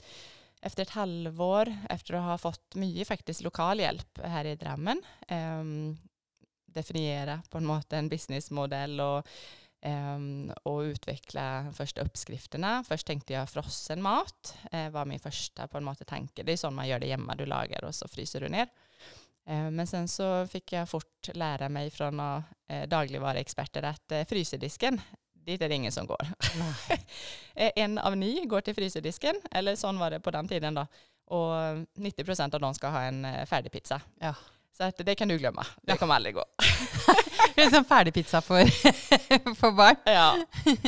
efter 0.63 0.83
ett 0.83 0.91
halvår, 0.91 1.77
efter 1.89 2.15
att 2.15 2.23
ha 2.23 2.39
fått 2.39 2.75
mycket 2.75 3.09
faktiskt 3.09 3.43
lokal 3.43 3.81
hjälp 3.81 4.21
här 4.25 4.45
i 4.45 4.57
Drammen, 4.57 5.03
ehm, 5.29 5.97
definiera 6.67 7.43
på 7.51 7.59
en 7.59 7.67
måte 7.67 7.97
en 7.97 8.09
businessmodell 8.09 9.01
och 9.01 9.27
och 10.63 10.79
utveckla 10.81 11.73
första 11.77 12.01
uppskrifterna. 12.01 12.85
Först 12.85 13.07
tänkte 13.07 13.33
jag 13.33 13.51
frossen 13.51 14.03
mat, 14.03 14.57
eh, 14.73 14.91
var 14.91 15.05
min 15.05 15.21
första 15.21 15.69
på 15.69 15.79
en 15.79 15.85
måte 15.85 16.05
tanke. 16.05 16.43
Det 16.43 16.53
är 16.53 16.57
så 16.57 16.71
man 16.71 16.89
gör 16.89 16.99
det 16.99 17.11
hemma, 17.11 17.35
du 17.35 17.47
lagar 17.47 17.85
och 17.85 17.95
så 17.95 18.09
fryser 18.09 18.41
du 18.41 18.49
ner. 18.49 18.69
Men 19.49 19.87
sen 19.87 20.09
så 20.09 20.47
fick 20.47 20.73
jag 20.73 20.89
fort 20.89 21.29
lära 21.33 21.69
mig 21.69 21.91
från 21.91 22.21
eh, 22.69 22.89
dagligvaruexperter 22.89 23.83
att 23.83 24.13
eh, 24.13 24.25
fryserdisken, 24.25 25.01
dit 25.49 25.63
är 25.63 25.69
det 25.69 25.75
ingen 25.75 25.93
som 25.93 26.07
går. 26.07 26.27
Eh, 27.59 27.71
en 27.77 27.99
av 27.99 28.17
ni 28.17 28.45
går 28.47 28.61
till 28.61 28.75
fryserdisken, 28.75 29.35
eller 29.51 29.77
sån 29.77 29.99
var 29.99 30.11
det 30.11 30.21
på 30.21 30.31
den 30.31 30.49
tiden 30.49 30.75
då. 30.75 30.87
Och 31.27 31.53
90 31.95 32.25
procent 32.25 32.55
av 32.55 32.61
dem 32.61 32.75
ska 32.75 32.89
ha 32.89 33.01
en 33.03 33.25
eh, 33.25 33.47
färdigpizza. 33.47 34.01
Ja. 34.21 34.35
Så 34.77 34.85
att 34.85 34.97
det 34.97 35.15
kan 35.15 35.29
du 35.29 35.39
glömma, 35.39 35.67
det 35.83 35.97
kommer 35.97 36.15
aldrig 36.15 36.35
gå. 36.35 36.45
Det 37.55 37.65
er 37.65 37.71
sånn 37.75 37.85
ferdigpizza 37.85 38.39
for, 38.41 38.63
for 39.61 39.73
barn. 39.75 39.97
Ja. 40.05 40.37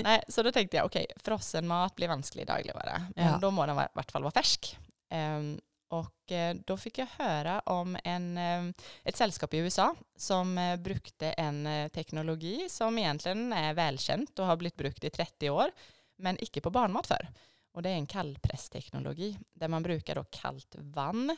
Nej, 0.05 0.23
så 0.29 0.43
då 0.43 0.53
tänkte 0.53 0.77
jag, 0.77 0.87
okej, 0.87 1.07
frossenmat 1.25 1.97
blir 1.97 2.09
vanskelig 2.09 2.47
dagligvara. 2.47 3.07
Men 3.17 3.27
Ja. 3.27 3.39
då 3.43 3.51
må 3.51 3.67
den 3.67 3.79
i 3.81 3.87
vart 3.95 4.11
fall 4.11 4.23
vara 4.23 4.31
färsk. 4.33 4.77
Ehm, 5.11 5.61
och 5.91 6.33
eh, 6.33 6.57
då 6.67 6.77
fick 6.77 6.99
jag 6.99 7.07
höra 7.19 7.61
om 7.61 7.99
en, 8.05 8.39
eh, 8.39 8.75
ett 9.05 9.17
sällskap 9.17 9.55
i 9.55 9.59
USA 9.59 9.95
som 10.17 10.59
eh, 10.59 10.77
brukte 10.77 11.33
en 11.33 11.91
teknologi 11.91 12.69
som 12.69 12.99
egentligen 12.99 13.53
är 13.53 13.75
välkänt 13.75 14.39
och 14.39 14.47
har 14.47 14.57
blivit 14.57 14.77
brukt 14.77 15.05
i 15.05 15.11
30 15.11 15.51
år, 15.51 15.71
men 16.17 16.43
icke 16.45 16.61
på 16.61 16.71
barnmat 16.71 17.07
för. 17.07 17.29
Och 17.73 17.83
det 17.83 17.89
är 17.89 17.95
en 17.95 18.07
kallpressteknologi 18.07 19.39
där 19.53 19.69
man 19.69 19.83
brukar 19.83 20.15
då 20.15 20.25
kallt 20.25 20.75
vann 20.79 21.37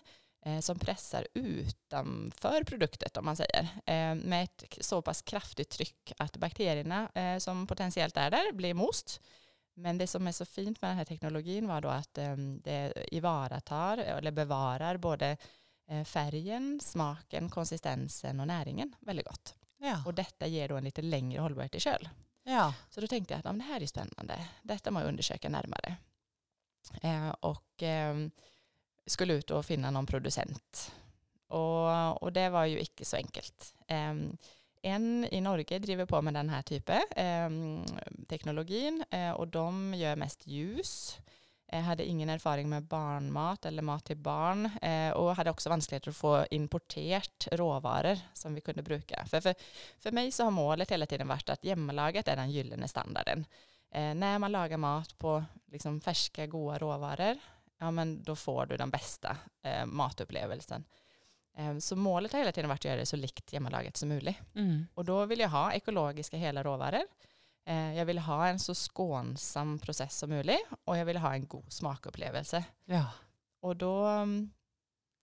som 0.61 0.79
pressar 0.79 1.29
utanför 1.35 2.65
produktet 2.65 3.17
om 3.17 3.25
man 3.25 3.37
säger 3.37 3.69
med 4.15 4.45
ett 4.45 4.65
så 4.81 5.03
pass 5.03 5.23
kraftigt 5.23 5.71
tryck 5.71 6.13
att 6.19 6.37
bakterierna 6.37 7.11
som 7.41 7.67
potentiellt 7.67 8.17
är 8.17 8.31
där 8.31 8.53
blir 8.53 8.75
most. 8.75 9.21
Men 9.75 9.99
det 9.99 10.07
som 10.07 10.27
är 10.27 10.33
så 10.33 10.45
fint 10.45 10.83
med 10.83 10.91
den 10.91 10.99
här 10.99 11.05
teknologin 11.05 11.69
var 11.69 11.81
då 11.81 11.89
att 11.89 12.19
eh, 12.19 12.37
det 12.37 12.93
ivaratar 13.15 13.99
eller 13.99 14.31
bevarar 14.31 14.97
både 14.97 15.37
eh, 15.89 16.05
färgen, 16.05 16.81
smaken, 16.83 17.51
konsistensen 17.51 18.41
och 18.41 18.47
näringen 18.47 18.95
väldigt 19.01 19.27
gott. 19.27 19.55
Ja. 19.79 20.03
Och 20.07 20.15
detta 20.15 20.47
ger 20.47 20.69
då 20.69 20.77
en 20.77 20.85
lite 20.85 21.03
längre 21.03 21.41
hållbarhet 21.41 21.75
i 21.75 21.81
köl. 21.81 22.09
ja. 22.43 22.75
Så 22.91 23.01
då 23.01 23.07
tänkte 23.07 23.35
jag 23.35 23.39
att 23.39 23.45
ja, 23.45 23.53
det 23.53 23.63
här 23.65 23.81
är 23.81 23.87
spännande. 23.87 24.49
Detta 24.63 24.91
må 24.91 25.01
jag 25.01 25.09
undersöka 25.09 25.49
närmare. 25.49 25.97
Eh, 27.03 27.29
och 27.29 27.83
eh, 27.83 28.29
skulle 29.07 29.35
ut 29.35 29.51
och 29.51 29.67
finna 29.67 29.91
någon 29.91 30.07
producent. 30.07 30.93
Och, 31.47 32.23
och 32.23 32.33
det 32.33 32.49
var 32.49 32.65
ju 32.65 32.81
icke 32.81 33.05
så 33.05 33.17
enkelt. 33.17 33.75
Eh, 33.87 34.15
en 34.83 35.29
i 35.31 35.41
Norge 35.41 35.79
driver 35.79 36.07
på 36.07 36.23
med 36.23 36.35
den 36.35 36.49
här 36.49 36.63
typen 36.63 37.03
eh, 37.17 37.51
teknologin 38.29 39.05
eh, 39.11 39.31
och 39.31 39.49
de 39.49 39.95
gör 39.95 40.17
mest 40.17 40.47
ljus. 40.47 41.19
Jag 41.73 41.83
hade 41.83 42.05
ingen 42.05 42.29
erfarenhet 42.29 42.69
med 42.69 42.83
barnmat 42.83 43.65
eller 43.65 43.83
mat 43.83 44.05
till 44.05 44.17
barn 44.17 44.71
eh, 44.83 45.11
och 45.11 45.37
hade 45.37 45.51
också 45.51 45.69
vanskligheter 45.69 46.11
att 46.11 46.17
få 46.17 46.47
importerat 46.51 47.49
råvaror 47.53 48.19
som 48.35 48.55
vi 48.55 48.61
kunde 48.61 48.83
bruka. 48.83 49.25
För, 49.27 49.41
för, 49.41 49.55
för 50.01 50.13
mig 50.13 50.33
så 50.33 50.45
har 50.45 50.51
målet 50.51 50.91
hela 50.91 51.07
tiden 51.07 51.29
varit 51.29 51.49
att 51.49 51.65
hemmalaget 51.65 52.29
är 52.29 52.37
den 52.37 52.51
gyllene 52.51 52.89
standarden. 52.89 53.47
Eh, 53.91 54.15
när 54.15 54.39
man 54.39 54.53
lagar 54.53 54.77
mat 54.77 55.19
på 55.19 55.45
liksom, 55.67 56.01
färska, 56.01 56.47
goda 56.47 56.79
råvaror, 56.79 57.39
ja 57.79 57.91
men 57.91 58.23
då 58.23 58.37
får 58.37 58.67
du 58.67 58.77
den 58.77 58.91
bästa 58.91 59.37
eh, 59.63 59.87
matupplevelsen. 59.87 60.85
Eh, 61.57 61.79
så 61.79 61.97
målet 61.97 62.33
har 62.33 62.39
hela 62.39 62.53
tiden 62.53 62.69
varit 62.69 62.81
att 62.81 62.85
göra 62.85 62.97
det 62.97 63.07
så 63.07 63.17
likt 63.17 63.53
hemmalaget 63.53 63.97
som 63.97 64.09
möjligt. 64.09 64.37
Mm. 64.55 64.87
Och 64.95 65.05
då 65.05 65.27
vill 65.27 65.41
jag 65.41 65.49
ha 65.49 65.73
ekologiska 65.73 66.37
hela 66.37 66.63
råvaror. 66.63 67.03
Eh, 67.67 67.95
jag 67.99 68.05
vill 68.05 68.19
ha 68.19 68.49
en 68.49 68.59
så 68.59 68.75
skånsam 68.75 69.79
process 69.79 70.19
som 70.19 70.31
möjligt 70.31 70.67
och 70.85 70.97
jag 70.97 71.05
vill 71.05 71.17
ha 71.17 71.35
en 71.35 71.47
god 71.47 71.73
smakupplevelse. 71.73 72.65
ja. 72.85 73.07
Och 73.61 73.77
då, 73.77 74.05
mm, 74.05 74.51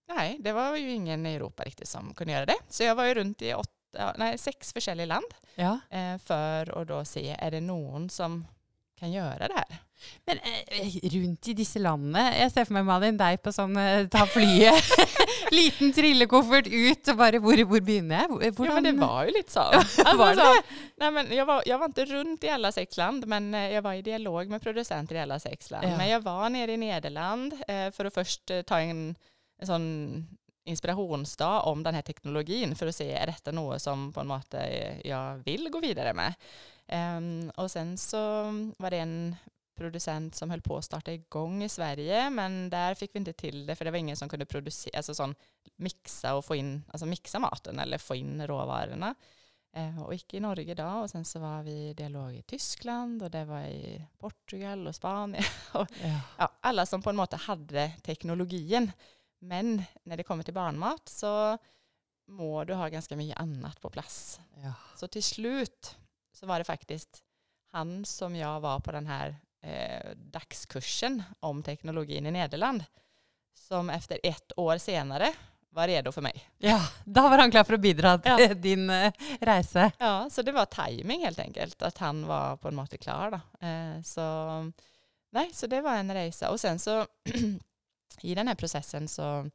nej, 0.08 0.36
det 0.40 0.52
var 0.52 0.76
ju 0.76 0.90
ingen 0.90 1.26
i 1.26 1.34
Europa 1.34 1.64
riktigt 1.64 1.88
som 1.88 2.14
kunde 2.14 2.32
göra 2.32 2.46
det. 2.46 2.58
Så 2.68 2.82
jag 2.82 2.94
var 2.94 3.04
ju 3.04 3.14
runt 3.14 3.42
i 3.42 3.54
åtta, 3.54 4.14
nej, 4.18 4.38
sex 4.38 4.72
forskjellige 4.72 5.06
land 5.06 5.34
ja. 5.54 5.80
eh, 5.90 6.18
för 6.18 6.80
att 6.80 6.88
då 6.88 7.04
se, 7.04 7.36
är 7.38 7.50
det 7.50 7.60
någon 7.60 8.10
som 8.10 8.46
kan 8.94 9.12
göra 9.12 9.48
det 9.48 9.54
här? 9.54 9.78
Men 10.26 10.38
eh, 10.38 10.94
rundt 11.14 11.48
i 11.48 11.54
disse 11.58 11.78
landene 11.82 12.22
Jeg 12.38 12.50
ser 12.54 12.64
for 12.68 12.74
meg, 12.76 12.84
Malin, 12.88 13.16
deg 13.20 13.40
på 13.44 13.52
sånn 13.52 13.76
eh, 13.80 14.06
ta 14.12 14.26
flyet. 14.26 14.90
Liten 15.56 15.92
trillekoffert 15.96 16.66
ut, 16.70 17.08
og 17.12 17.16
bare 17.18 17.40
hvor, 17.42 17.64
hvor 17.70 17.80
begynner 17.80 18.20
jeg? 18.22 18.28
Hvor- 18.30 18.44
Ja, 18.44 18.50
Hvordan, 18.56 18.82
men 18.82 18.96
det 19.00 19.06
var 19.06 19.24
ju 19.24 19.32
lite 19.36 19.52
så. 19.52 19.60
Alltså, 19.60 20.16
Var 20.16 20.34
det 20.34 20.40
så 20.40 20.62
nej, 21.00 21.10
men 21.10 21.32
jag, 21.36 21.46
var, 21.46 21.62
jag 21.66 21.78
var 21.78 21.86
inte 21.86 22.04
runt 22.04 22.44
i 22.44 22.48
alla 22.48 22.72
sex 22.72 22.96
land, 22.96 23.26
men 23.26 23.54
eh, 23.54 23.72
jag 23.72 23.82
var 23.82 23.94
i 23.94 24.02
dialog 24.02 24.48
med 24.48 24.62
producenter 24.62 25.14
i 25.14 25.20
alla 25.20 25.38
sex 25.38 25.70
land. 25.70 25.86
Ja. 25.88 25.96
Men 25.96 26.08
jag 26.08 26.20
var 26.20 26.48
nere 26.50 26.72
i 26.72 26.76
Nederland 26.76 27.52
eh, 27.68 27.90
för 27.90 28.04
att 28.04 28.14
först 28.14 28.50
eh, 28.50 28.62
ta 28.62 28.80
en, 28.80 29.14
en 29.60 29.66
sån 29.66 30.26
inspirationsdag 30.64 31.60
om 31.60 31.82
den 31.82 31.94
här 31.94 32.02
teknologin 32.02 32.76
för 32.76 32.86
att 32.86 32.96
se, 32.96 33.12
är 33.12 33.26
detta 33.26 33.52
något 33.52 33.82
som 33.82 34.12
på 34.12 34.20
något 34.22 34.26
måte 34.38 34.58
eh, 34.58 35.10
jag 35.10 35.36
vill 35.44 35.68
gå 35.70 35.80
vidare 35.80 36.14
med? 36.14 36.34
Ehm, 36.88 37.50
och 37.56 37.70
sen 37.70 37.98
så 37.98 38.18
var 38.78 38.90
det 38.90 38.96
en 38.98 39.36
producent 39.80 40.34
som 40.34 40.50
höll 40.50 40.60
på 40.60 40.76
att 40.76 40.84
starta 40.84 41.12
igång 41.12 41.62
i 41.62 41.68
Sverige, 41.68 42.30
men 42.30 42.70
där 42.70 42.94
fick 42.94 43.14
vi 43.14 43.18
inte 43.18 43.32
till 43.32 43.66
det, 43.66 43.76
för 43.76 43.84
det 43.84 43.90
var 43.90 43.98
ingen 43.98 44.16
som 44.16 44.28
kunde 44.28 44.46
producera, 44.46 44.96
alltså 44.96 45.14
sån 45.14 45.34
mixa 45.76 46.34
och 46.34 46.44
få 46.44 46.54
in, 46.54 46.84
alltså 46.88 47.06
mixa 47.06 47.38
maten 47.38 47.78
eller 47.78 47.98
få 47.98 48.14
in 48.14 48.46
råvarorna. 48.46 49.14
Eh, 49.72 50.02
och 50.02 50.12
gick 50.12 50.34
i 50.34 50.40
Norge 50.40 50.74
då 50.74 50.88
och 50.88 51.10
sen 51.10 51.24
så 51.24 51.38
var 51.38 51.62
vi 51.62 51.88
i 51.88 51.94
dialog 51.94 52.34
i 52.34 52.42
Tyskland 52.42 53.22
och 53.22 53.30
det 53.30 53.44
var 53.44 53.60
i 53.60 54.04
Portugal 54.18 54.86
och 54.86 54.94
Spanien. 54.94 55.44
ja. 55.72 55.86
Ja, 56.38 56.52
alla 56.60 56.86
som 56.86 57.02
på 57.02 57.10
en 57.10 57.16
måte 57.16 57.36
hade 57.36 57.92
teknologin. 58.02 58.92
Men 59.38 59.82
när 60.02 60.16
det 60.16 60.22
kommer 60.22 60.42
till 60.42 60.54
barnmat 60.54 61.08
så 61.08 61.58
må 62.26 62.64
du 62.64 62.74
ha 62.74 62.88
ganska 62.88 63.16
mycket 63.16 63.40
annat 63.40 63.80
på 63.80 63.90
plats. 63.90 64.40
ja. 64.54 64.72
Så 64.96 65.08
till 65.08 65.22
slut 65.22 65.96
så 66.32 66.46
var 66.46 66.58
det 66.58 66.64
faktiskt 66.64 67.22
han 67.72 68.04
som 68.04 68.36
jag 68.36 68.60
var 68.60 68.80
på 68.80 68.92
den 68.92 69.06
här 69.06 69.36
eh, 69.62 70.10
dagskursen 70.16 71.22
om 71.40 71.62
teknologin 71.62 72.26
i 72.26 72.30
Nederland 72.30 72.84
som 73.54 73.90
efter 73.90 74.18
ett 74.22 74.52
år 74.56 74.78
senare 74.78 75.32
var 75.72 75.88
redo 75.88 76.12
för 76.12 76.20
mig. 76.20 76.48
ja. 76.58 76.80
Da 77.04 77.28
var 77.28 77.38
han 77.38 77.50
klar 77.50 77.64
for 77.64 77.74
å 77.74 77.78
bidra 77.78 78.18
til 78.18 78.40
Ja. 78.48 78.54
din 78.68 78.90
eh, 78.90 79.12
reise. 79.40 79.90
Ja, 79.98 80.30
så 80.30 80.42
det 80.42 80.52
var 80.52 80.66
timing 80.66 81.24
helt 81.24 81.38
enkelt, 81.38 81.82
att 81.82 81.98
han 81.98 82.26
var 82.26 82.56
på 82.56 82.68
en 82.68 82.74
måte 82.74 82.98
klar. 82.98 83.30
Då. 83.30 83.66
Eh, 83.66 84.02
så, 84.02 84.22
nej, 85.32 85.50
så 85.52 85.66
det 85.66 85.80
var 85.80 85.96
en 85.96 86.14
resa. 86.14 86.50
Och 86.50 86.60
sen 86.60 86.78
så 86.78 87.06
i 88.22 88.34
den 88.34 88.48
här 88.48 88.54
processen 88.54 89.08
så 89.08 89.50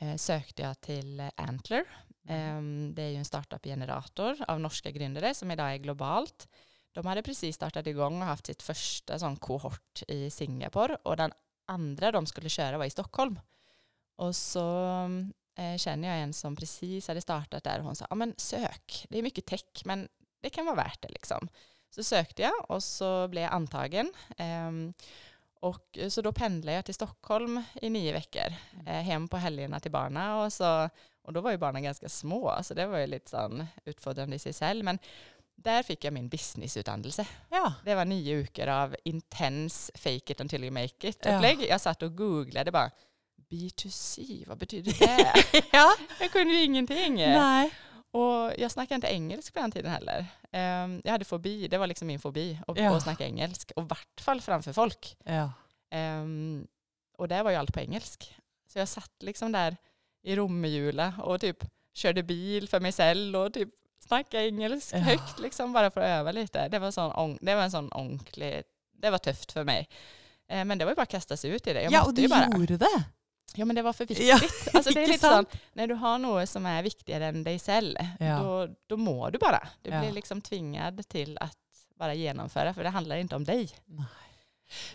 eh, 0.00 0.16
sökte 0.16 0.62
jag 0.62 0.80
till 0.80 1.30
Antler. 1.36 1.84
Eh, 2.28 2.60
det 2.94 3.02
är 3.02 3.08
ju 3.08 3.16
en 3.16 3.24
startup-generator 3.24 4.36
av 4.48 4.60
norska 4.60 4.90
gründare 4.90 5.34
som 5.34 5.50
idag 5.50 5.72
är 5.72 5.76
globalt. 5.76 6.48
De 6.92 7.06
hade 7.06 7.22
precis 7.22 7.56
startat 7.56 7.86
igång 7.86 8.22
och 8.22 8.28
haft 8.28 8.46
sitt 8.46 8.62
första 8.62 9.18
sån 9.18 9.36
kohort 9.36 10.02
i 10.08 10.30
Singapore 10.30 10.96
och 11.02 11.16
den 11.16 11.32
andra 11.66 12.12
de 12.12 12.26
skulle 12.26 12.48
köra 12.48 12.78
var 12.78 12.84
i 12.84 12.90
Stockholm. 12.90 13.40
Och 14.16 14.36
så 14.36 14.98
eh, 15.58 15.76
känner 15.76 16.08
jag 16.08 16.18
en 16.18 16.32
som 16.32 16.56
precis 16.56 17.08
hade 17.08 17.20
startat 17.20 17.64
där 17.64 17.78
och 17.78 17.84
hon 17.84 17.96
sa, 17.96 18.06
ja 18.10 18.16
men 18.16 18.34
sök, 18.36 19.06
det 19.08 19.18
är 19.18 19.22
mycket 19.22 19.46
tech 19.46 19.82
men 19.84 20.08
det 20.40 20.50
kan 20.50 20.66
vara 20.66 20.76
värt 20.76 21.02
det 21.02 21.08
liksom. 21.08 21.48
Så 21.90 22.04
sökte 22.04 22.42
jag 22.42 22.70
och 22.70 22.84
så 22.84 23.28
blev 23.28 23.42
jag 23.42 23.52
antagen. 23.52 24.12
Ehm, 24.36 24.94
och 25.60 25.98
så 26.08 26.22
då 26.22 26.32
pendlade 26.32 26.76
jag 26.76 26.84
till 26.84 26.94
Stockholm 26.94 27.62
i 27.74 27.90
nio 27.90 28.12
veckor, 28.12 28.54
eh, 28.86 29.02
hem 29.02 29.28
på 29.28 29.36
helgerna 29.36 29.80
till 29.80 29.90
barnen 29.90 30.30
och 30.30 30.52
så 30.52 30.88
och 31.22 31.32
då 31.32 31.40
var 31.40 31.50
ju 31.50 31.56
barnen 31.56 31.82
ganska 31.82 32.08
små, 32.08 32.58
så 32.62 32.74
det 32.74 32.86
var 32.86 32.98
ju 32.98 33.06
lite 33.06 33.30
sån 33.30 33.66
utfordrande 33.84 34.36
i 34.36 34.38
sig 34.38 34.52
själv. 34.52 34.84
Men 34.84 34.98
där 35.62 35.82
fick 35.82 36.04
jag 36.04 36.12
min 36.12 36.28
businessutdannelse. 36.28 37.26
Ja. 37.50 37.74
Det 37.84 37.94
var 37.94 38.04
nio 38.04 38.36
veckor 38.42 38.66
av 38.68 38.96
intens 39.04 39.90
fake 39.94 40.32
it 40.32 40.40
until 40.40 40.64
you 40.64 40.70
make 40.72 41.08
it 41.08 41.18
Ja. 41.24 41.50
Jag 41.50 41.80
satt 41.80 42.02
och 42.02 42.16
googlade 42.16 42.72
bara 42.72 42.90
B2C, 43.50 44.44
vad 44.48 44.58
betyder 44.58 44.92
det? 44.98 45.62
ja. 45.72 45.92
jag 46.20 46.30
kunde 46.32 46.54
ju 46.54 46.64
ingenting. 46.64 47.14
Nej. 47.14 47.70
Och 48.10 48.52
jag 48.58 48.70
snackade 48.70 48.94
inte 48.94 49.06
engelska 49.14 49.52
på 49.52 49.60
den 49.60 49.70
tiden 49.70 49.90
heller. 49.92 50.26
Ehm, 50.52 51.00
jag 51.04 51.12
hade 51.12 51.24
fobi, 51.24 51.68
det 51.68 51.78
var 51.78 51.86
liksom 51.86 52.06
min 52.06 52.20
fobi, 52.20 52.58
att 52.66 52.78
Ja. 52.78 52.96
att 52.96 53.02
snacka 53.02 53.24
engelska. 53.24 53.72
Och 53.76 53.88
vart 53.88 54.20
fall 54.20 54.40
framför 54.40 54.72
folk. 54.72 55.16
Ja. 55.24 55.52
Ehm, 55.90 56.66
och 57.18 57.28
där 57.28 57.42
var 57.42 57.50
ju 57.50 57.56
allt 57.56 57.74
på 57.74 57.80
engelsk. 57.80 58.36
Så 58.68 58.78
jag 58.78 58.88
satt 58.88 59.12
liksom 59.22 59.52
där 59.52 59.76
i 60.22 60.36
Romehjula 60.36 61.14
och 61.22 61.40
typ 61.40 61.64
körde 61.94 62.22
bil 62.22 62.68
för 62.68 62.80
mig 62.80 62.92
själv 62.92 63.36
och 63.36 63.54
typ 63.54 63.68
snackade 64.06 64.44
engelska 64.46 64.96
Ja. 64.98 65.02
högt 65.04 65.38
liksom 65.38 65.72
bara 65.72 65.90
för 65.90 66.00
att 66.00 66.06
öva 66.08 66.32
lite. 66.32 66.68
Det 66.68 66.78
var, 66.78 66.90
sån, 66.90 67.38
det 67.40 67.54
var 67.54 67.62
en 67.62 67.70
sån 67.70 67.92
ånglig, 67.92 68.62
det 68.98 69.10
var 69.10 69.18
tufft 69.18 69.52
för 69.52 69.64
mig. 69.64 69.88
Eh, 70.48 70.64
men 70.64 70.78
det 70.78 70.84
var 70.84 70.92
ju 70.92 70.96
bara 70.96 71.02
att 71.02 71.08
kasta 71.08 71.36
sig 71.36 71.50
ut 71.50 71.66
i 71.66 71.72
det. 71.72 71.82
Jag 71.82 71.92
ja, 71.92 72.04
och 72.04 72.14
du 72.14 72.28
bara. 72.28 72.48
gjorde 72.52 72.76
det. 72.76 73.04
Ja 73.54 73.64
men 73.64 73.76
det 73.76 73.82
var 73.82 73.92
för 73.92 74.06
viktigt. 74.06 74.28
Ja, 74.28 74.40
Alltså 74.74 74.92
det 74.92 75.02
är 75.02 75.06
lite 75.06 75.18
sant? 75.18 75.48
när 75.72 75.86
du 75.86 75.94
har 75.94 76.18
något 76.18 76.48
som 76.48 76.66
är 76.66 76.82
viktigare 76.82 77.26
än 77.26 77.44
dig 77.44 77.58
själv, 77.58 77.96
Ja. 78.20 78.38
då, 78.38 78.68
då 78.86 78.96
mår 78.96 79.30
du 79.30 79.38
bara. 79.38 79.68
Du 79.82 79.90
blir 79.90 80.12
liksom 80.12 80.40
tvingad 80.40 81.08
till 81.08 81.38
att 81.38 81.58
bara 81.98 82.14
genomföra, 82.14 82.74
för 82.74 82.82
det 82.82 82.88
handlar 82.90 83.16
inte 83.16 83.36
om 83.36 83.44
dig. 83.44 83.70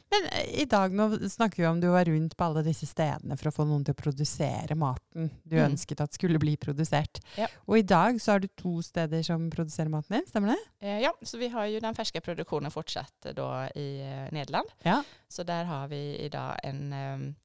Men 0.10 0.25
eh, 0.32 0.62
i 0.62 0.65
dag 0.65 0.91
nå 0.93 1.06
snakker 1.30 1.58
vi 1.63 1.67
om 1.67 1.80
du 1.82 1.88
var 1.93 2.06
rundt 2.06 2.38
på 2.38 2.43
alle 2.47 2.63
disse 2.65 2.86
stedene 2.89 3.38
for 3.38 3.49
å 3.49 3.53
få 3.53 3.65
noen 3.69 3.84
til 3.86 3.93
å 3.93 3.99
produsere 4.01 4.75
maten 4.75 5.30
du 5.43 5.56
Mm. 5.58 5.71
ønsket 5.71 6.01
at 6.01 6.13
skulle 6.13 6.39
bli 6.39 6.56
produsert. 6.58 7.19
Ja. 7.38 7.47
Og 7.67 7.77
i 7.77 7.82
dag 7.82 8.17
så 8.21 8.32
har 8.32 8.39
du 8.39 8.47
to 8.47 8.82
steder 8.82 9.21
som 9.23 9.49
produserer 9.49 9.89
maten 9.89 10.17
din, 10.17 10.25
stemmer 10.27 10.56
det? 10.56 10.88
Eh, 10.88 10.99
Ja, 11.01 11.13
så 11.21 11.38
vi 11.38 11.47
har 11.49 11.65
ju 11.65 11.80
den 11.80 11.95
färska 11.95 12.21
produktionen 12.21 12.71
fortsatt 12.71 13.27
då 13.36 13.69
i 13.75 14.01
eh, 14.01 14.34
Nederland. 14.34 14.67
Ja. 14.84 15.03
Så 15.27 15.43
där 15.43 15.63
har 15.63 15.88
vi 15.88 16.17
idag 16.17 16.60
en, 16.63 16.93
ehm, 16.93 17.36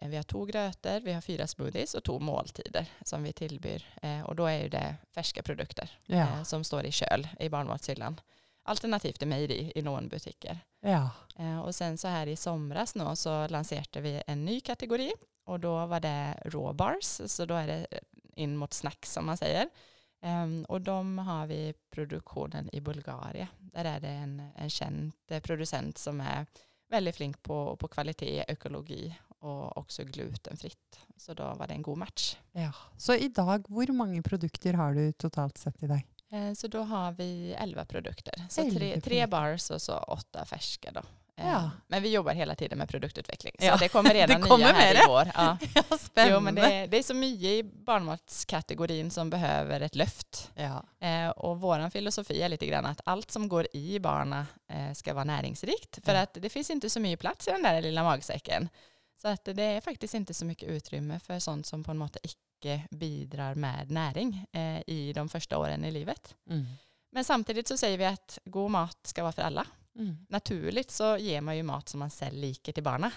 eh, 0.00 0.08
vi 0.08 0.16
har 0.16 0.22
två 0.22 0.44
grötor, 0.44 1.00
vi 1.00 1.12
har 1.12 1.20
fyra 1.20 1.46
smoothies 1.46 1.94
och 1.94 2.04
två 2.04 2.18
måltider 2.18 2.86
som 3.04 3.22
vi 3.22 3.32
tillbyr. 3.32 3.84
Eh, 4.02 4.20
Och 4.22 4.36
då 4.36 4.46
är 4.46 4.62
ju 4.62 4.68
det 4.68 4.96
färska 5.14 5.42
produkter 5.42 5.90
Ja. 6.06 6.16
eh, 6.16 6.42
som 6.42 6.64
står 6.64 6.84
i 6.86 6.92
köl 6.92 7.28
i 7.40 7.48
barnmatshyllan. 7.48 8.20
Alternativt 8.66 9.22
i 9.22 9.26
mejeri 9.26 9.72
i 9.74 9.82
någon 9.82 10.08
butiker. 10.08 10.58
ja. 10.80 11.10
Eh, 11.38 11.58
Och 11.58 11.74
sen 11.74 11.98
så 11.98 12.08
här 12.08 12.26
i 12.26 12.36
somras 12.36 12.94
nu 12.94 13.16
så 13.16 13.48
lanserade 13.48 14.00
vi 14.00 14.22
en 14.26 14.44
ny 14.44 14.60
kategori 14.60 15.12
och 15.44 15.60
då 15.60 15.86
var 15.86 16.00
det 16.00 16.34
raw 16.44 16.72
bars, 16.72 17.20
så 17.26 17.44
då 17.46 17.54
är 17.54 17.66
det 17.66 17.86
in 18.34 18.56
mot 18.56 18.72
snacks 18.72 19.12
som 19.12 19.26
man 19.26 19.36
säger. 19.36 19.68
Ehm, 20.22 20.64
och 20.68 20.80
de 20.80 21.18
har 21.18 21.46
vi 21.46 21.74
produktionen 21.90 22.68
i 22.72 22.80
Bulgarien. 22.80 23.46
Där 23.58 23.84
är 23.84 24.00
det 24.00 24.08
en, 24.08 24.42
en 24.56 24.70
känd 24.70 25.12
eh, 25.30 25.40
producent 25.42 25.98
som 25.98 26.20
är 26.20 26.46
väldigt 26.90 27.16
flink 27.16 27.42
på, 27.42 27.76
på 27.76 27.88
kvalitet, 27.88 28.44
ekologi 28.48 29.14
och 29.38 29.76
också 29.76 30.04
glutenfritt. 30.04 30.98
Så 31.16 31.34
då 31.34 31.54
var 31.54 31.66
det 31.66 31.74
en 31.74 31.82
god 31.82 31.98
match. 31.98 32.36
ja. 32.52 32.72
Så 32.96 33.14
i 33.14 33.28
dag, 33.28 33.64
hvor 33.68 33.92
mange 33.92 34.22
produkter 34.22 34.72
har 34.74 34.94
du 34.94 35.12
totalt 35.12 35.58
sett 35.58 35.82
i 35.82 35.86
dag? 35.86 35.96
Eh, 35.96 36.02
Så 36.56 36.66
då 36.66 36.82
har 36.82 37.12
vi 37.12 37.54
11 37.58 37.84
produkter. 37.84 38.34
Så 38.50 38.60
Elva 38.60 38.78
tre, 38.78 39.00
tre 39.00 39.26
bars 39.26 39.70
och 39.70 39.82
så 39.82 39.98
åtta 39.98 40.44
färska 40.44 40.90
då. 40.92 41.00
Eh, 41.00 41.48
Ja. 41.50 41.70
Men 41.86 42.02
vi 42.02 42.12
jobbar 42.12 42.32
hela 42.32 42.54
tiden 42.54 42.78
med 42.78 42.88
produktutveckling. 42.88 43.52
Så 43.58 43.66
Ja. 43.66 43.76
det 43.76 43.88
kommer 43.88 44.10
redan 44.14 44.40
Det 44.40 44.48
kommer 44.48 44.64
nya 44.64 44.72
här 44.74 44.94
mer. 44.94 45.02
i 45.02 45.10
år. 45.10 45.30
Ja. 45.34 45.58
Ja. 46.14 46.26
Jo, 46.30 46.40
men 46.40 46.54
det, 46.54 46.86
det 46.86 46.98
är 46.98 47.02
så 47.02 47.14
mycket 47.14 47.42
i 47.48 47.62
barnmatskategorin 47.62 49.10
som 49.10 49.30
behöver 49.30 49.80
ett 49.80 49.94
lyft. 49.94 50.50
ja. 50.54 50.84
Eh, 51.06 51.28
och 51.28 51.60
vår 51.60 51.90
filosofi 51.90 52.42
är 52.42 52.48
lite 52.48 52.66
grann 52.66 52.86
att 52.86 53.00
allt 53.04 53.30
som 53.30 53.48
går 53.48 53.66
i 53.72 53.98
barna 53.98 54.46
eh, 54.68 54.92
ska 54.92 55.14
vara 55.14 55.24
näringsrikt. 55.24 55.98
För 56.04 56.14
att 56.14 56.34
det 56.34 56.48
finns 56.48 56.70
inte 56.70 56.90
så 56.90 57.00
mycket 57.00 57.20
plats 57.20 57.48
i 57.48 57.50
den 57.50 57.62
där 57.62 57.82
lilla 57.82 58.02
magsäcken. 58.02 58.68
Så 59.22 59.28
att 59.28 59.44
det 59.44 59.62
är 59.62 59.80
faktiskt 59.80 60.14
inte 60.14 60.34
så 60.34 60.44
mycket 60.44 60.68
utrymme 60.68 61.20
för 61.20 61.38
sånt 61.38 61.66
som 61.66 61.84
på 61.84 61.90
en 61.90 61.98
måte 61.98 62.18
icke 62.22 62.36
bidrar 62.90 63.54
med 63.54 63.90
näring 63.90 64.46
eh, 64.52 64.82
i 64.86 65.12
de 65.12 65.28
första 65.28 65.58
åren 65.58 65.84
i 65.84 65.90
livet. 65.90 66.34
Mm. 66.50 66.66
Men 67.12 67.24
samtidigt 67.24 67.68
så 67.68 67.76
säger 67.76 67.98
vi 67.98 68.04
att 68.04 68.38
god 68.44 68.70
mat 68.70 68.98
ska 69.02 69.22
vara 69.22 69.32
för 69.32 69.42
alla. 69.42 69.66
Mm. 69.98 70.26
Naturligt 70.28 70.90
så 70.90 71.16
ger 71.16 71.40
man 71.40 71.56
ju 71.56 71.62
mat 71.62 71.88
som 71.88 72.00
man 72.00 72.10
själv 72.10 72.36
liker 72.36 72.72
till 72.72 72.82
barna. 72.82 73.12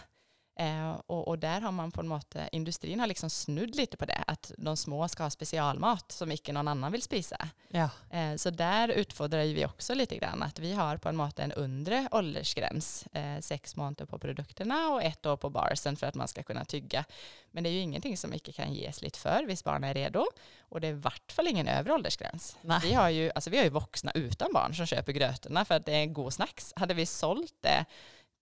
Eh, 0.60 0.92
och, 1.06 1.28
och 1.28 1.40
där 1.40 1.62
har 1.62 1.72
man 1.72 1.92
på 1.92 2.02
en 2.02 2.08
måte, 2.08 2.50
industrin 2.52 3.00
har 3.00 3.08
liksom 3.08 3.30
snudd 3.30 3.76
lite 3.76 3.98
på 3.98 4.06
det, 4.06 4.24
att 4.28 4.52
de 4.58 4.78
små 4.78 5.08
ska 5.08 5.24
ha 5.24 5.30
specialmat 5.30 6.12
som 6.12 6.32
icke 6.32 6.54
någon 6.54 6.68
annan 6.68 6.92
vill 6.92 7.02
spisa. 7.02 7.50
Ja. 7.68 7.90
Eh, 8.10 8.36
så 8.36 8.50
där 8.50 8.90
utfordrar 8.90 9.44
ju 9.44 9.54
vi 9.54 9.66
också 9.66 9.94
lite 9.94 10.18
grann, 10.18 10.44
att 10.44 10.60
vi 10.60 10.74
har 10.74 10.98
på 10.98 11.10
en 11.10 11.16
måte 11.16 11.44
en 11.44 11.52
undre 11.52 12.08
åldersgräns, 12.12 13.08
eh, 13.14 13.40
sex 13.40 13.76
månader 13.76 14.06
på 14.06 14.20
produkterna 14.20 14.90
och 14.90 15.04
ett 15.04 15.26
år 15.26 15.38
på 15.38 15.50
barsen 15.50 15.96
för 15.96 16.08
att 16.08 16.16
man 16.16 16.28
ska 16.28 16.44
kunna 16.44 16.66
tygga. 16.66 17.06
Men 17.52 17.64
det 17.64 17.70
är 17.70 17.74
ju 17.74 17.80
ingenting 17.80 18.18
som 18.18 18.34
icke 18.34 18.52
kan 18.52 18.74
ges 18.74 19.02
lite 19.02 19.20
för, 19.20 19.46
hvis 19.46 19.64
barn 19.64 19.84
är 19.84 19.94
redo. 19.94 20.26
Och 20.62 20.82
det 20.82 20.88
är 20.88 20.92
i 20.92 20.94
vart 20.94 21.32
fall 21.32 21.48
ingen 21.48 21.68
övre 21.68 21.94
åldersgräns. 21.94 22.58
Nej. 22.62 22.80
Vi 22.84 22.94
har, 22.94 23.10
ju, 23.10 23.32
alltså 23.36 23.50
vi 23.50 23.58
har 23.58 23.64
ju 23.64 23.70
vuxna 23.70 24.12
utan 24.16 24.54
barn 24.54 24.76
som 24.76 24.86
köper 24.86 25.12
grötorna 25.12 25.66
för 25.66 25.76
att 25.76 25.86
det 25.86 25.94
är 25.94 26.06
god 26.06 26.34
snacks. 26.34 26.74
Hade 26.76 26.94
vi 26.94 27.06
sålt 27.06 27.56
det 27.62 27.86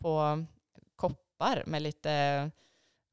på 0.01 0.45
koppar 1.37 1.63
med 1.65 1.81
lite 1.81 2.51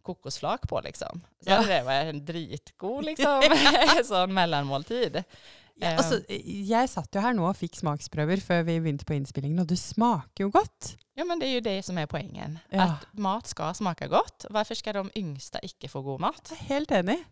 kokosflak 0.02 0.68
på 0.68 0.80
liksom, 0.80 1.20
så 1.44 1.50
Ja. 1.50 1.56
hade 1.56 1.68
det 1.68 1.82
varit 1.84 2.14
en 2.14 2.24
dritgod 2.24 3.04
liksom, 3.04 3.42
sån 4.04 4.34
mellanmåltid. 4.34 5.16
Ja, 5.16 5.87
Eh, 5.87 5.96
altså, 5.98 6.20
jeg 6.28 6.88
satt 6.88 7.14
jo 7.14 7.20
her 7.20 7.32
nå 7.34 7.48
og 7.48 7.56
fikk 7.56 7.74
smaksprøver 7.74 8.38
før 8.40 8.60
vi 8.62 8.76
begynte 8.80 9.04
på 9.04 9.14
innspillingen, 9.16 9.58
og 9.58 9.66
det 9.66 9.78
smaker 9.78 10.44
jo 10.44 10.50
godt. 10.54 10.96
Ja 11.16 11.24
men 11.24 11.38
det 11.38 11.46
är 11.46 11.50
ju 11.50 11.60
det 11.60 11.82
som 11.82 11.98
är 11.98 12.06
poängen. 12.06 12.58
Ja. 12.70 12.82
Att 12.82 13.06
mat 13.18 13.46
ska 13.46 13.74
smaka 13.74 14.06
gott. 14.06 14.44
Varför 14.50 14.74
ska 14.74 14.92
de 14.92 15.10
yngsta 15.16 15.58
icke 15.62 15.88
få 15.88 16.02
god 16.02 16.20
mat? 16.20 16.52
Helt 16.58 16.90
enig. 16.90 17.24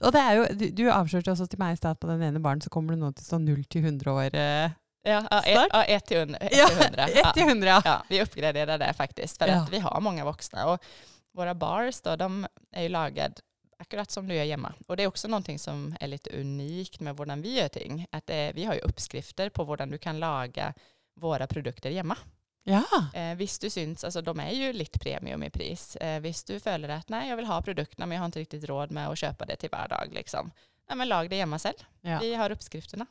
Og 0.00 0.12
det 0.12 0.20
er 0.20 0.32
jo, 0.34 0.44
du, 0.50 0.70
du 0.70 0.90
avslørte 0.90 1.30
også 1.30 1.46
til 1.46 1.58
meg 1.62 1.72
i 1.72 1.76
stad 1.76 2.00
på 2.00 2.06
den 2.10 2.22
ene 2.22 2.40
baren 2.42 2.60
så 2.60 2.70
kommer 2.70 2.92
det 2.96 3.00
nå 3.00 3.12
til 3.14 3.24
sånn 3.24 3.44
0 3.46 3.62
til 3.70 3.84
100 3.86 4.10
år. 4.12 4.34
eh, 4.34 4.70
Ja, 5.06 5.26
ja, 5.30 5.42
ett, 5.42 5.68
ja, 5.72 5.84
ett 5.84 6.06
till 6.06 6.18
hundra. 6.18 6.38
Ett 6.38 6.56
Ja, 6.56 6.66
till 6.68 6.82
hundra. 6.84 7.04
1 7.08 7.10
Ja. 7.24 7.32
til 7.32 7.42
100, 7.42 7.66
ja. 7.68 7.82
Ja, 7.84 8.02
vi 8.08 8.22
uppgraderar 8.22 8.78
det 8.78 8.92
faktiskt 8.92 9.38
för 9.38 9.48
att 9.48 9.70
vi 9.70 9.78
har 9.78 10.00
många 10.00 10.24
vuxna. 10.24 10.66
Och 10.66 10.84
våra 11.32 11.54
bars 11.54 12.00
då, 12.00 12.16
de 12.16 12.46
är 12.72 12.82
ju 12.82 12.88
lagade 12.88 13.34
akkurat 13.78 14.10
som 14.10 14.28
du 14.28 14.34
gör 14.34 14.44
hemma. 14.44 14.72
Och 14.86 14.96
det 14.96 15.02
är 15.02 15.06
också 15.06 15.28
någonting 15.28 15.58
som 15.58 15.96
är 16.00 16.06
lite 16.06 16.30
unikt 16.40 17.00
med 17.00 17.18
hur 17.18 17.36
vi 17.42 17.58
gör 17.60 17.68
ting. 17.68 18.06
Att 18.12 18.26
det, 18.26 18.52
vi 18.54 18.64
har 18.64 18.74
ju 18.74 18.80
uppskrifter 18.80 19.48
på 19.48 19.64
hur 19.64 19.76
du 19.86 19.98
kan 19.98 20.18
laga 20.20 20.74
våra 21.20 21.46
produkter 21.46 21.90
hemma. 21.90 22.16
Ja. 22.66 22.82
Eh, 23.14 23.34
visst 23.36 23.60
du 23.60 23.70
syns, 23.70 24.04
alltså 24.04 24.22
de 24.22 24.40
är 24.40 24.50
ju 24.50 24.72
lite 24.72 24.98
premium 24.98 25.42
i 25.42 25.50
pris. 25.50 25.96
Eh, 25.96 26.20
visst 26.20 26.46
du 26.46 26.60
följer 26.60 26.88
att 26.88 27.08
nej 27.08 27.28
jag 27.28 27.36
vill 27.36 27.46
ha 27.46 27.62
produkterna 27.62 28.06
men 28.06 28.14
jag 28.16 28.20
har 28.22 28.26
inte 28.26 28.38
riktigt 28.40 28.64
råd 28.64 28.90
med 28.90 29.08
att 29.08 29.18
köpa 29.18 29.44
det 29.44 29.56
till 29.56 29.70
vardag 29.70 30.08
liksom. 30.12 30.50
Nej 30.88 30.96
men 30.98 31.08
lag 31.08 31.30
det 31.30 31.36
hemma 31.36 31.58
själv. 31.58 31.76
ja. 32.00 32.18
Vi 32.18 32.34
har 32.34 32.50
uppskrifterna. 32.50 33.06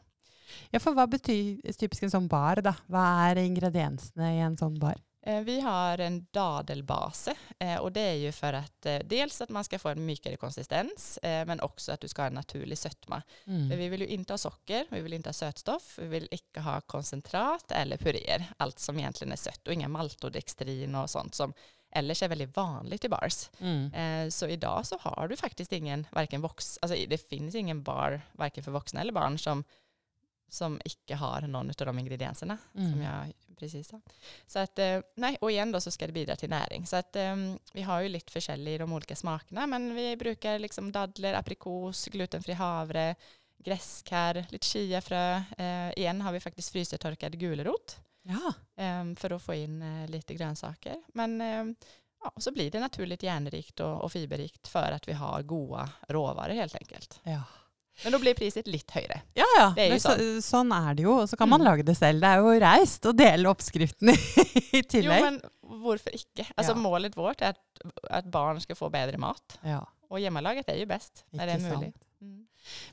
Ja, 0.71 0.79
for 0.79 0.93
hva 0.97 1.07
betyr 1.07 1.61
typisk 1.77 2.03
en 2.03 2.11
sånn 2.11 2.27
bar, 2.27 2.61
da? 2.61 2.75
Hva 2.87 3.31
er 3.31 3.41
ingrediensene 3.43 4.35
i 4.37 4.39
en 4.45 4.57
sånn 4.57 4.79
bar? 4.79 4.99
Eh, 5.25 5.41
Vi 5.41 5.61
har 5.61 5.97
en 5.97 6.27
dadelbase 6.31 7.35
eh, 7.59 7.77
och 7.77 7.91
det 7.91 8.01
är 8.01 8.13
ju 8.13 8.31
för 8.31 8.53
att 8.53 8.85
eh, 8.85 8.99
dels 9.05 9.41
att 9.41 9.49
man 9.49 9.63
ska 9.63 9.79
få 9.79 9.89
en 9.89 10.05
mykare 10.05 10.35
konsistens 10.37 11.19
men 11.21 11.59
också 11.59 11.91
att 11.91 12.01
du 12.01 12.07
ska 12.07 12.21
ha 12.21 12.27
en 12.27 12.33
naturlig 12.33 12.77
sötma. 12.77 13.21
Mm. 13.47 13.69
För 13.69 13.77
vi 13.77 13.89
vill 13.89 14.01
ju 14.01 14.07
inte 14.07 14.33
ha 14.33 14.37
socker, 14.37 14.85
vi 14.89 15.01
vill 15.01 15.13
inte 15.13 15.29
ha 15.29 15.33
sötstoff, 15.33 15.99
vi 16.01 16.07
vill 16.07 16.27
inte 16.31 16.59
ha 16.59 16.81
koncentrat 16.81 17.71
eller 17.71 17.97
puréer. 17.97 18.45
Allt 18.57 18.79
som 18.79 18.99
egentligen 18.99 19.31
är 19.31 19.37
sött 19.37 19.67
och 19.67 19.73
inga 19.73 19.87
maltodextrin 19.87 20.95
och 20.95 21.09
sånt 21.09 21.35
som 21.35 21.53
ellers 21.95 22.23
är 22.23 22.27
väldigt 22.29 22.55
vanligt 22.55 23.05
i 23.05 23.09
bars. 23.09 23.49
Mm. 23.59 23.93
Eh, 23.93 24.29
Så 24.29 24.47
idag 24.47 24.85
så 24.85 24.97
har 25.01 25.27
du 25.27 25.35
faktiskt 25.35 25.71
ingen, 25.73 26.07
varken 26.11 26.41
vox, 26.41 26.79
alltså 26.81 26.97
det 27.07 27.29
finns 27.29 27.55
ingen 27.55 27.83
bar, 27.83 28.21
varken 28.31 28.63
för 28.63 28.71
vuxna 28.71 29.01
eller 29.01 29.13
barn 29.13 29.39
som, 29.39 29.63
som 30.49 30.81
icke 30.85 31.15
har 31.15 31.41
någon 31.41 31.69
av 31.69 31.85
de 31.85 31.99
ingredienserna 31.99 32.57
som 32.73 32.81
Mm. 32.85 33.01
jag 33.01 33.33
precis 33.57 33.87
sa. 33.87 34.01
Så 34.47 34.59
att, 34.59 34.79
eh, 34.79 34.99
nej, 35.15 35.37
och 35.41 35.51
igen 35.51 35.71
då 35.71 35.81
så 35.81 35.91
ska 35.91 36.07
det 36.07 36.13
bidra 36.13 36.35
till 36.35 36.49
näring. 36.49 36.87
Så 36.87 36.95
att 36.95 37.15
eh, 37.15 37.35
vi 37.73 37.81
har 37.81 38.01
ju 38.01 38.09
lite 38.09 38.31
försäljning 38.31 38.73
i 38.73 38.77
de 38.77 38.93
olika 38.93 39.15
smakerna, 39.15 39.67
men 39.67 39.95
vi 39.95 40.17
brukar 40.17 40.59
liksom 40.59 40.91
dadler, 40.91 41.33
aprikos, 41.33 42.05
glutenfri 42.05 42.53
havre, 42.53 43.15
gräskar, 43.57 44.45
lite 44.49 44.67
chiafrö. 44.67 45.41
Eh, 45.57 45.91
igen 45.99 46.21
har 46.21 46.31
vi 46.31 46.39
faktiskt 46.39 46.71
frysetorkad 46.71 47.39
gulrot 47.39 47.97
Ja. 48.23 48.53
eh, 48.83 49.15
för 49.15 49.31
att 49.31 49.41
få 49.43 49.53
in 49.53 49.81
eh, 49.81 50.09
lite 50.09 50.33
grönsaker. 50.33 51.03
Men 51.07 51.41
eh, 51.41 51.75
ja, 52.23 52.31
så 52.37 52.51
blir 52.51 52.71
det 52.71 52.79
naturligt 52.79 53.23
järnrikt 53.23 53.79
och, 53.79 54.01
och 54.01 54.11
fiberrikt 54.11 54.67
för 54.67 54.91
att 54.91 55.07
vi 55.07 55.13
har 55.13 55.41
goda 55.41 55.89
råvaror 56.07 56.53
helt 56.53 56.75
enkelt. 56.75 57.19
Ja. 57.23 57.41
Men 58.03 58.11
då 58.11 58.19
blir 58.19 58.33
priset 58.33 58.67
lite 58.67 58.93
högre. 58.93 59.21
Ja, 59.33 59.45
ja. 59.57 59.73
Det 59.75 59.81
er 59.81 59.85
jo 59.85 59.91
Men 59.93 59.99
så, 59.99 60.13
sånn 60.41 60.71
er 60.71 60.93
det 60.97 61.03
jo. 61.03 61.13
Og 61.21 61.29
så 61.29 61.37
kan 61.37 61.49
man 61.49 61.61
Mm. 61.61 61.65
lage 61.71 61.83
det 61.85 61.95
selv. 61.97 62.21
Det 62.21 62.27
er 62.27 62.37
jo 62.41 62.59
reist 62.59 63.05
å 63.05 63.11
dele 63.13 63.49
oppskriften 63.49 64.09
i 64.09 64.15
Jo, 64.73 64.81
tillegg. 64.89 65.21
men 65.21 65.41
varför 65.61 66.15
icke? 66.15 66.45
Alltså 66.55 66.73
Ja. 66.73 66.77
målet 66.77 67.17
vårt 67.17 67.41
är 67.41 67.49
att, 67.49 67.81
att 68.09 68.25
barn 68.25 68.61
ska 68.61 68.75
få 68.75 68.89
bättre 68.89 69.17
mat. 69.17 69.59
Ja, 69.61 69.87
Och 70.09 70.19
hemmalaget 70.19 70.69
är 70.69 70.75
ju 70.75 70.85
bäst 70.85 71.25
när 71.29 71.45
det 71.47 71.53
är 71.53 71.59
sant. 71.71 71.95
Mm. 72.23 72.47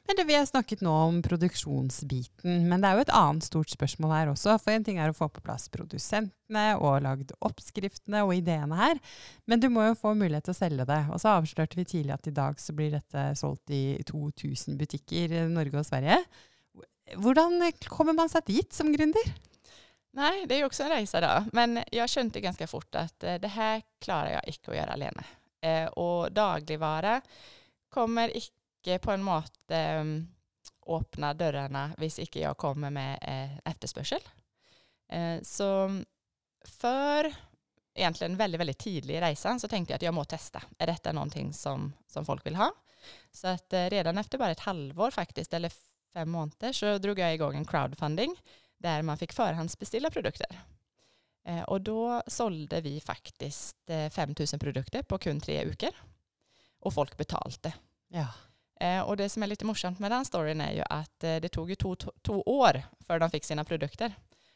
Men 0.07 0.17
det, 0.17 0.25
Vi 0.25 0.35
har 0.35 0.47
snakket 0.47 0.81
nå 0.83 0.91
om 0.91 1.21
produksjonsbiten, 1.23 2.69
men 2.69 2.83
det 2.83 2.89
er 2.89 2.99
jo 2.99 3.05
et 3.05 3.13
annet 3.15 3.47
stort 3.47 3.71
spørsmål 3.71 4.15
her 4.17 4.31
også. 4.33 4.57
For 4.59 4.75
en 4.75 4.87
ting 4.87 4.99
er 4.99 5.13
å 5.13 5.17
få 5.17 5.29
på 5.31 5.43
plass 5.47 5.69
produsentene 5.71 6.65
og 6.83 7.05
lagd 7.07 7.31
oppskriftene 7.39 8.25
og 8.27 8.35
ideene 8.35 8.79
her, 8.81 8.99
men 9.47 9.63
du 9.63 9.69
må 9.71 9.87
jo 9.87 9.99
få 9.99 10.17
mulighet 10.19 10.49
til 10.49 10.57
å 10.57 10.61
selge 10.61 10.89
det. 10.91 11.01
Og 11.15 11.23
så 11.23 11.37
avslørte 11.37 11.79
vi 11.79 11.87
tidlig 11.87 12.17
at 12.17 12.27
i 12.27 12.35
dag 12.35 12.59
så 12.59 12.75
blir 12.75 12.97
dette 12.97 13.29
solgt 13.39 13.71
i 13.71 14.01
2000 14.11 14.81
butikker 14.81 15.37
i 15.39 15.47
Norge 15.53 15.79
og 15.79 15.87
Sverige. 15.87 16.19
Hvordan 17.21 17.63
kommer 17.87 18.15
man 18.19 18.31
seg 18.31 18.51
dit 18.51 18.75
som 18.75 18.91
gründer? 18.91 19.31
Nej, 20.13 20.47
det 20.47 20.55
är 20.55 20.59
ju 20.59 20.65
också 20.65 20.83
en 20.83 20.89
resa 20.89 21.21
då. 21.21 21.45
Men 21.53 21.85
jag 21.93 22.09
kände 22.09 22.41
ganska 22.41 22.67
fort 22.67 22.95
att 22.95 23.25
eh, 23.25 23.35
det 23.35 23.49
här 23.49 23.83
klarar 23.99 24.31
jag 24.31 24.49
inte 24.49 24.71
att 24.71 24.77
göra 24.77 24.93
alene. 24.93 25.25
Eh, 25.61 25.87
och 25.87 26.33
dagligvara 26.33 27.21
kommer 27.89 28.29
inte 28.29 28.60
Eh, 28.87 28.99
på 28.99 29.11
en 29.11 29.23
måte 29.23 29.77
ehm, 29.77 30.29
öppna 30.87 31.35
dörrarna 31.35 31.95
hvis 31.99 32.19
icke 32.19 32.41
jag 32.41 32.57
kommer 32.57 32.91
med 32.91 33.19
eh, 33.23 33.71
efterspörsel. 33.71 34.21
Eh, 35.09 35.43
så 35.43 36.03
för 36.65 37.35
egentligen 37.95 38.37
väldigt, 38.37 38.61
väldigt 38.61 38.79
tidig 38.79 39.15
i 39.15 39.21
resan 39.21 39.61
så 39.61 39.69
tänkte 39.69 39.93
jag 39.93 39.97
att 39.97 40.03
jag 40.03 40.15
måste 40.15 40.37
testa. 40.37 40.63
Är 40.79 40.87
detta 40.87 41.13
någonting 41.13 41.53
som, 41.53 41.93
som 42.07 42.25
folk 42.25 42.47
vill 42.47 42.57
ha? 42.57 42.73
Så 43.33 43.49
att 43.49 43.73
eh, 43.73 43.91
redan 43.91 44.19
efter 44.19 44.39
bara 44.39 44.51
ett 44.51 44.61
halvår 44.61 45.11
faktiskt, 45.11 45.55
eller 45.55 45.73
fem 46.13 46.31
månader, 46.31 46.73
så 46.73 46.99
drog 46.99 47.19
jag 47.19 47.35
igång 47.35 47.57
en 47.57 47.65
crowdfunding 47.65 48.37
där 48.79 49.03
man 49.03 49.19
fick 49.19 49.33
förhandsbeställa 49.33 50.11
produkter. 50.11 50.61
Eh, 51.45 51.63
och 51.63 51.81
då 51.81 52.23
sålde 52.27 52.81
vi 52.81 53.01
faktiskt 53.01 53.91
eh, 53.91 54.11
5 54.11 54.35
000 54.39 54.61
produkter 54.61 55.03
på 55.03 55.19
kun 55.19 55.41
tre 55.41 55.65
veckor. 55.65 55.91
Och 56.81 56.95
folk 56.95 57.17
betalte. 57.17 57.73
Ja. 58.09 58.27
Eh, 58.81 59.01
och 59.01 59.17
det 59.17 59.29
som 59.29 59.43
är 59.43 59.47
lite 59.47 59.65
morsamt 59.65 59.99
med 59.99 60.11
den 60.11 60.25
storyn 60.25 60.61
är 60.61 60.73
ju 60.73 60.83
att 60.91 61.25
eh, 61.25 61.37
det 61.37 61.49
tog 61.49 61.71
ju 61.71 61.77
två, 61.77 61.97
två 62.23 62.43
år 62.43 62.83
för 63.07 63.19
de 63.19 63.31
fick 63.31 63.45
sina 63.45 63.65
produkter. 63.65 64.15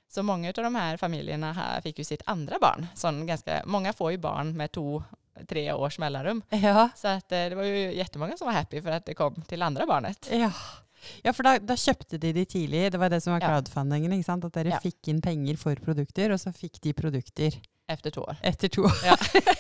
Så 0.09 0.23
många 0.23 0.49
av 0.49 0.55
de 0.55 0.75
här 0.75 0.97
familjerna 0.97 1.53
här 1.53 1.81
fick 1.81 1.99
ju 1.99 2.05
sitt 2.05 2.23
andra 2.27 2.57
barn. 2.61 2.87
Som 2.95 3.27
ganska, 3.27 3.63
många 3.67 3.93
får 3.93 4.11
ju 4.13 4.19
barn 4.19 4.57
med 4.57 4.73
två, 4.73 5.03
tre 5.49 5.73
års 5.73 5.99
mellanrum. 5.99 6.43
Ja. 6.49 6.89
Så 6.97 7.09
att, 7.09 7.33
eh, 7.33 7.39
det 7.49 7.55
var 7.55 7.63
ju 7.63 7.95
jättemånga 7.95 8.37
som 8.37 8.47
var 8.47 8.55
happy 8.55 8.83
för 8.83 8.91
att 8.91 9.07
det 9.07 9.15
kom 9.15 9.43
till 9.49 9.63
andra 9.63 9.87
barnet. 9.87 10.29
Ja. 10.33 10.53
ja, 11.23 11.33
for 11.33 11.43
da, 11.43 11.59
da 11.59 11.77
kjøpte 11.77 12.19
de 12.19 12.33
de 12.33 12.45
tidlig. 12.45 12.93
Det 12.93 12.99
var 12.99 13.11
det 13.11 13.21
som 13.21 13.33
var 13.33 13.41
Ja. 13.41 13.47
crowdfundingen. 13.49 14.13
ikke 14.13 14.25
sant? 14.25 14.45
At 14.45 14.53
dere 14.55 14.69
Ja. 14.69 14.79
fikk 14.81 15.09
inn 15.09 15.21
penger 15.23 15.57
for 15.57 15.75
produkter, 15.77 16.31
og 16.33 16.41
så 16.41 16.53
fikk 16.53 16.81
de 16.81 16.93
produkter 16.93 17.61
Efter 17.89 18.11
två 18.11 18.21
år. 18.23 18.37
etter 18.43 18.69
to 18.69 18.83
år. 18.85 19.05
Ja. 19.05 19.17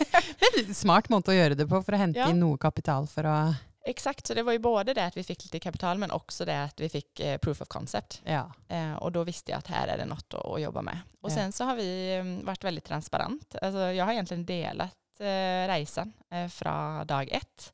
Men 0.66 0.74
smart 0.74 1.08
måte 1.08 1.30
å 1.32 1.34
gjøre 1.34 1.54
det 1.56 1.66
på, 1.68 1.82
for 1.84 1.92
å 1.92 1.96
hente 1.98 2.18
Ja. 2.18 2.28
inn 2.30 2.40
noe 2.40 2.56
kapital 2.58 3.06
for 3.06 3.22
å 3.24 3.54
Exakt, 3.86 4.26
så 4.26 4.34
det 4.34 4.42
var 4.42 4.52
ju 4.52 4.58
både 4.58 4.94
det 4.94 5.04
att 5.04 5.16
vi 5.16 5.24
fick 5.24 5.44
lite 5.44 5.60
kapital 5.60 5.98
men 5.98 6.10
också 6.10 6.44
det 6.44 6.62
att 6.62 6.80
vi 6.80 6.88
fick 6.88 7.20
eh, 7.20 7.38
proof 7.38 7.60
of 7.60 7.68
concept. 7.68 8.22
Ja. 8.24 8.52
Eh, 8.68 8.94
och 8.94 9.12
då 9.12 9.24
visste 9.24 9.50
jag 9.50 9.58
att 9.58 9.66
här 9.66 9.88
är 9.88 9.98
det 9.98 10.04
något 10.04 10.34
att, 10.34 10.44
att 10.46 10.60
jobba 10.60 10.82
med. 10.82 10.98
Och 11.20 11.30
Ja. 11.30 11.34
sen 11.34 11.52
så 11.52 11.64
har 11.64 11.76
vi 11.76 12.16
eh, 12.16 12.46
varit 12.46 12.64
väldigt 12.64 12.84
transparent. 12.84 13.54
Alltså, 13.62 13.78
jag 13.78 14.04
har 14.04 14.12
egentligen 14.12 14.46
delat 14.46 15.20
eh, 15.20 15.68
resan 15.68 16.12
eh, 16.30 16.48
från 16.48 17.06
dag 17.06 17.28
ett 17.32 17.72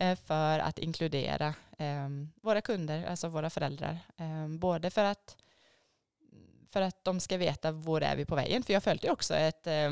eh, 0.00 0.16
för 0.16 0.58
att 0.58 0.78
inkludera 0.78 1.54
eh, 1.78 2.08
våra 2.42 2.60
kunder, 2.60 3.04
alltså 3.06 3.28
våra 3.28 3.50
föräldrar. 3.50 3.98
Eh, 4.16 4.48
både 4.48 4.90
för 4.90 5.04
att, 5.04 5.36
för 6.72 6.80
att 6.80 7.04
de 7.04 7.20
ska 7.20 7.36
veta 7.36 7.72
var 7.72 8.00
är 8.00 8.16
vi 8.16 8.24
på 8.24 8.34
vägen. 8.34 8.62
För 8.62 8.72
jag 8.72 8.82
följde 8.82 9.06
ju 9.06 9.12
också 9.12 9.34
ett 9.34 9.66
eh, 9.66 9.90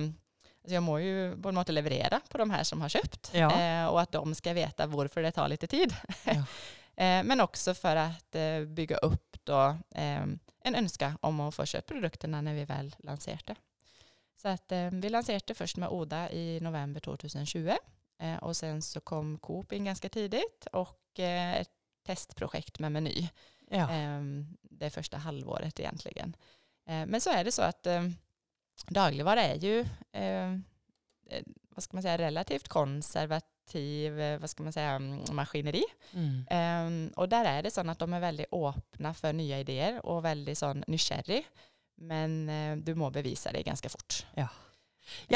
Alltså 0.63 0.75
jag 0.75 0.83
må 0.83 0.99
ju 0.99 1.43
på 1.43 1.51
något 1.51 1.67
sätt 1.67 1.75
leverera 1.75 2.21
på 2.29 2.39
de 2.39 2.51
här 2.51 2.65
som 2.65 2.81
har 2.81 2.89
köpt 2.89 3.31
Ja. 3.35 3.61
eh, 3.61 3.87
och 3.87 4.01
att 4.01 4.13
de 4.13 4.35
ska 4.35 4.53
veta 4.53 4.87
varför 4.87 5.23
det 5.23 5.33
tar 5.33 5.49
lite 5.49 5.67
tid. 5.67 5.95
Ja. 6.25 6.33
eh, 7.05 7.25
men 7.25 7.41
också 7.41 7.75
för 7.75 7.97
att 7.97 8.35
eh, 8.35 8.61
bygga 8.61 8.97
upp 8.97 9.37
då, 9.45 9.77
eh, 9.95 10.23
en 10.65 10.75
önskan 10.75 11.19
om 11.21 11.41
att 11.41 11.55
få 11.55 11.67
köpa 11.67 11.95
produkterna 11.95 12.41
när 12.41 12.55
vi 12.55 12.65
väl 12.65 12.95
lanserade. 12.99 13.55
Så 14.43 14.49
att, 14.49 14.73
eh, 14.73 14.91
vi 14.93 15.09
lanserade 15.09 15.55
först 15.55 15.77
med 15.77 15.89
Oda 15.89 16.31
i 16.31 16.61
november 16.61 17.01
2020 17.01 17.73
eh, 18.19 18.37
och 18.37 18.57
sen 18.57 18.83
så 18.83 19.01
kom 19.01 19.39
Coop 19.39 19.73
in 19.73 19.85
ganska 19.85 20.09
tidigt 20.09 20.67
och 20.73 21.21
eh, 21.21 21.57
ett 21.57 21.71
testprojekt 22.07 22.79
med 22.79 22.93
Meny 22.93 23.29
ja. 23.71 23.91
eh, 23.93 24.21
det 24.63 24.91
första 24.91 25.17
halvåret 25.17 25.81
egentligen. 25.81 26.37
Eh, 26.89 27.07
men 27.07 27.21
så 27.21 27.31
är 27.31 27.45
det 27.45 27.53
så 27.53 27.63
att 27.63 27.87
dagligvara 28.89 29.43
är 29.43 29.55
ju 29.55 29.81
eh, 30.13 30.53
eh, 30.53 31.43
vad 31.75 31.83
ska 31.83 31.97
man 31.97 32.03
säga, 32.03 32.19
relativt 32.19 32.69
konservativ 32.69 34.21
eh, 34.21 34.39
vad 34.39 34.51
ska 34.51 34.63
man 34.63 34.73
säga, 34.73 34.91
mm, 34.91 35.25
maskineri. 35.33 35.85
Mm. 36.13 36.47
Eh, 36.51 37.13
och 37.19 37.29
där 37.29 37.45
är 37.45 37.63
det 37.63 37.71
så 37.71 37.91
att 37.91 37.99
de 37.99 38.13
är 38.13 38.21
väldigt 38.21 38.53
öppna 38.53 39.15
för 39.15 39.33
nya 39.33 39.61
idéer 39.61 40.07
och 40.07 40.25
väldigt 40.25 40.59
sån 40.59 40.85
nysgjerrig. 40.87 41.47
Men 41.97 42.49
eh, 42.49 42.77
du 42.77 42.95
må 42.95 43.11
bevisa 43.11 43.53
det 43.53 43.63
ganska 43.63 43.89
fort. 43.89 44.27
Ja, 44.35 44.49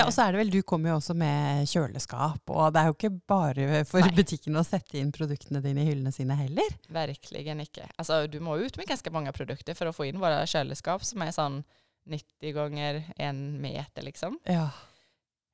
og 0.07 0.13
så 0.15 0.27
er 0.27 0.35
det 0.35 0.41
vel, 0.41 0.51
Du 0.51 0.63
kommer 0.63 0.93
jo 0.93 0.99
også 1.01 1.15
med 1.19 1.67
kjøleskap, 1.69 2.51
og 2.51 2.73
det 2.75 2.81
er 2.81 2.91
jo 2.91 2.95
ikke 2.95 3.11
bare 3.29 3.83
for 3.89 4.05
Nei. 4.05 4.15
butikkene 4.15 4.61
å 4.63 4.67
sette 4.67 4.99
inn 5.01 5.11
produktene 5.15 5.63
dine 5.65 5.83
i 5.83 5.89
hyllene 5.89 6.13
sine 6.15 6.37
heller. 6.39 6.77
Verkligen 6.89 7.61
inte. 7.61 7.89
Alltså, 7.97 8.27
du 8.27 8.39
må 8.41 8.57
ut 8.59 8.77
med 8.77 8.87
ganska 8.87 9.11
många 9.11 9.33
produkter 9.33 9.75
för 9.75 9.87
att 9.87 9.97
få 9.97 10.05
in 10.05 10.21
våra 10.21 10.47
kylskåp 10.47 11.05
som 11.05 11.23
är 11.23 11.33
sån 11.33 11.65
90 12.07 12.53
gånger 12.53 13.13
en 13.17 13.61
meter 13.61 14.03
liksom. 14.03 14.41
Ja. 14.45 14.71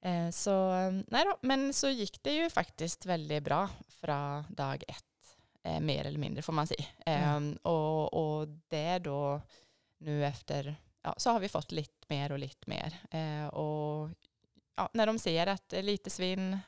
Eh, 0.04 0.30
Så, 0.30 0.70
nej 0.90 1.24
då, 1.24 1.38
men 1.40 1.72
så 1.72 1.88
gick 1.88 2.22
det 2.22 2.32
ju 2.32 2.50
faktiskt 2.50 3.06
väldigt 3.06 3.42
bra 3.42 3.68
från 3.88 4.44
dag 4.48 4.84
ett, 4.88 5.36
eh, 5.62 5.80
mer 5.80 6.06
eller 6.06 6.18
mindre 6.18 6.42
får 6.42 6.52
man 6.52 6.66
säga. 6.66 6.84
Ehm, 7.06 7.56
och, 7.56 8.14
och 8.14 8.48
det 8.68 8.98
då 8.98 9.40
nu 9.98 10.26
efter, 10.26 10.76
ja, 11.02 11.14
så 11.16 11.30
har 11.30 11.40
vi 11.40 11.48
fått 11.48 11.72
lite 11.72 12.06
mer 12.08 12.32
och 12.32 12.38
lite 12.38 12.70
mer. 12.70 12.96
Eh, 13.10 13.46
och 13.46 14.10
ja, 14.76 14.88
när 14.92 15.06
de 15.06 15.18
ser 15.18 15.46
att 15.46 15.72
lite 15.76 16.10
svinn, 16.10 16.58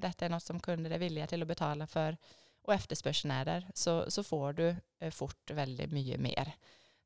detta 0.00 0.24
är 0.24 0.28
något 0.28 0.42
som 0.42 0.60
kunder 0.60 0.90
är 0.90 0.98
villiga 0.98 1.26
till 1.26 1.42
att 1.42 1.48
betala 1.48 1.86
för 1.86 2.16
och 2.62 2.74
efterspörseln 2.74 3.30
är 3.30 3.44
där, 3.44 3.70
så, 3.74 4.10
så 4.10 4.22
får 4.22 4.52
du 4.52 4.76
fort 5.10 5.50
väldigt 5.50 5.92
mycket 5.92 6.20
mer. 6.20 6.52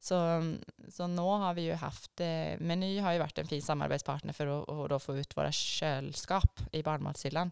Så, 0.02 0.42
så 0.88 1.06
nu 1.06 1.22
har 1.22 1.54
vi 1.54 1.62
ju 1.62 1.72
haft, 1.72 2.20
eh, 2.20 2.58
Meny 2.58 2.98
har 2.98 3.12
ju 3.12 3.18
varit 3.18 3.38
en 3.38 3.46
fin 3.46 3.62
samarbetspartner 3.62 4.32
för 4.32 4.62
att, 4.86 4.92
att 4.92 5.02
få 5.02 5.16
ut 5.16 5.36
våra 5.36 5.52
kylskåp 5.52 6.60
i 6.72 6.82
barnmatshyllan. 6.82 7.50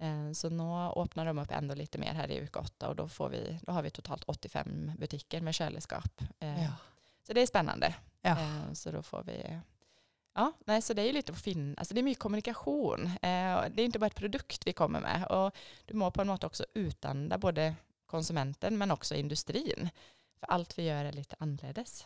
Eh, 0.00 0.32
Så 0.32 0.50
nu 0.50 0.62
öppnar 1.02 1.24
de 1.24 1.38
upp 1.38 1.50
ändå 1.50 1.74
lite 1.74 1.98
mer 1.98 2.12
här 2.14 2.30
i 2.30 2.40
uke 2.40 2.58
8 2.58 2.88
och 2.88 2.96
då, 2.96 3.08
får 3.08 3.28
vi, 3.28 3.58
då 3.62 3.72
har 3.72 3.82
vi 3.82 3.90
totalt 3.90 4.22
85 4.26 4.92
butiker 4.98 5.40
med 5.40 5.54
kylskåp. 5.54 6.20
Eh, 6.40 6.62
Ja. 6.64 6.70
Så 7.26 7.32
det 7.32 7.40
är 7.42 7.46
spännande. 7.46 7.94
Ja. 8.22 8.36
Så 8.74 8.90
då 8.90 9.02
får 9.02 9.22
vi 9.22 9.58
Ja, 10.34 10.52
nej, 10.66 10.82
så 10.82 10.94
det 10.94 11.02
är 11.02 11.06
ju 11.06 11.12
lite 11.12 11.32
finna, 11.34 11.74
alltså 11.78 11.94
det 11.94 12.00
är 12.00 12.02
mycket 12.02 12.22
kommunikation. 12.22 13.06
Eh, 13.06 13.62
Det 13.70 13.82
är 13.82 13.84
inte 13.84 13.98
bara 13.98 14.06
ett 14.06 14.14
produkt 14.14 14.66
vi 14.66 14.72
kommer 14.72 15.00
med 15.00 15.24
och 15.26 15.56
du 15.86 15.94
må 15.94 16.10
på 16.10 16.24
något 16.24 16.44
också 16.44 16.64
utanda 16.74 17.38
både 17.38 17.74
konsumenten 18.06 18.78
men 18.78 18.90
också 18.90 19.14
industrin. 19.14 19.88
För 20.40 20.46
allt 20.52 20.78
vi 20.78 20.82
gör 20.84 21.04
är 21.04 21.12
lite 21.12 21.36
annorledes. 21.38 22.04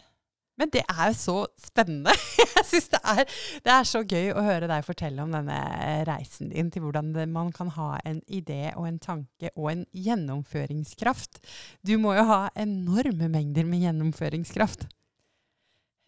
Men 0.57 0.69
det 0.71 0.83
er 0.89 1.13
så 1.17 1.47
spennende. 1.59 2.13
Jeg 2.57 2.65
syns 2.69 2.89
det, 2.93 2.99
er- 3.05 3.29
det 3.65 3.73
er 3.73 3.85
så 3.89 4.03
gøy 4.05 4.33
å 4.37 4.43
høre 4.45 4.69
deg 4.71 4.85
fortelle 4.85 5.23
om 5.25 5.33
denne 5.33 5.57
reisen 6.07 6.51
din 6.53 6.71
til 6.71 6.83
hvordan 6.85 7.09
man 7.33 7.53
kan 7.53 7.69
ha 7.77 7.99
en 8.05 8.21
idé 8.29 8.71
og 8.77 8.87
en 8.89 8.99
tanke 9.03 9.51
og 9.57 9.71
en 9.73 9.87
gjennomføringskraft. 9.97 11.41
Du 11.83 11.97
må 11.99 12.15
jo 12.15 12.25
ha 12.29 12.43
enorme 12.55 13.29
mengder 13.33 13.65
med 13.65 13.81
gjennomføringskraft. 13.87 14.87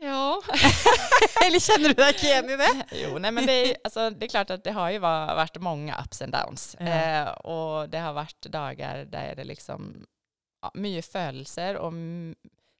Ja, 0.04 0.40
Eller 1.46 1.60
kjenner 1.60 1.92
du 1.94 1.98
deg 2.02 2.14
ikke 2.14 2.26
igjen 2.28 2.50
i 2.52 2.56
det? 2.60 2.70
jo, 3.02 3.18
nej, 3.18 3.32
men 3.32 3.46
det 3.46 3.52
är, 3.52 3.76
alltså, 3.84 4.10
det 4.10 4.26
är 4.26 4.28
klart 4.28 4.50
att 4.50 4.64
det 4.64 4.70
har 4.76 4.90
ju 4.90 4.98
va- 4.98 5.34
varit 5.34 5.60
många 5.60 5.96
ups 6.04 6.22
and 6.22 6.32
downs. 6.32 6.76
Ja. 6.80 6.86
Eh, 6.86 7.28
och 7.28 7.88
det 7.88 7.98
har 7.98 8.12
varit 8.12 8.42
dagar 8.42 9.04
där 9.04 9.34
det 9.36 9.44
liksom 9.44 10.06
ja, 10.64 10.70
mycket 10.74 11.06
födelser 11.06 11.76
och 11.76 11.92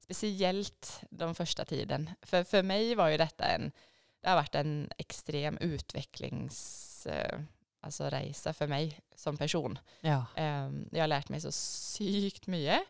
speciellt 0.01 1.03
de 1.11 1.35
första 1.35 1.65
tiden. 1.65 2.11
För, 2.23 2.45
för 2.45 2.63
mig 2.63 2.95
var 2.95 3.09
ju 3.09 3.17
detta 3.17 3.45
en, 3.45 3.73
det 4.21 4.29
har 4.29 4.37
varit 4.37 4.55
en 4.55 4.91
extrem 4.99 5.59
utvecklings, 5.59 7.07
eh, 7.07 7.41
alltså 7.81 8.05
resa 8.05 8.53
för 8.53 8.67
mig 8.67 9.01
som 9.15 9.37
person. 9.37 9.79
Ja. 10.01 10.27
Eh, 10.37 10.71
jag 10.91 11.01
har 11.01 11.07
lärt 11.07 11.29
mig 11.29 11.41
så 11.41 11.53
sykt 11.53 12.47
mycket. 12.47 12.81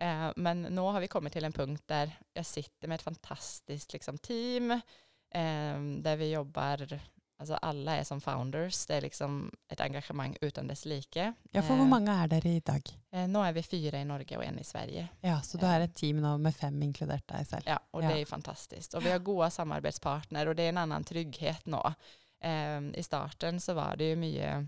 Eh, 0.00 0.30
men 0.36 0.62
nu 0.62 0.80
har 0.80 1.00
vi 1.00 1.08
kommit 1.08 1.32
till 1.32 1.44
en 1.44 1.52
punkt 1.52 1.82
där 1.86 2.10
jag 2.32 2.46
sitter 2.46 2.88
med 2.88 2.94
ett 2.94 3.02
fantastiskt 3.02 3.92
liksom, 3.92 4.18
team 4.18 4.70
eh, 4.70 5.80
där 5.98 6.16
vi 6.16 6.32
jobbar 6.32 7.00
alltså 7.42 7.54
alla 7.54 7.96
är 7.96 8.04
som 8.04 8.20
founders. 8.20 8.86
Det 8.86 8.94
är 8.94 9.00
liksom 9.00 9.50
ett 9.68 9.80
engagemang 9.80 10.36
utan 10.40 10.66
dess 10.66 10.84
like. 10.84 11.32
Ja, 11.50 11.62
for 11.62 11.74
hvor 11.74 11.84
Eh, 11.84 11.88
mange 11.90 12.10
er 12.24 12.26
dere 12.28 12.48
i 12.48 12.60
dag? 12.60 12.82
eh, 13.12 13.26
nå 13.28 13.42
är 13.42 13.52
vi 13.52 13.62
fyra 13.62 13.98
i 14.00 14.04
Norge 14.04 14.36
och 14.36 14.44
en 14.44 14.58
i 14.58 14.64
Sverige. 14.64 15.08
Ja, 15.20 15.40
Så 15.42 15.58
du 15.58 15.66
er 15.66 15.80
et 15.80 15.94
team 15.94 16.16
nå 16.22 16.38
med 16.38 16.54
fem, 16.56 16.82
inkludert 16.82 17.26
deg 17.28 17.46
selv? 17.46 17.62
Ja, 17.66 17.78
och 17.90 18.02
Ja. 18.04 18.08
det 18.08 18.20
är 18.20 18.24
fantastiskt. 18.26 18.94
Och 18.94 19.04
vi 19.06 19.10
har 19.10 19.18
goda 19.18 19.50
samarbetspartner 19.50 20.48
och 20.48 20.54
det 20.56 20.62
är 20.62 20.68
en 20.68 20.78
annan 20.78 21.04
trygghet. 21.04 21.66
Eh, 22.40 22.80
I 22.94 23.02
starten 23.02 23.60
så 23.60 23.74
var 23.74 23.96
det 23.96 24.04
ju 24.08 24.16
mycket, 24.16 24.66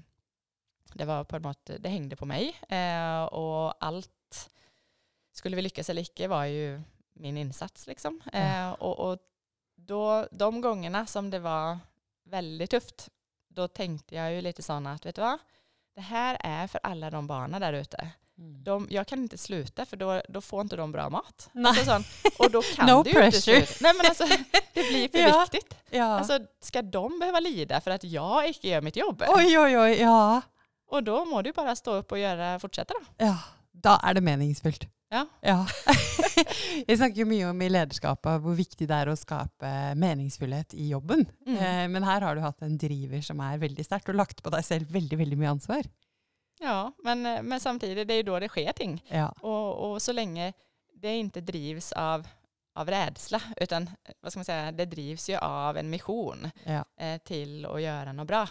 det 0.95 1.05
var 1.05 1.25
på 1.25 1.39
något, 1.39 1.71
det 1.81 1.89
hängde 1.89 2.17
på 2.17 2.27
mig 2.27 2.57
eh, 2.69 3.25
och 3.25 3.85
allt, 3.85 4.51
skulle 5.33 5.57
vi 5.57 5.63
lyckas 5.63 5.91
eller 5.91 6.03
icke 6.03 6.29
var 6.29 6.45
ju 6.45 6.81
min 7.13 7.37
insats 7.37 7.87
liksom. 7.87 8.21
Ja. 8.33 8.39
Eh, 8.39 8.71
och, 8.73 8.99
och 9.11 9.19
då, 9.77 10.29
de 10.31 10.61
gångerna 10.61 11.07
som 11.07 11.31
det 11.31 11.39
var 11.39 11.79
väldigt 12.25 12.71
tufft, 12.71 13.09
då 13.49 13.69
tänkte 13.69 14.15
jag 14.15 14.33
ju 14.33 14.41
lite 14.41 14.63
sådana 14.63 14.93
att 14.93 15.07
vet 15.07 15.15
du 15.15 15.23
vad, 15.23 15.39
det 15.95 16.01
här 16.01 16.37
är 16.41 16.67
för 16.67 16.81
alla 16.83 17.11
de 17.11 17.27
barnen 17.27 17.61
där 17.61 17.73
ute. 17.73 18.09
Mm. 18.39 18.65
De, 18.65 18.87
jag 18.91 19.07
kan 19.07 19.19
inte 19.19 19.39
sluta 19.39 19.87
för 19.87 19.97
då, 19.97 20.23
då 20.29 20.41
får 20.41 20.61
inte 20.61 20.77
de 20.77 20.93
bra 20.93 21.11
mat. 21.11 21.49
Nej. 21.53 21.69
Alltså 21.71 21.85
sån, 21.85 22.05
och 22.39 22.51
då 22.51 22.63
kan 22.63 22.87
No 22.97 23.03
du 23.03 23.11
ju 23.11 23.17
inte 23.25 23.31
pressure. 23.31 23.67
sluta. 23.67 23.73
Nej 23.81 23.95
men 23.97 24.07
alltså, 24.07 24.25
det 24.73 24.83
blir 24.91 25.09
för 25.09 25.19
Ja. 25.29 25.47
viktigt. 25.53 25.75
Ja. 25.91 26.05
Alltså, 26.05 26.39
ska 26.61 26.83
de 26.83 27.19
behöva 27.19 27.41
lida 27.41 27.81
för 27.81 27.91
att 27.91 28.05
jag 28.05 28.47
inte 28.49 28.69
gör 28.69 28.81
mitt 28.81 28.97
jobb? 28.97 29.23
oi, 29.29 29.59
oi, 29.59 29.77
oi. 29.79 30.01
Ja. 30.01 30.41
Och 30.87 31.03
då 31.03 31.25
må 31.25 31.43
du 31.43 31.53
bara 31.53 31.77
stå 31.77 31.93
upp 31.95 32.13
och 32.13 32.19
göra, 32.19 32.59
fortsätta 32.61 32.95
då. 32.95 33.25
ja. 33.25 33.39
Da 33.73 34.01
er 34.05 34.15
det 34.15 34.21
meningsfullt. 34.21 34.85
Ja. 35.15 35.25
Ja. 35.47 35.59
Jeg 36.89 36.99
snakker 36.99 37.21
jo 37.23 37.27
mye 37.31 37.47
om 37.53 37.61
i 37.63 37.69
lederskapet 37.71 38.41
hvor 38.43 38.57
viktig 38.59 38.89
det 38.91 38.97
er 38.97 39.11
å 39.13 39.17
skape 39.19 39.69
meningsfullhet 40.01 40.75
i 40.75 40.89
jobben. 40.91 41.23
Mm. 41.47 41.57
Eh, 41.59 41.85
men 41.95 42.07
her 42.07 42.25
har 42.27 42.35
du 42.35 42.43
hatt 42.43 42.65
en 42.67 42.75
driver 42.81 43.23
som 43.23 43.39
er 43.47 43.61
veldig 43.63 43.85
sterkt, 43.87 44.11
og 44.11 44.19
lagt 44.19 44.43
på 44.43 44.51
deg 44.55 44.67
selv 44.67 44.91
veldig 44.95 45.21
veldig 45.23 45.39
mye 45.39 45.53
ansvar. 45.55 45.87
Ja, 46.61 46.93
men, 47.05 47.27
eh, 47.27 47.43
men 47.43 47.61
samtidigt, 47.61 48.09
det 48.09 48.15
är 48.15 48.17
ju 48.17 48.23
då 48.23 48.39
det 48.41 48.49
sker 48.49 48.73
ting. 48.73 49.05
Ja. 49.09 49.29
Och, 49.41 49.91
och 49.91 50.03
så 50.03 50.13
länge 50.13 50.53
det 50.95 51.17
inte 51.17 51.41
drivs 51.41 51.93
av, 51.93 52.27
av 52.75 52.89
rädsla, 52.91 53.41
utan 53.57 53.83
eh, 53.83 54.15
vad 54.21 54.33
ska 54.33 54.39
man 54.39 54.45
säga, 54.45 54.73
det 54.73 54.85
drivs 54.85 55.31
ju 55.31 55.37
av 55.37 55.77
en 55.77 55.91
mission 55.91 56.51
Ja. 56.65 56.85
eh, 57.01 57.19
till 57.19 57.67
att 57.67 57.83
göra 57.83 58.13
något 58.13 58.27
bra. 58.29 58.49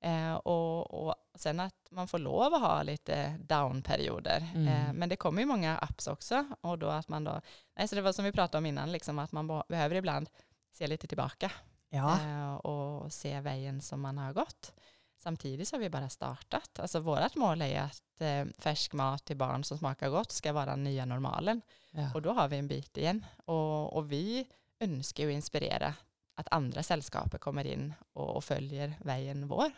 Eh, 0.00 0.34
och, 0.34 1.08
och 1.08 1.14
sen 1.34 1.60
att 1.60 1.74
man 1.90 2.08
får 2.08 2.18
lov 2.18 2.54
att 2.54 2.60
ha 2.60 2.82
lite 2.82 3.38
down-perioder. 3.48 4.50
Mm. 4.54 4.68
Eh, 4.68 4.92
men 4.92 5.08
det 5.08 5.16
kommer 5.16 5.42
ju 5.42 5.46
många 5.46 5.78
apps 5.78 6.06
också. 6.06 6.46
Och 6.60 6.78
då 6.78 6.88
att 6.88 7.08
man 7.08 7.24
då, 7.24 7.40
nej, 7.76 7.88
så 7.88 7.94
det 7.94 8.02
var 8.02 8.12
som 8.12 8.24
vi 8.24 8.32
pratade 8.32 8.58
om 8.58 8.66
innan, 8.66 8.92
liksom 8.92 9.18
att 9.18 9.32
man 9.32 9.62
behöver 9.68 9.94
ibland 9.94 10.30
se 10.72 10.86
lite 10.86 11.06
tillbaka 11.06 11.52
ja. 11.90 12.20
eh, 12.20 12.54
och 12.54 13.12
se 13.12 13.40
vägen 13.40 13.80
som 13.80 14.00
man 14.00 14.18
har 14.18 14.32
gått. 14.32 14.72
Samtidigt 15.18 15.68
så 15.68 15.76
har 15.76 15.80
vi 15.80 15.90
bara 15.90 16.08
startat. 16.08 16.80
Alltså 16.80 17.00
vårt 17.00 17.36
mål 17.36 17.62
är 17.62 17.80
att 17.80 18.20
eh, 18.20 18.44
färsk 18.58 18.92
mat 18.92 19.24
till 19.24 19.36
barn 19.36 19.64
som 19.64 19.78
smakar 19.78 20.08
gott 20.08 20.32
ska 20.32 20.52
vara 20.52 20.66
den 20.66 20.84
nya 20.84 21.04
normalen. 21.04 21.62
ja. 21.90 22.10
Och 22.14 22.22
då 22.22 22.32
har 22.32 22.48
vi 22.48 22.56
en 22.58 22.68
bit 22.68 22.96
igen. 22.96 23.26
Och, 23.44 23.96
och 23.96 24.12
vi 24.12 24.46
önskar 24.80 25.24
ju 25.24 25.32
inspirera 25.32 25.94
att 26.40 26.48
andra 26.50 26.82
sällskaper 26.82 27.38
kommer 27.38 27.66
in 27.66 27.94
och, 28.12 28.36
och 28.36 28.44
följer 28.44 28.92
vägen 29.04 29.48
vår. 29.48 29.70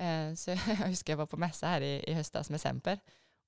Eh, 0.00 0.34
så 0.34 0.50
jag 0.50 0.56
huskar 0.76 1.12
jag 1.12 1.18
var 1.18 1.26
på 1.26 1.36
mässa 1.36 1.66
här 1.66 1.80
i, 1.80 2.04
i 2.06 2.12
höstas 2.12 2.50
med 2.50 2.60
Semper. 2.60 2.98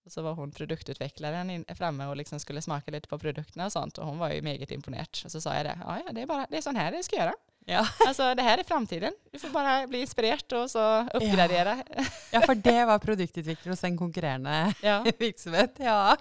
Och 0.04 0.12
så 0.12 0.22
var 0.22 0.32
hon 0.34 0.52
produktutvecklaren 0.52 1.50
in, 1.50 1.64
framme 1.74 2.06
och 2.06 2.16
liksom 2.16 2.40
skulle 2.40 2.62
smaka 2.62 2.90
lite 2.90 3.08
på 3.08 3.18
produkterna 3.18 3.66
och 3.66 3.72
sånt. 3.72 3.98
Och 3.98 4.06
hon 4.06 4.18
var 4.18 4.30
ju 4.30 4.42
meget 4.42 4.70
imponerad. 4.70 5.08
Och 5.24 5.32
så 5.32 5.40
sa 5.40 5.54
jag 5.54 5.66
det, 5.66 5.78
ja, 5.84 6.00
ja 6.06 6.12
det 6.12 6.22
är 6.22 6.26
bara 6.26 6.46
det 6.50 6.56
är 6.56 6.62
sån 6.62 6.76
här 6.76 6.92
det 6.92 7.02
ska 7.02 7.16
göra. 7.16 7.34
Ja. 7.66 7.88
Alltså 8.06 8.34
det 8.34 8.42
här 8.42 8.58
är 8.58 8.64
framtiden. 8.64 9.12
Du 9.32 9.38
får 9.38 9.48
bara 9.48 9.86
bli 9.86 10.00
inspirerad 10.00 10.52
och 10.52 10.70
så 10.70 11.02
uppgradera. 11.14 11.84
ja, 12.32 12.40
for 12.40 12.54
det 12.54 12.84
var 12.84 12.98
produktutvikler 12.98 13.72
hos 13.72 13.84
en 13.84 13.98
konkurrerende 13.98 14.74
Ja. 14.82 15.06
virksomhet. 15.18 15.74
Ja. 15.78 16.16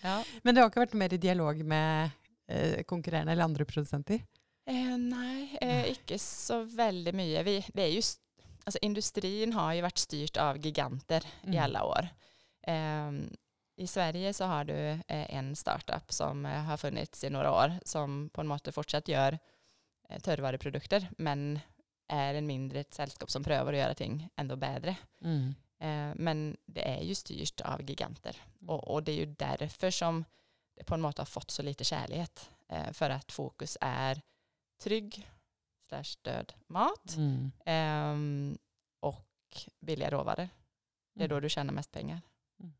ja. 0.00 0.24
Men 0.42 0.54
det 0.54 0.60
har 0.60 0.70
ikke 0.70 0.80
vært 0.82 0.98
mer 0.98 1.14
i 1.14 1.20
dialog 1.22 1.62
med 1.64 2.10
eh, 2.48 2.82
konkurrerende 2.82 3.32
eller 3.32 3.44
andre 3.44 3.64
produsenter? 3.64 4.20
Eh, 4.68 4.98
nej, 4.98 5.58
eh, 5.60 5.90
icke 5.90 6.18
så 6.18 6.62
väldigt 6.62 7.14
mycket. 7.14 7.46
Vi, 7.46 7.64
det 7.74 7.82
är 7.82 7.86
just, 7.88 8.20
alltså 8.64 8.78
industrin 8.82 9.52
har 9.52 9.72
ju 9.74 9.80
varit 9.82 9.98
styrt 9.98 10.36
av 10.36 10.58
giganter 10.66 11.24
i 11.42 11.46
Mm. 11.46 11.62
alla 11.64 11.84
år. 11.84 12.08
Ehm, 12.66 13.36
I 13.76 13.86
Sverige 13.86 14.32
så 14.32 14.44
har 14.44 14.64
du 14.64 14.74
eh, 14.88 15.34
en 15.34 15.56
startup 15.56 16.12
som 16.12 16.46
eh, 16.46 16.62
har 16.62 16.76
funnits 16.76 17.24
i 17.24 17.30
några 17.30 17.52
år 17.52 17.72
som 17.84 18.30
på 18.32 18.42
något 18.42 18.64
sätt 18.64 18.74
fortsatt 18.74 19.08
gör 19.08 19.38
eh, 20.08 20.20
törrvaruprodukter 20.20 21.10
men 21.18 21.60
är 22.08 22.34
en 22.34 22.46
mindre 22.46 22.80
ett 22.80 22.94
sällskap 22.94 23.30
som 23.30 23.44
prövar 23.44 23.72
att 23.72 23.78
göra 23.78 23.94
ting 23.94 24.28
ändå 24.36 24.56
bättre. 24.56 24.96
Mm. 25.24 25.54
Eh, 25.80 26.14
men 26.16 26.56
det 26.66 26.88
är 26.88 27.02
ju 27.02 27.14
styrt 27.14 27.60
av 27.60 27.82
giganter 27.90 28.36
och, 28.66 28.88
och 28.88 29.02
det 29.02 29.12
är 29.12 29.16
ju 29.16 29.26
därför 29.26 29.90
som 29.90 30.24
det 30.76 30.84
på 30.84 30.96
något 30.96 31.12
sätt 31.14 31.18
har 31.18 31.24
fått 31.24 31.50
så 31.50 31.62
lite 31.62 31.84
kärlighet. 31.84 32.50
Eh, 32.68 32.92
för 32.92 33.10
att 33.10 33.32
fokus 33.32 33.78
är 33.80 34.20
trygg 34.78 35.30
slash 35.88 36.16
död 36.22 36.52
mat 36.66 37.16
Mm. 37.16 37.52
ehm, 37.64 38.58
och 39.00 39.26
billiga 39.80 40.10
råvaror. 40.10 40.48
Det 41.14 41.24
är 41.24 41.28
då 41.28 41.40
du 41.40 41.48
tjänar 41.48 41.72
mest 41.72 41.92
pengar. 41.92 42.20
Mm. 42.60 42.72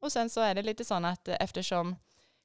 Och 0.00 0.12
sen 0.12 0.30
så 0.30 0.40
är 0.40 0.54
det 0.54 0.62
lite 0.62 0.84
så 0.84 0.94
att 0.94 1.28
eh, 1.28 1.36
eftersom 1.40 1.96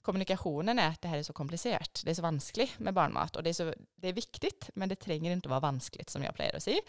kommunikationen 0.01 0.79
är 0.79 0.89
att 0.89 1.01
det 1.01 1.07
här 1.07 1.17
är 1.17 1.23
så 1.23 1.33
komplicerat, 1.33 2.01
det 2.05 2.11
är 2.11 2.15
så 2.15 2.21
vanskligt 2.21 2.79
med 2.79 2.93
barnmat 2.93 3.35
och 3.35 3.43
det 3.43 3.49
är, 3.49 3.53
så, 3.53 3.73
det 3.95 4.07
är 4.07 4.13
viktigt 4.13 4.69
men 4.73 4.89
det 4.89 4.95
tränger 4.95 5.31
inte 5.31 5.49
vara 5.49 5.59
vanskligt 5.59 6.09
som 6.09 6.23
jag 6.23 6.35
plejer 6.35 6.55
att 6.55 6.63
säga. 6.63 6.81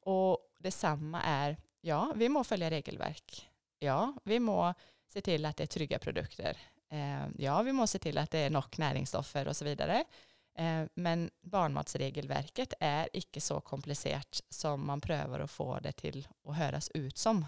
Och 0.00 0.38
detsamma 0.58 1.22
är, 1.22 1.56
ja 1.80 2.12
vi 2.16 2.28
må 2.28 2.44
följa 2.44 2.70
regelverk, 2.70 3.50
ja 3.78 4.14
vi 4.24 4.38
må 4.38 4.74
se 5.08 5.20
till 5.20 5.44
att 5.44 5.56
det 5.56 5.62
är 5.64 5.66
trygga 5.66 5.98
produkter, 5.98 6.56
eh, 6.88 7.26
ja 7.38 7.62
vi 7.62 7.72
må 7.72 7.86
se 7.86 7.98
till 7.98 8.18
att 8.18 8.30
det 8.30 8.38
är 8.38 8.50
nog 8.50 8.78
näringsstoffer 8.78 9.48
och 9.48 9.56
så 9.56 9.64
vidare. 9.64 10.04
Eh, 10.58 10.84
men 10.94 11.30
barnmatsregelverket 11.42 12.74
är 12.80 13.08
icke 13.12 13.40
så 13.40 13.60
komplicerat 13.60 14.40
som 14.48 14.86
man 14.86 15.00
prövar 15.00 15.40
att 15.40 15.50
få 15.50 15.78
det 15.80 15.92
till 15.92 16.28
att 16.48 16.56
höras 16.56 16.90
ut 16.94 17.18
som. 17.18 17.46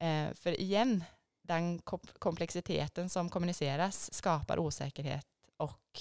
Eh, 0.00 0.34
för 0.34 0.60
igen, 0.60 1.04
den 1.42 1.78
kom- 1.78 2.00
komplexiteten 2.18 3.08
som 3.10 3.28
kommuniceras 3.28 4.14
skapar 4.14 4.58
osäkerhet 4.58 5.26
och 5.56 6.00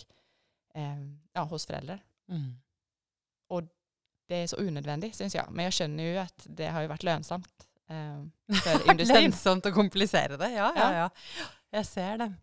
eh, 0.74 0.98
ja, 1.34 1.42
hos 1.44 1.66
föräldrar. 1.66 2.04
Mm. 2.30 2.56
Det 4.28 4.36
är 4.36 4.48
så 4.48 4.58
onödvändigt 4.68 5.16
syns 5.16 5.36
jag, 5.36 5.52
men 5.52 5.64
jag 5.66 5.74
känner 5.74 6.04
ju 6.04 6.18
att 6.18 6.48
det 6.50 6.68
har 6.68 6.82
ju 6.82 6.88
varit 6.88 7.04
lönsamt 7.04 7.68
för 8.64 8.92
industrin. 8.92 9.24
Lönsomt 9.24 9.66
å 9.66 9.72
komplisere 9.72 10.38
det, 10.38 10.50
ja, 10.52 10.74
ja, 10.76 10.94
Ja. 10.94 10.98
ja. 10.98 11.10
Jeg 11.72 11.86
ser 11.86 12.18
det. 12.18 12.34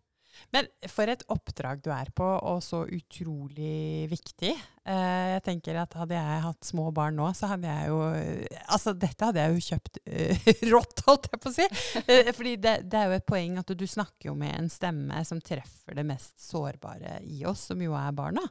Men 0.53 0.67
for 0.89 1.09
et 1.09 1.23
oppdrag 1.33 1.81
du 1.85 1.89
er 1.93 2.09
på, 2.15 2.25
og 2.25 2.61
så 2.65 2.83
utrolig 2.85 4.07
viktig. 4.11 4.53
Eh, 4.83 5.27
jeg 5.33 5.43
tenker 5.45 5.77
at 5.79 5.95
Hadde 5.95 6.17
jeg 6.17 6.41
hatt 6.43 6.67
små 6.67 6.89
barn 6.95 7.15
nå, 7.15 7.29
så 7.37 7.53
hadde 7.53 7.69
jeg 7.71 7.87
jo 7.87 7.99
Altså, 8.67 8.91
dette 8.99 9.29
hadde 9.29 9.45
jeg 9.45 9.53
jo 9.53 9.65
kjøpt 9.69 9.99
eh, 10.03 10.49
rått, 10.73 11.05
holdt 11.07 11.29
jeg 11.31 11.43
på 11.43 11.51
å 11.51 11.55
si. 11.55 11.67
Eh, 12.03 12.31
fordi 12.35 12.57
det, 12.61 12.75
det 12.91 12.99
er 12.99 13.11
jo 13.11 13.19
et 13.19 13.29
poeng 13.29 13.59
at 13.61 13.75
du 13.77 13.85
snakker 13.87 14.31
jo 14.31 14.35
med 14.39 14.55
en 14.57 14.71
stemme 14.73 15.23
som 15.27 15.41
treffer 15.43 15.97
det 15.99 16.07
mest 16.07 16.35
sårbare 16.43 17.19
i 17.23 17.43
oss, 17.49 17.69
som 17.71 17.81
jo 17.83 17.95
er 17.97 18.15
barna. 18.17 18.43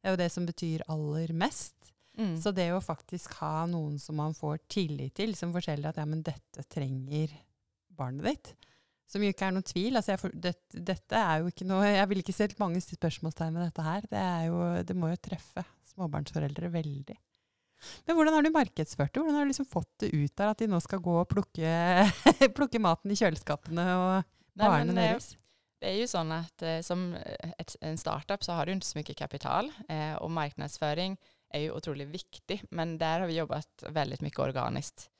Det 0.00 0.08
er 0.08 0.16
jo 0.16 0.22
det 0.22 0.30
som 0.32 0.48
betyr 0.48 0.84
aller 0.92 1.32
mest. 1.36 1.76
Mm. 2.18 2.34
Så 2.40 2.52
det 2.52 2.68
å 2.74 2.82
faktisk 2.84 3.38
ha 3.40 3.64
noen 3.70 3.98
som 4.02 4.18
man 4.20 4.34
får 4.36 4.64
tillit 4.68 5.14
til, 5.16 5.36
som 5.38 5.54
forteller 5.54 5.92
at 5.92 6.00
ja, 6.00 6.06
men 6.08 6.24
dette 6.26 6.64
trenger 6.68 7.32
barnet 7.96 8.26
ditt, 8.26 8.52
som 9.10 9.24
jo 9.24 9.32
ikke 9.32 9.48
er 9.48 9.56
noe 9.56 9.66
tvil. 9.66 9.98
Altså 9.98 10.14
jeg, 10.14 10.30
det, 10.46 10.54
dette 10.70 11.18
er 11.18 11.42
jo 11.42 11.50
ikke 11.50 11.66
noe 11.66 11.88
Jeg 11.88 12.10
vil 12.12 12.22
ikke 12.22 12.36
sette 12.36 12.60
mange 12.62 12.82
spørsmålstegn 12.84 13.58
ved 13.58 13.66
dette 13.66 13.86
her. 13.86 14.06
Det, 14.12 14.22
jo, 14.46 14.62
det 14.86 14.96
må 14.96 15.10
jo 15.10 15.18
treffe 15.30 15.66
småbarnsforeldre 15.90 16.70
veldig. 16.72 17.18
Men 18.06 18.16
hvordan 18.16 18.36
har 18.36 18.44
du 18.44 18.52
markedsført 18.54 19.12
det? 19.14 19.22
Hvordan 19.22 19.38
har 19.38 19.46
du 19.46 19.50
liksom 19.50 19.68
fått 19.68 19.90
det 20.02 20.12
ut 20.12 20.34
der 20.36 20.52
at 20.52 20.60
de 20.60 20.68
nå 20.70 20.80
skal 20.84 21.00
gå 21.02 21.14
og 21.22 21.28
plukke, 21.30 21.70
plukke 22.58 22.82
maten 22.82 23.12
i 23.12 23.18
kjøleskapene 23.18 23.86
og 23.96 24.12
men, 24.60 24.90
eh, 24.90 24.94
deres? 24.94 25.36
Det 25.80 25.88
är 25.88 25.96
ju 25.96 26.06
så 26.06 26.18
att 26.18 26.62
eh, 26.62 26.80
som 26.80 27.16
ett, 27.58 27.76
en 27.80 27.98
startup 27.98 28.44
så 28.44 28.52
har 28.52 28.66
du 28.66 28.72
inte 28.72 28.86
så 28.86 28.98
mycket 28.98 29.16
kapital 29.16 29.72
eh, 29.88 30.14
och 30.14 30.30
marknadsföring 30.30 31.16
är 31.50 31.60
ju 31.60 31.70
otroligt 31.72 32.08
viktig 32.08 32.62
men 32.70 32.98
där 32.98 33.20
har 33.20 33.26
vi 33.26 33.36
jobbat 33.36 33.84
väldigt 33.88 34.20
mycket 34.20 34.38
organiskt. 34.38 35.10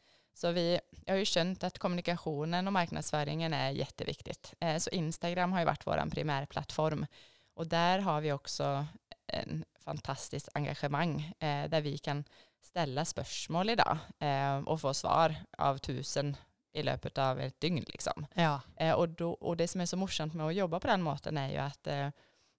Så 0.40 0.52
vi 0.52 0.80
jag 1.04 1.14
har 1.14 1.18
ju 1.18 1.24
känt 1.24 1.64
att 1.64 1.78
kommunikationen 1.78 2.66
och 2.66 2.72
marknadsföringen 2.72 3.54
är 3.54 3.70
jätteviktigt. 3.70 4.54
Eh, 4.60 4.76
så 4.76 4.90
Instagram 4.90 5.52
har 5.52 5.58
ju 5.60 5.66
varit 5.66 5.86
vår 5.86 6.10
primärplattform 6.10 7.06
och 7.54 7.66
där 7.66 7.98
har 7.98 8.20
vi 8.20 8.32
också 8.32 8.86
en 9.26 9.64
fantastiskt 9.84 10.48
engagemang 10.54 11.32
eh, 11.38 11.68
där 11.68 11.80
vi 11.80 11.98
kan 11.98 12.24
ställa 12.60 13.04
spörsmål 13.04 13.70
idag 13.70 13.98
eh, 14.18 14.58
och 14.58 14.80
få 14.80 14.94
svar 14.94 15.34
av 15.58 15.78
tusen 15.78 16.36
i 16.72 16.82
löpet 16.82 17.18
av 17.18 17.40
ett 17.40 17.60
dygn 17.60 17.84
liksom. 17.88 18.26
Ja. 18.34 18.60
Och, 18.94 19.08
då, 19.08 19.30
och 19.32 19.56
det 19.56 19.68
som 19.68 19.80
är 19.80 19.86
så 19.86 19.96
morsamt 19.96 20.34
med 20.34 20.46
att 20.46 20.54
jobba 20.54 20.80
på 20.80 20.86
den 20.86 21.02
måten 21.02 21.38
är 21.38 21.50
ju 21.50 21.56
att 21.56 21.88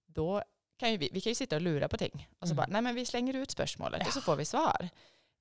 då 0.06 0.44
kan 0.80 0.92
ju 0.92 0.98
vi, 0.98 1.10
vi 1.14 1.22
kan 1.22 1.32
ju 1.32 1.36
sitta 1.36 1.56
och 1.56 1.62
lura 1.62 1.88
på 1.88 1.98
ting 1.98 2.28
och 2.40 2.48
så 2.48 2.54
Mm. 2.54 2.56
bara, 2.56 2.68
nej 2.68 2.82
men 2.82 2.96
vi 2.96 3.06
slänger 3.06 3.34
ut 3.34 3.52
spörsmålet 3.52 4.00
Ja. 4.02 4.08
och 4.08 4.14
så 4.14 4.22
får 4.22 4.36
vi 4.36 4.46
svar. 4.46 4.90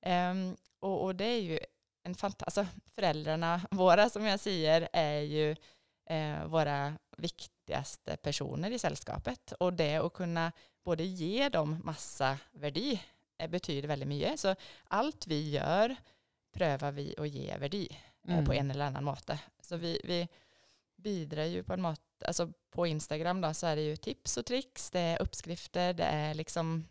Ehm, 0.01 0.55
och, 0.79 1.03
och 1.03 1.15
det 1.15 1.25
är 1.25 1.41
ju 1.41 1.59
en 2.03 2.15
fantastisk, 2.15 2.57
alltså 2.59 2.77
föräldrarna 2.95 3.61
våra 3.71 4.09
som 4.09 4.25
jag 4.25 4.39
säger 4.39 4.89
är 4.93 5.19
ju 5.19 5.55
eh, 6.09 6.45
våra 6.45 6.97
viktigaste 7.17 8.17
personer 8.17 8.71
i 8.71 8.79
sällskapet 8.79 9.51
och 9.51 9.73
det 9.73 9.95
att 9.95 10.13
kunna 10.13 10.51
både 10.83 11.03
ge 11.03 11.49
dem 11.49 11.81
massa 11.83 12.37
värdi 12.51 13.01
eh, 13.37 13.49
betyder 13.49 13.87
väldigt 13.87 14.07
mycket. 14.09 14.39
Så 14.39 14.55
allt 14.87 15.27
vi 15.27 15.49
gör 15.49 15.95
prövar 16.53 16.91
vi 16.91 17.15
att 17.17 17.29
ge 17.29 17.57
värdi 17.57 17.87
eh, 17.91 18.33
Mm. 18.33 18.45
på 18.45 18.53
en 18.53 18.71
eller 18.71 18.85
annan 18.85 19.03
måte. 19.03 19.39
Så 19.59 19.77
vi, 19.77 20.01
vi 20.03 20.27
bidrar 20.95 21.43
ju 21.43 21.63
på 21.63 21.73
en 21.73 21.81
måte, 21.81 22.25
alltså 22.27 22.53
på 22.69 22.87
Instagram 22.87 23.41
då 23.41 23.53
så 23.53 23.67
är 23.67 23.75
det 23.75 23.81
ju 23.81 23.95
tips 23.95 24.37
och 24.37 24.45
tricks, 24.45 24.91
det 24.91 24.99
är 24.99 25.21
uppskrifter, 25.21 25.93
det 25.93 26.03
är 26.03 26.33
liksom 26.33 26.87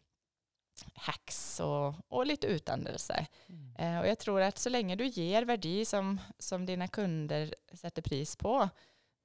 hacks 0.94 1.60
och, 1.60 1.94
och 2.08 2.26
lite 2.26 2.46
utandelse. 2.46 3.26
Mm. 3.48 3.76
Eh, 3.76 4.00
och 4.00 4.08
jag 4.08 4.18
tror 4.18 4.40
att 4.40 4.58
så 4.58 4.68
länge 4.68 4.96
du 4.96 5.06
ger 5.06 5.42
värdi 5.42 5.84
som, 5.84 6.20
som 6.38 6.66
dina 6.66 6.88
kunder 6.88 7.54
sätter 7.72 8.02
pris 8.02 8.36
på 8.36 8.68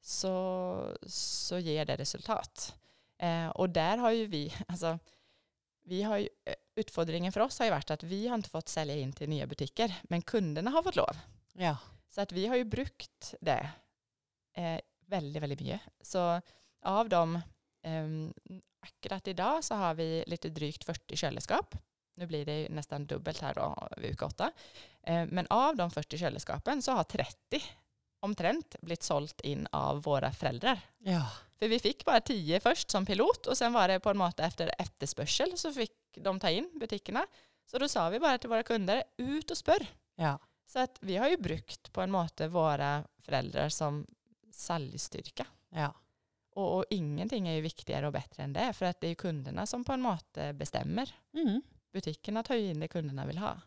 så, 0.01 0.97
så 1.07 1.59
ger 1.59 1.85
det 1.85 1.95
resultat. 1.95 2.75
Eh, 3.17 3.47
och 3.47 3.69
där 3.69 3.97
har 3.97 4.11
ju 4.11 4.25
vi, 4.25 4.53
alltså, 4.67 4.99
vi 5.83 6.03
har 6.03 6.17
ju, 6.17 6.29
eh, 6.45 6.53
utfordringen 6.75 7.31
för 7.31 7.41
oss 7.41 7.59
har 7.59 7.65
ju 7.65 7.71
varit 7.71 7.91
att 7.91 8.03
vi 8.03 8.27
har 8.27 8.35
inte 8.35 8.49
fått 8.49 8.69
sälja 8.69 8.95
in 8.95 9.13
till 9.13 9.29
nya 9.29 9.47
butiker, 9.47 9.95
men 10.03 10.21
kunderna 10.21 10.71
har 10.71 10.83
fått 10.83 10.95
lov. 10.95 11.17
Ja. 11.53 11.77
Så 12.09 12.21
att 12.21 12.31
vi 12.31 12.47
har 12.47 12.55
ju 12.55 12.63
brukt 12.63 13.33
det 13.41 13.69
eh, 14.53 14.79
väldigt, 15.05 15.43
väldigt 15.43 15.59
mycket. 15.59 15.81
Så 16.01 16.41
av 16.81 17.09
dem, 17.09 17.35
eh, 17.81 18.03
akkurat 18.85 19.27
idag 19.27 19.63
så 19.63 19.75
har 19.75 19.93
vi 19.93 20.23
lite 20.27 20.49
drygt 20.49 20.83
40 20.83 21.15
kylskåp. 21.15 21.75
Nu 22.15 22.27
blir 22.27 22.45
det 22.45 22.61
ju 22.61 22.69
nästan 22.69 23.05
dubbelt 23.05 23.41
här 23.41 23.53
då 23.53 23.87
vid 23.97 24.09
vecka 24.09 24.25
8. 24.25 24.51
Eh, 25.03 25.25
men 25.25 25.47
av 25.49 25.75
de 25.75 25.91
40 25.91 26.17
kylskåpen 26.17 26.81
så 26.81 26.91
har 26.91 27.03
30 27.03 27.63
omtrent 28.19 28.75
blivit 28.81 29.03
sålt 29.03 29.41
in 29.41 29.67
av 29.71 30.01
våra 30.03 30.31
föräldrar. 30.31 30.79
ja. 30.97 31.31
För 31.59 31.67
vi 31.67 31.79
fick 31.79 32.05
bara 32.05 32.21
10 32.21 32.59
först 32.59 32.91
som 32.91 33.05
pilot 33.05 33.47
och 33.47 33.57
sen 33.57 33.73
var 33.73 33.87
det 33.87 33.99
på 33.99 34.09
en 34.09 34.17
måte 34.17 34.43
efter 34.43 34.71
efterspörsel 34.79 35.57
så 35.57 35.73
fick 35.73 35.91
de 36.17 36.39
ta 36.39 36.49
in 36.49 36.71
butikerna. 36.79 37.27
Så 37.65 37.77
då 37.77 37.87
sa 37.87 38.09
vi 38.09 38.19
bara 38.19 38.37
till 38.37 38.49
våra 38.49 38.63
kunder, 38.63 39.03
ut 39.17 39.51
och 39.51 39.57
spör. 39.57 39.87
Ja. 40.15 40.39
Så 40.65 40.79
att 40.79 40.97
vi 41.01 41.17
har 41.17 41.29
ju 41.29 41.37
brukt 41.37 41.93
på 41.93 42.01
en 42.01 42.11
måte 42.11 42.47
våra 42.47 43.03
föräldrar 43.21 43.69
som 43.69 44.07
säljstyrka. 44.51 45.45
Ja. 45.69 45.93
Och, 46.55 46.77
och 46.77 46.85
ingenting 46.89 47.47
är 47.47 47.53
ju 47.53 47.61
viktigare 47.61 48.07
och 48.07 48.13
bättre 48.13 48.43
än 48.43 48.53
det. 48.53 48.73
För 48.73 48.85
att 48.85 49.01
det 49.01 49.07
är 49.07 49.09
ju 49.09 49.15
kunderna 49.15 49.65
som 49.65 49.83
på 49.83 49.93
en 49.93 50.01
måte 50.01 50.53
bestämmer. 50.53 51.15
Mm. 51.33 51.61
Butikerna 51.93 52.43
tar 52.43 52.55
ju 52.55 52.69
in 52.69 52.79
det 52.79 52.87
kunderna 52.87 53.25
vill 53.25 53.37
ha. 53.37 53.61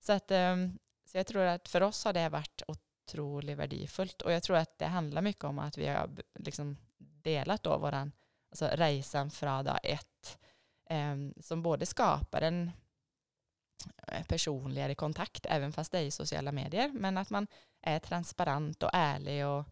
Så, 0.00 0.12
att, 0.12 0.30
ehm, 0.30 0.78
så 1.04 1.16
jag 1.18 1.26
tror 1.26 1.42
att 1.42 1.68
för 1.68 1.80
oss 1.82 2.04
har 2.04 2.12
det 2.12 2.28
varit 2.28 2.62
otroligt 2.66 3.58
värdefullt. 3.58 4.22
Och 4.22 4.32
jag 4.32 4.42
tror 4.42 4.56
att 4.56 4.78
det 4.78 4.86
handlar 4.86 5.22
mycket 5.22 5.44
om 5.44 5.58
att 5.58 5.78
vi 5.78 5.86
har 5.86 6.10
liksom 6.38 6.76
delat 6.98 7.62
då 7.62 7.78
våran 7.78 8.12
alltså 8.50 8.68
resan 8.72 9.30
från 9.30 9.64
dag 9.64 9.78
ett. 9.82 10.38
ehm, 10.90 11.34
som 11.40 11.62
både 11.62 11.86
skapar 11.86 12.42
en 12.42 12.70
eh, 14.08 14.24
personligare 14.26 14.94
kontakt, 14.94 15.46
även 15.46 15.72
fast 15.72 15.92
det 15.92 15.98
är 15.98 16.02
i 16.02 16.10
sociala 16.10 16.52
medier, 16.52 16.90
men 16.92 17.18
att 17.18 17.30
man 17.30 17.46
är 17.82 17.98
transparent 17.98 18.82
och 18.82 18.90
ärlig 18.92 19.46
och, 19.46 19.64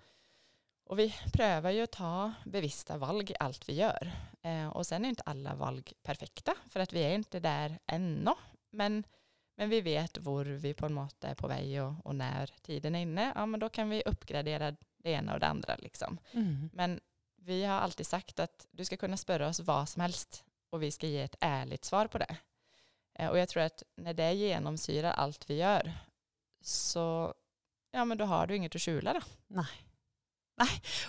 och 0.93 0.99
vi 0.99 1.15
prövar 1.33 1.71
ju 1.71 1.83
att 1.83 1.91
ta 1.93 2.33
bevissta 2.45 2.99
valg 2.99 3.31
i 3.31 3.35
allt 3.41 3.69
vi 3.69 3.73
gör. 3.73 4.13
Eh, 4.43 4.69
och 4.69 4.87
sen 4.87 5.05
är 5.05 5.09
inte 5.09 5.23
alla 5.27 5.55
valg 5.55 5.93
perfekta, 6.03 6.55
för 6.69 6.81
att 6.81 6.93
vi 6.93 7.01
är 7.03 7.15
inte 7.15 7.41
där 7.41 7.79
ännu. 7.87 8.31
Men, 8.71 9.05
men 9.57 9.69
vi 9.69 9.81
vet 9.81 10.19
var 10.19 10.45
vi 10.45 10.75
på 10.75 10.87
en 10.87 10.95
måte 10.95 11.29
är 11.29 11.35
på 11.35 11.49
väg 11.49 11.83
och, 11.83 12.07
och 12.07 12.15
när 12.15 12.47
tiden 12.63 12.95
är 12.95 13.01
inne, 13.01 13.33
ja 13.35 13.47
men 13.47 13.61
då 13.61 13.69
kan 13.69 13.91
vi 13.91 14.03
uppgradera 14.07 14.77
det 14.99 15.11
ena 15.11 15.35
och 15.35 15.41
det 15.41 15.47
andra 15.47 15.77
liksom. 15.77 16.19
Mm. 16.33 16.71
Men 16.73 17.01
vi 17.37 17.65
har 17.65 17.75
alltid 17.75 18.07
sagt 18.07 18.41
att 18.41 18.67
du 18.71 18.85
ska 18.85 18.97
kunna 18.97 19.17
spöra 19.17 19.49
oss 19.49 19.61
vad 19.61 19.89
som 19.89 20.03
helst 20.03 20.45
och 20.71 20.83
vi 20.83 20.91
ska 20.91 21.07
ge 21.07 21.23
ett 21.23 21.37
ärligt 21.41 21.85
svar 21.85 22.07
på 22.07 22.19
det. 22.19 22.37
Eh, 23.19 23.29
Och 23.29 23.39
jag 23.39 23.49
tror 23.49 23.63
att 23.63 23.83
när 23.97 24.15
det 24.15 24.33
genomsyrar 24.33 25.13
allt 25.13 25.51
vi 25.51 25.55
gör 25.55 25.93
så 26.61 27.35
ja, 27.91 28.05
men 28.05 28.19
då 28.19 28.25
har 28.25 28.47
du 28.47 28.57
inget 28.57 28.75
att 28.75 28.83
skjula. 28.83 29.13
Då. 29.15 29.21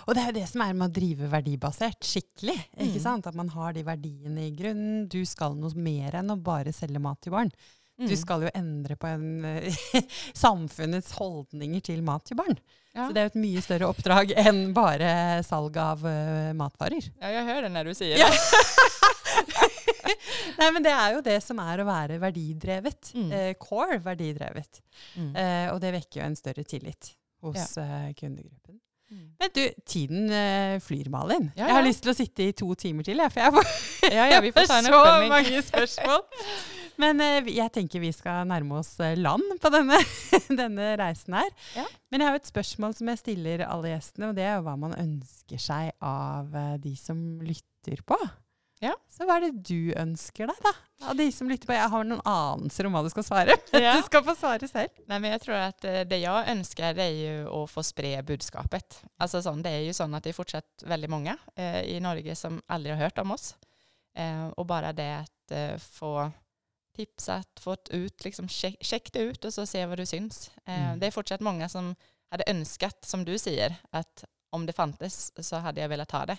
Og 0.06 0.14
det 0.14 0.20
er 0.22 0.26
jo 0.32 0.38
det 0.40 0.48
som 0.50 0.60
er 0.64 0.72
med 0.74 0.90
å 0.90 0.94
drive 0.94 1.28
verdibasert 1.30 2.00
skikkelig. 2.02 2.58
ikke 2.78 2.98
Mm. 2.98 3.02
sant? 3.02 3.26
At 3.26 3.34
man 3.34 3.48
har 3.48 3.72
de 3.72 3.82
verdiene 3.84 4.46
i 4.48 4.56
grunnen. 4.56 5.08
Du 5.08 5.24
skal 5.24 5.54
noe 5.54 5.70
mer 5.76 6.12
enn 6.18 6.30
å 6.30 6.36
bare 6.42 6.72
selge 6.72 6.98
mat 7.00 7.20
til 7.22 7.32
barn. 7.32 7.50
Du 7.96 8.16
skal 8.16 8.42
jo 8.42 8.48
endre 8.54 8.96
på 8.96 9.06
en, 9.06 9.44
eh, 9.44 9.72
samfunnets 10.34 11.12
holdninger 11.12 11.80
til 11.82 12.02
mat 12.02 12.24
til 12.26 12.36
barn. 12.36 12.58
ja. 12.94 13.06
Så 13.06 13.12
det 13.14 13.20
er 13.20 13.28
jo 13.28 13.32
et 13.34 13.42
mye 13.44 13.62
større 13.62 13.86
oppdrag 13.92 14.32
enn 14.36 14.72
bare 14.74 15.42
salg 15.46 15.76
av 15.76 16.04
eh, 16.06 16.52
matvarer. 16.52 17.10
ja, 17.20 17.30
jag 17.30 17.44
hör 17.44 17.62
det 17.62 17.68
när 17.68 17.84
du 17.84 17.90
Ja. 18.04 18.28
det. 18.28 18.34
Nei, 20.58 20.70
men 20.72 20.82
det 20.84 20.92
er 20.92 21.14
jo 21.16 21.22
det 21.24 21.38
som 21.42 21.58
er 21.62 21.80
å 21.82 21.86
være 21.88 22.18
verdidrevet. 22.22 23.12
Mm. 23.14 23.30
Eh, 23.32 23.52
core 23.58 23.98
verdidrevet. 24.04 24.80
Mm. 25.16 25.32
Eh, 25.36 25.72
og 25.72 25.80
det 25.82 25.92
vekker 25.96 26.20
jo 26.20 26.26
en 26.26 26.36
større 26.36 26.64
tillit 26.64 27.12
hos 27.42 27.76
eh, 27.78 28.12
kundegruppen. 28.18 28.78
Mm. 29.14 29.26
Men 29.38 29.50
du, 29.54 29.62
tiden 29.86 30.30
eh, 30.34 30.76
flyr, 30.82 31.08
Malin. 31.12 31.50
Ja, 31.54 31.68
Jeg 31.68 31.76
har 31.76 31.82
ja. 31.84 31.86
lyst 31.86 32.02
til 32.02 32.10
å 32.10 32.16
sitte 32.18 32.48
i 32.48 32.54
to 32.56 32.74
timer 32.78 33.06
til, 33.06 33.20
jeg, 33.22 33.30
for 33.30 33.44
jeg 33.44 33.54
får 33.54 34.14
Ja, 34.16 34.24
ja, 34.32 34.40
vi 34.42 34.50
får 34.54 34.66
ta 34.70 34.80
en 34.80 34.88
så 34.90 35.02
mange 35.30 35.62
spørsmål. 35.68 36.24
Men 37.04 37.22
eh, 37.22 37.50
jeg 37.56 37.72
tenker 37.74 38.02
vi 38.02 38.12
skal 38.14 38.46
nærme 38.50 38.80
oss 38.82 38.92
eh, 39.02 39.16
land 39.18 39.56
på 39.62 39.72
denne, 39.74 39.98
denne 40.62 40.92
reisen 41.00 41.38
her. 41.38 41.50
Ja. 41.78 41.86
Men 42.10 42.24
jeg 42.24 42.30
har 42.30 42.40
et 42.40 42.50
spørsmål 42.50 42.96
som 42.98 43.12
jeg 43.12 43.22
stiller 43.22 43.66
alle 43.68 43.94
gjestene, 43.94 44.32
og 44.32 44.38
det 44.38 44.48
er 44.50 44.62
hva 44.66 44.76
man 44.80 44.96
ønsker 44.98 45.62
seg 45.62 45.94
av 46.02 46.54
de 46.82 46.96
som 46.98 47.20
lytter 47.42 48.02
på. 48.06 48.18
Ja. 48.82 48.94
Så 49.08 49.24
hva 49.24 49.36
er 49.38 49.46
det 49.46 49.62
du 49.68 49.92
ønsker 49.96 50.48
deg, 50.50 50.56
da? 50.64 50.72
Av 51.10 51.16
de 51.16 51.26
som 51.32 51.48
lytter 51.48 51.66
på? 51.68 51.72
Jeg 51.76 51.88
har 51.92 52.04
noen 52.04 52.20
anelser 52.28 52.86
om 52.88 52.92
hva 52.96 53.02
du 53.06 53.10
skal 53.12 53.24
svare. 53.26 53.54
Ja. 53.72 53.94
Du 53.96 54.02
skal 54.06 54.24
få 54.24 54.34
svare 54.34 54.68
selv. 54.68 54.88
Nej, 55.06 55.20
men 55.20 55.30
jag 55.30 55.40
tror 55.42 55.54
att 55.54 55.84
eh, 55.84 56.00
det 56.00 56.18
jag 56.18 56.48
önskar 56.48 56.94
det 56.94 57.02
är 57.02 57.16
ju 57.24 57.48
att 57.48 57.70
få 57.70 57.82
spre 57.82 58.22
budskapet. 58.22 59.02
Alltså 59.16 59.42
sån, 59.42 59.62
det 59.62 59.70
är 59.70 59.78
ju 59.78 59.92
så 59.92 60.14
att 60.14 60.24
det 60.24 60.28
är 60.30 60.32
fortsatt 60.32 60.82
väldigt 60.86 61.10
många 61.10 61.36
eh, 61.56 61.80
i 61.82 62.00
Norge 62.00 62.36
som 62.36 62.62
aldrig 62.66 62.94
har 62.94 63.02
hört 63.02 63.18
om 63.18 63.30
oss. 63.30 63.56
Eh, 64.16 64.46
och 64.48 64.66
bara 64.66 64.92
det 64.92 65.16
att 65.16 65.50
eh, 65.50 65.78
få 65.78 66.30
tipsat, 66.96 67.48
fått 67.60 67.88
ut, 67.88 68.24
liksom 68.24 68.48
check, 68.48 68.76
check 68.80 69.12
det 69.12 69.18
ut 69.18 69.44
och 69.44 69.54
så 69.54 69.66
se 69.66 69.86
vad 69.86 69.98
du 69.98 70.06
syns. 70.06 70.50
Eh, 70.64 70.74
Mm. 70.84 70.98
Det 70.98 71.06
är 71.06 71.10
fortsatt 71.10 71.40
många 71.40 71.68
som 71.68 71.96
hade 72.30 72.44
önskat, 72.46 73.04
som 73.04 73.24
du 73.24 73.38
säger, 73.38 73.74
att 73.90 74.24
om 74.50 74.66
det 74.66 74.72
fanns 74.72 75.32
så 75.48 75.56
hade 75.56 75.80
jag 75.80 75.88
velat 75.88 76.10
ha 76.10 76.26
det. 76.26 76.36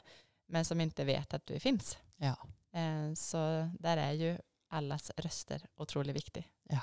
Men 0.48 0.66
som 0.66 0.82
inte 0.82 1.04
vet 1.04 1.34
att 1.34 1.46
du 1.46 1.60
finns. 1.60 1.98
Ja. 2.22 2.36
Eh, 2.74 3.14
så 3.16 3.70
där 3.80 3.98
är 3.98 4.12
ju 4.12 4.38
allas 4.70 5.12
röster 5.18 5.62
otroligt 5.78 6.16
viktig. 6.16 6.48
Ja. 6.70 6.80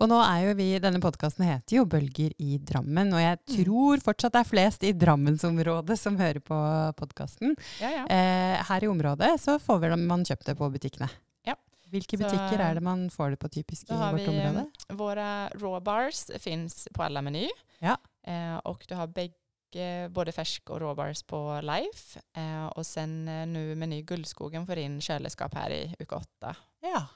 Og 0.00 0.08
nå 0.08 0.16
er 0.24 0.46
jo 0.48 0.52
vi, 0.56 0.78
denne 0.80 1.00
podkasten 1.02 1.44
heter 1.44 1.76
jo 1.76 1.84
Bølger 1.84 2.32
i 2.40 2.54
Drammen, 2.58 3.10
og 3.12 3.20
jeg 3.20 3.38
Mm. 3.38 3.64
tror 3.64 4.00
fortsatt 4.00 4.32
det 4.32 4.40
er 4.40 4.48
flest 4.48 4.82
i 4.88 4.92
Drammensområdet 4.92 5.98
som 5.98 6.16
hører 6.16 6.40
på 6.40 6.56
podkasten. 6.96 7.56
Ja, 7.80 7.90
ja. 7.90 8.04
Eh, 8.06 8.64
her 8.64 8.84
i 8.84 8.88
området 8.88 9.34
så 9.40 9.58
får 9.60 9.80
vel 9.80 9.96
man 9.98 10.24
kjøpt 10.24 10.46
det 10.46 10.56
på 10.56 10.70
butikkene. 10.72 11.10
Ja. 11.44 11.54
Hvilke 11.90 12.16
Så- 12.16 12.24
butikker 12.24 12.58
er 12.60 12.74
det 12.74 12.82
man 12.82 13.10
får 13.10 13.30
det 13.30 13.38
på 13.38 13.48
typisk 13.50 13.86
Då 13.88 13.94
i 13.94 13.98
vårt 13.98 14.20
vi 14.20 14.28
område? 14.28 14.64
eh, 14.88 14.96
våra 14.96 15.48
raw 15.48 15.80
bars 15.80 16.30
finns 16.38 16.88
på 16.94 17.02
alla 17.02 17.20
meny. 17.22 17.48
Ja. 17.80 17.96
Eh, 18.26 18.56
och 18.64 18.84
du 18.88 18.94
har 18.94 19.06
bägge, 19.06 19.34
både 20.10 20.32
färsk 20.32 20.70
och 20.70 20.80
raw 20.80 20.94
bars 20.94 21.22
på 21.22 21.60
Life. 21.62 22.20
Eh, 22.36 22.66
och 22.66 22.86
sen 22.86 23.28
eh, 23.28 23.46
nu 23.46 23.74
Meny 23.74 24.02
Guldskogen 24.02 24.66
får 24.66 24.76
in 24.78 25.00
kylskåp 25.00 25.54
här 25.54 25.70
i 25.70 25.94
uke 25.98 26.14
8. 26.14 26.56
Ja. 26.80 27.06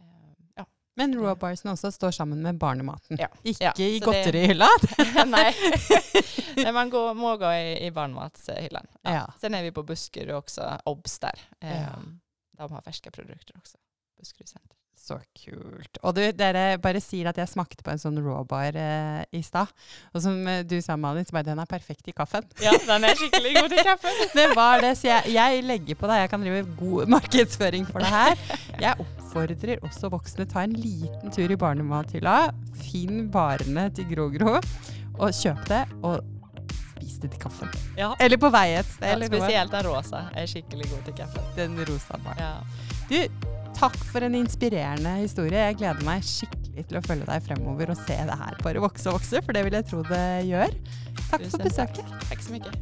Eh, 0.00 0.34
ja. 0.56 0.66
Men 0.96 1.14
rawbarsen 1.22 1.70
også 1.70 1.90
står 1.92 2.10
sammen 2.10 2.42
med 2.42 2.58
barnematen. 2.58 3.16
Ja. 3.20 3.28
Ikke 3.42 3.64
Ja, 3.64 3.72
i 3.84 4.00
så 4.00 4.10
det- 4.12 4.18
godterihylla. 4.18 4.66
Nej, 5.26 5.54
Nej 6.56 6.72
man 6.72 6.90
går, 6.90 7.14
må 7.14 7.36
gå 7.36 7.52
i, 7.52 7.86
i 7.86 7.90
barnmatshyllan. 7.90 8.86
Ja. 9.02 9.32
Sen 9.40 9.54
är 9.54 9.62
vi 9.62 9.72
på 9.72 9.82
Buskerud 9.82 10.34
också, 10.34 10.80
Obs 10.84 11.18
där. 11.18 11.40
Eh. 11.60 11.98
De 12.58 12.72
har 12.72 12.80
färska 12.82 13.10
produkter 13.10 13.54
också. 13.56 13.78
Buskerud 14.18 14.50
Center. 14.50 14.74
Så 14.98 15.16
kult. 15.44 15.98
Og 16.04 16.16
du, 16.16 16.20
dere 16.36 16.76
bare 16.82 17.00
sier 17.00 17.30
at 17.30 17.38
jeg 17.40 17.48
smakte 17.48 17.84
på 17.86 17.92
en 17.94 18.00
sånn 18.02 18.18
rawbar 18.20 18.76
eh, 18.76 19.22
i 19.32 19.40
stad. 19.46 19.70
Og 20.12 20.20
som 20.20 20.36
eh, 20.50 20.64
du 20.68 20.74
sa, 20.84 20.98
Malin, 21.00 21.24
så 21.24 21.36
bare 21.36 21.48
den 21.48 21.62
er 21.62 21.70
perfekt 21.70 22.10
i 22.10 22.14
kaffen. 22.16 22.44
Ja, 22.64 22.74
den 22.86 23.06
är 23.06 23.14
skickligt 23.16 23.60
god 23.60 23.70
till 23.72 23.84
kaffe. 23.86 24.12
Det 24.34 24.48
var 24.56 24.82
det, 24.84 24.96
så 25.00 25.08
jeg, 25.08 25.32
jeg 25.32 25.62
legger 25.64 26.00
på 26.00 26.10
deg. 26.10 26.24
Jeg 26.24 26.32
kan 26.34 26.44
drive 26.44 26.64
god 26.80 27.12
markedsføring 27.14 27.86
for 27.88 28.04
det 28.04 28.10
her. 28.12 28.42
Jeg 28.82 29.06
oppfordrer 29.06 29.84
også 29.86 30.10
voksne 30.12 30.48
ta 30.50 30.66
en 30.66 30.76
liten 30.76 31.32
tur 31.32 31.54
i 31.54 31.56
barnemathylla. 31.56 32.40
Finn 32.82 33.30
barene 33.32 33.88
til 33.94 34.10
Grogro, 34.10 34.58
og 34.58 35.30
kjøp 35.40 35.62
det. 35.70 35.84
Og 36.02 36.20
spis 36.98 37.16
det 37.22 37.32
til 37.32 37.40
kaffen. 37.46 37.72
Ja. 37.96 38.12
Eller 38.20 38.36
på 38.36 38.50
vei 38.52 38.74
et 38.76 38.92
sted. 38.92 39.22
Ja, 39.22 39.30
speciellt 39.30 39.72
den 39.72 39.88
rosa 39.88 40.26
är 40.34 40.46
skickligt 40.46 40.90
god 40.90 41.04
till 41.04 41.14
kaffe. 41.14 41.40
Den 41.56 41.78
rosa 41.86 42.18
baren. 42.24 42.38
Ja. 42.38 42.54
Du, 43.08 43.24
Tack 43.78 43.96
för 43.96 44.20
en 44.20 44.34
inspirerande 44.34 45.08
historia. 45.08 45.66
Jag 45.66 45.76
gleder 45.76 46.04
mig 46.04 46.22
skikkelig 46.22 46.82
til 46.88 46.98
å 46.98 47.02
følge 47.06 47.28
deg 47.28 47.44
fremover 47.46 47.90
och 47.90 47.96
se 47.96 48.16
det 48.26 48.38
här 48.40 48.56
bara 48.64 48.80
vokse 48.82 49.08
og 49.08 49.20
vokse, 49.20 49.42
för 49.42 49.52
det 49.52 49.62
vill 49.62 49.72
jag 49.72 49.86
tro 49.86 50.02
det 50.02 50.42
gör. 50.42 50.70
Tack 51.30 51.42
för 51.42 51.58
besöket. 51.58 52.04
Tack 52.28 52.42
så 52.42 52.52
mycket. 52.52 52.74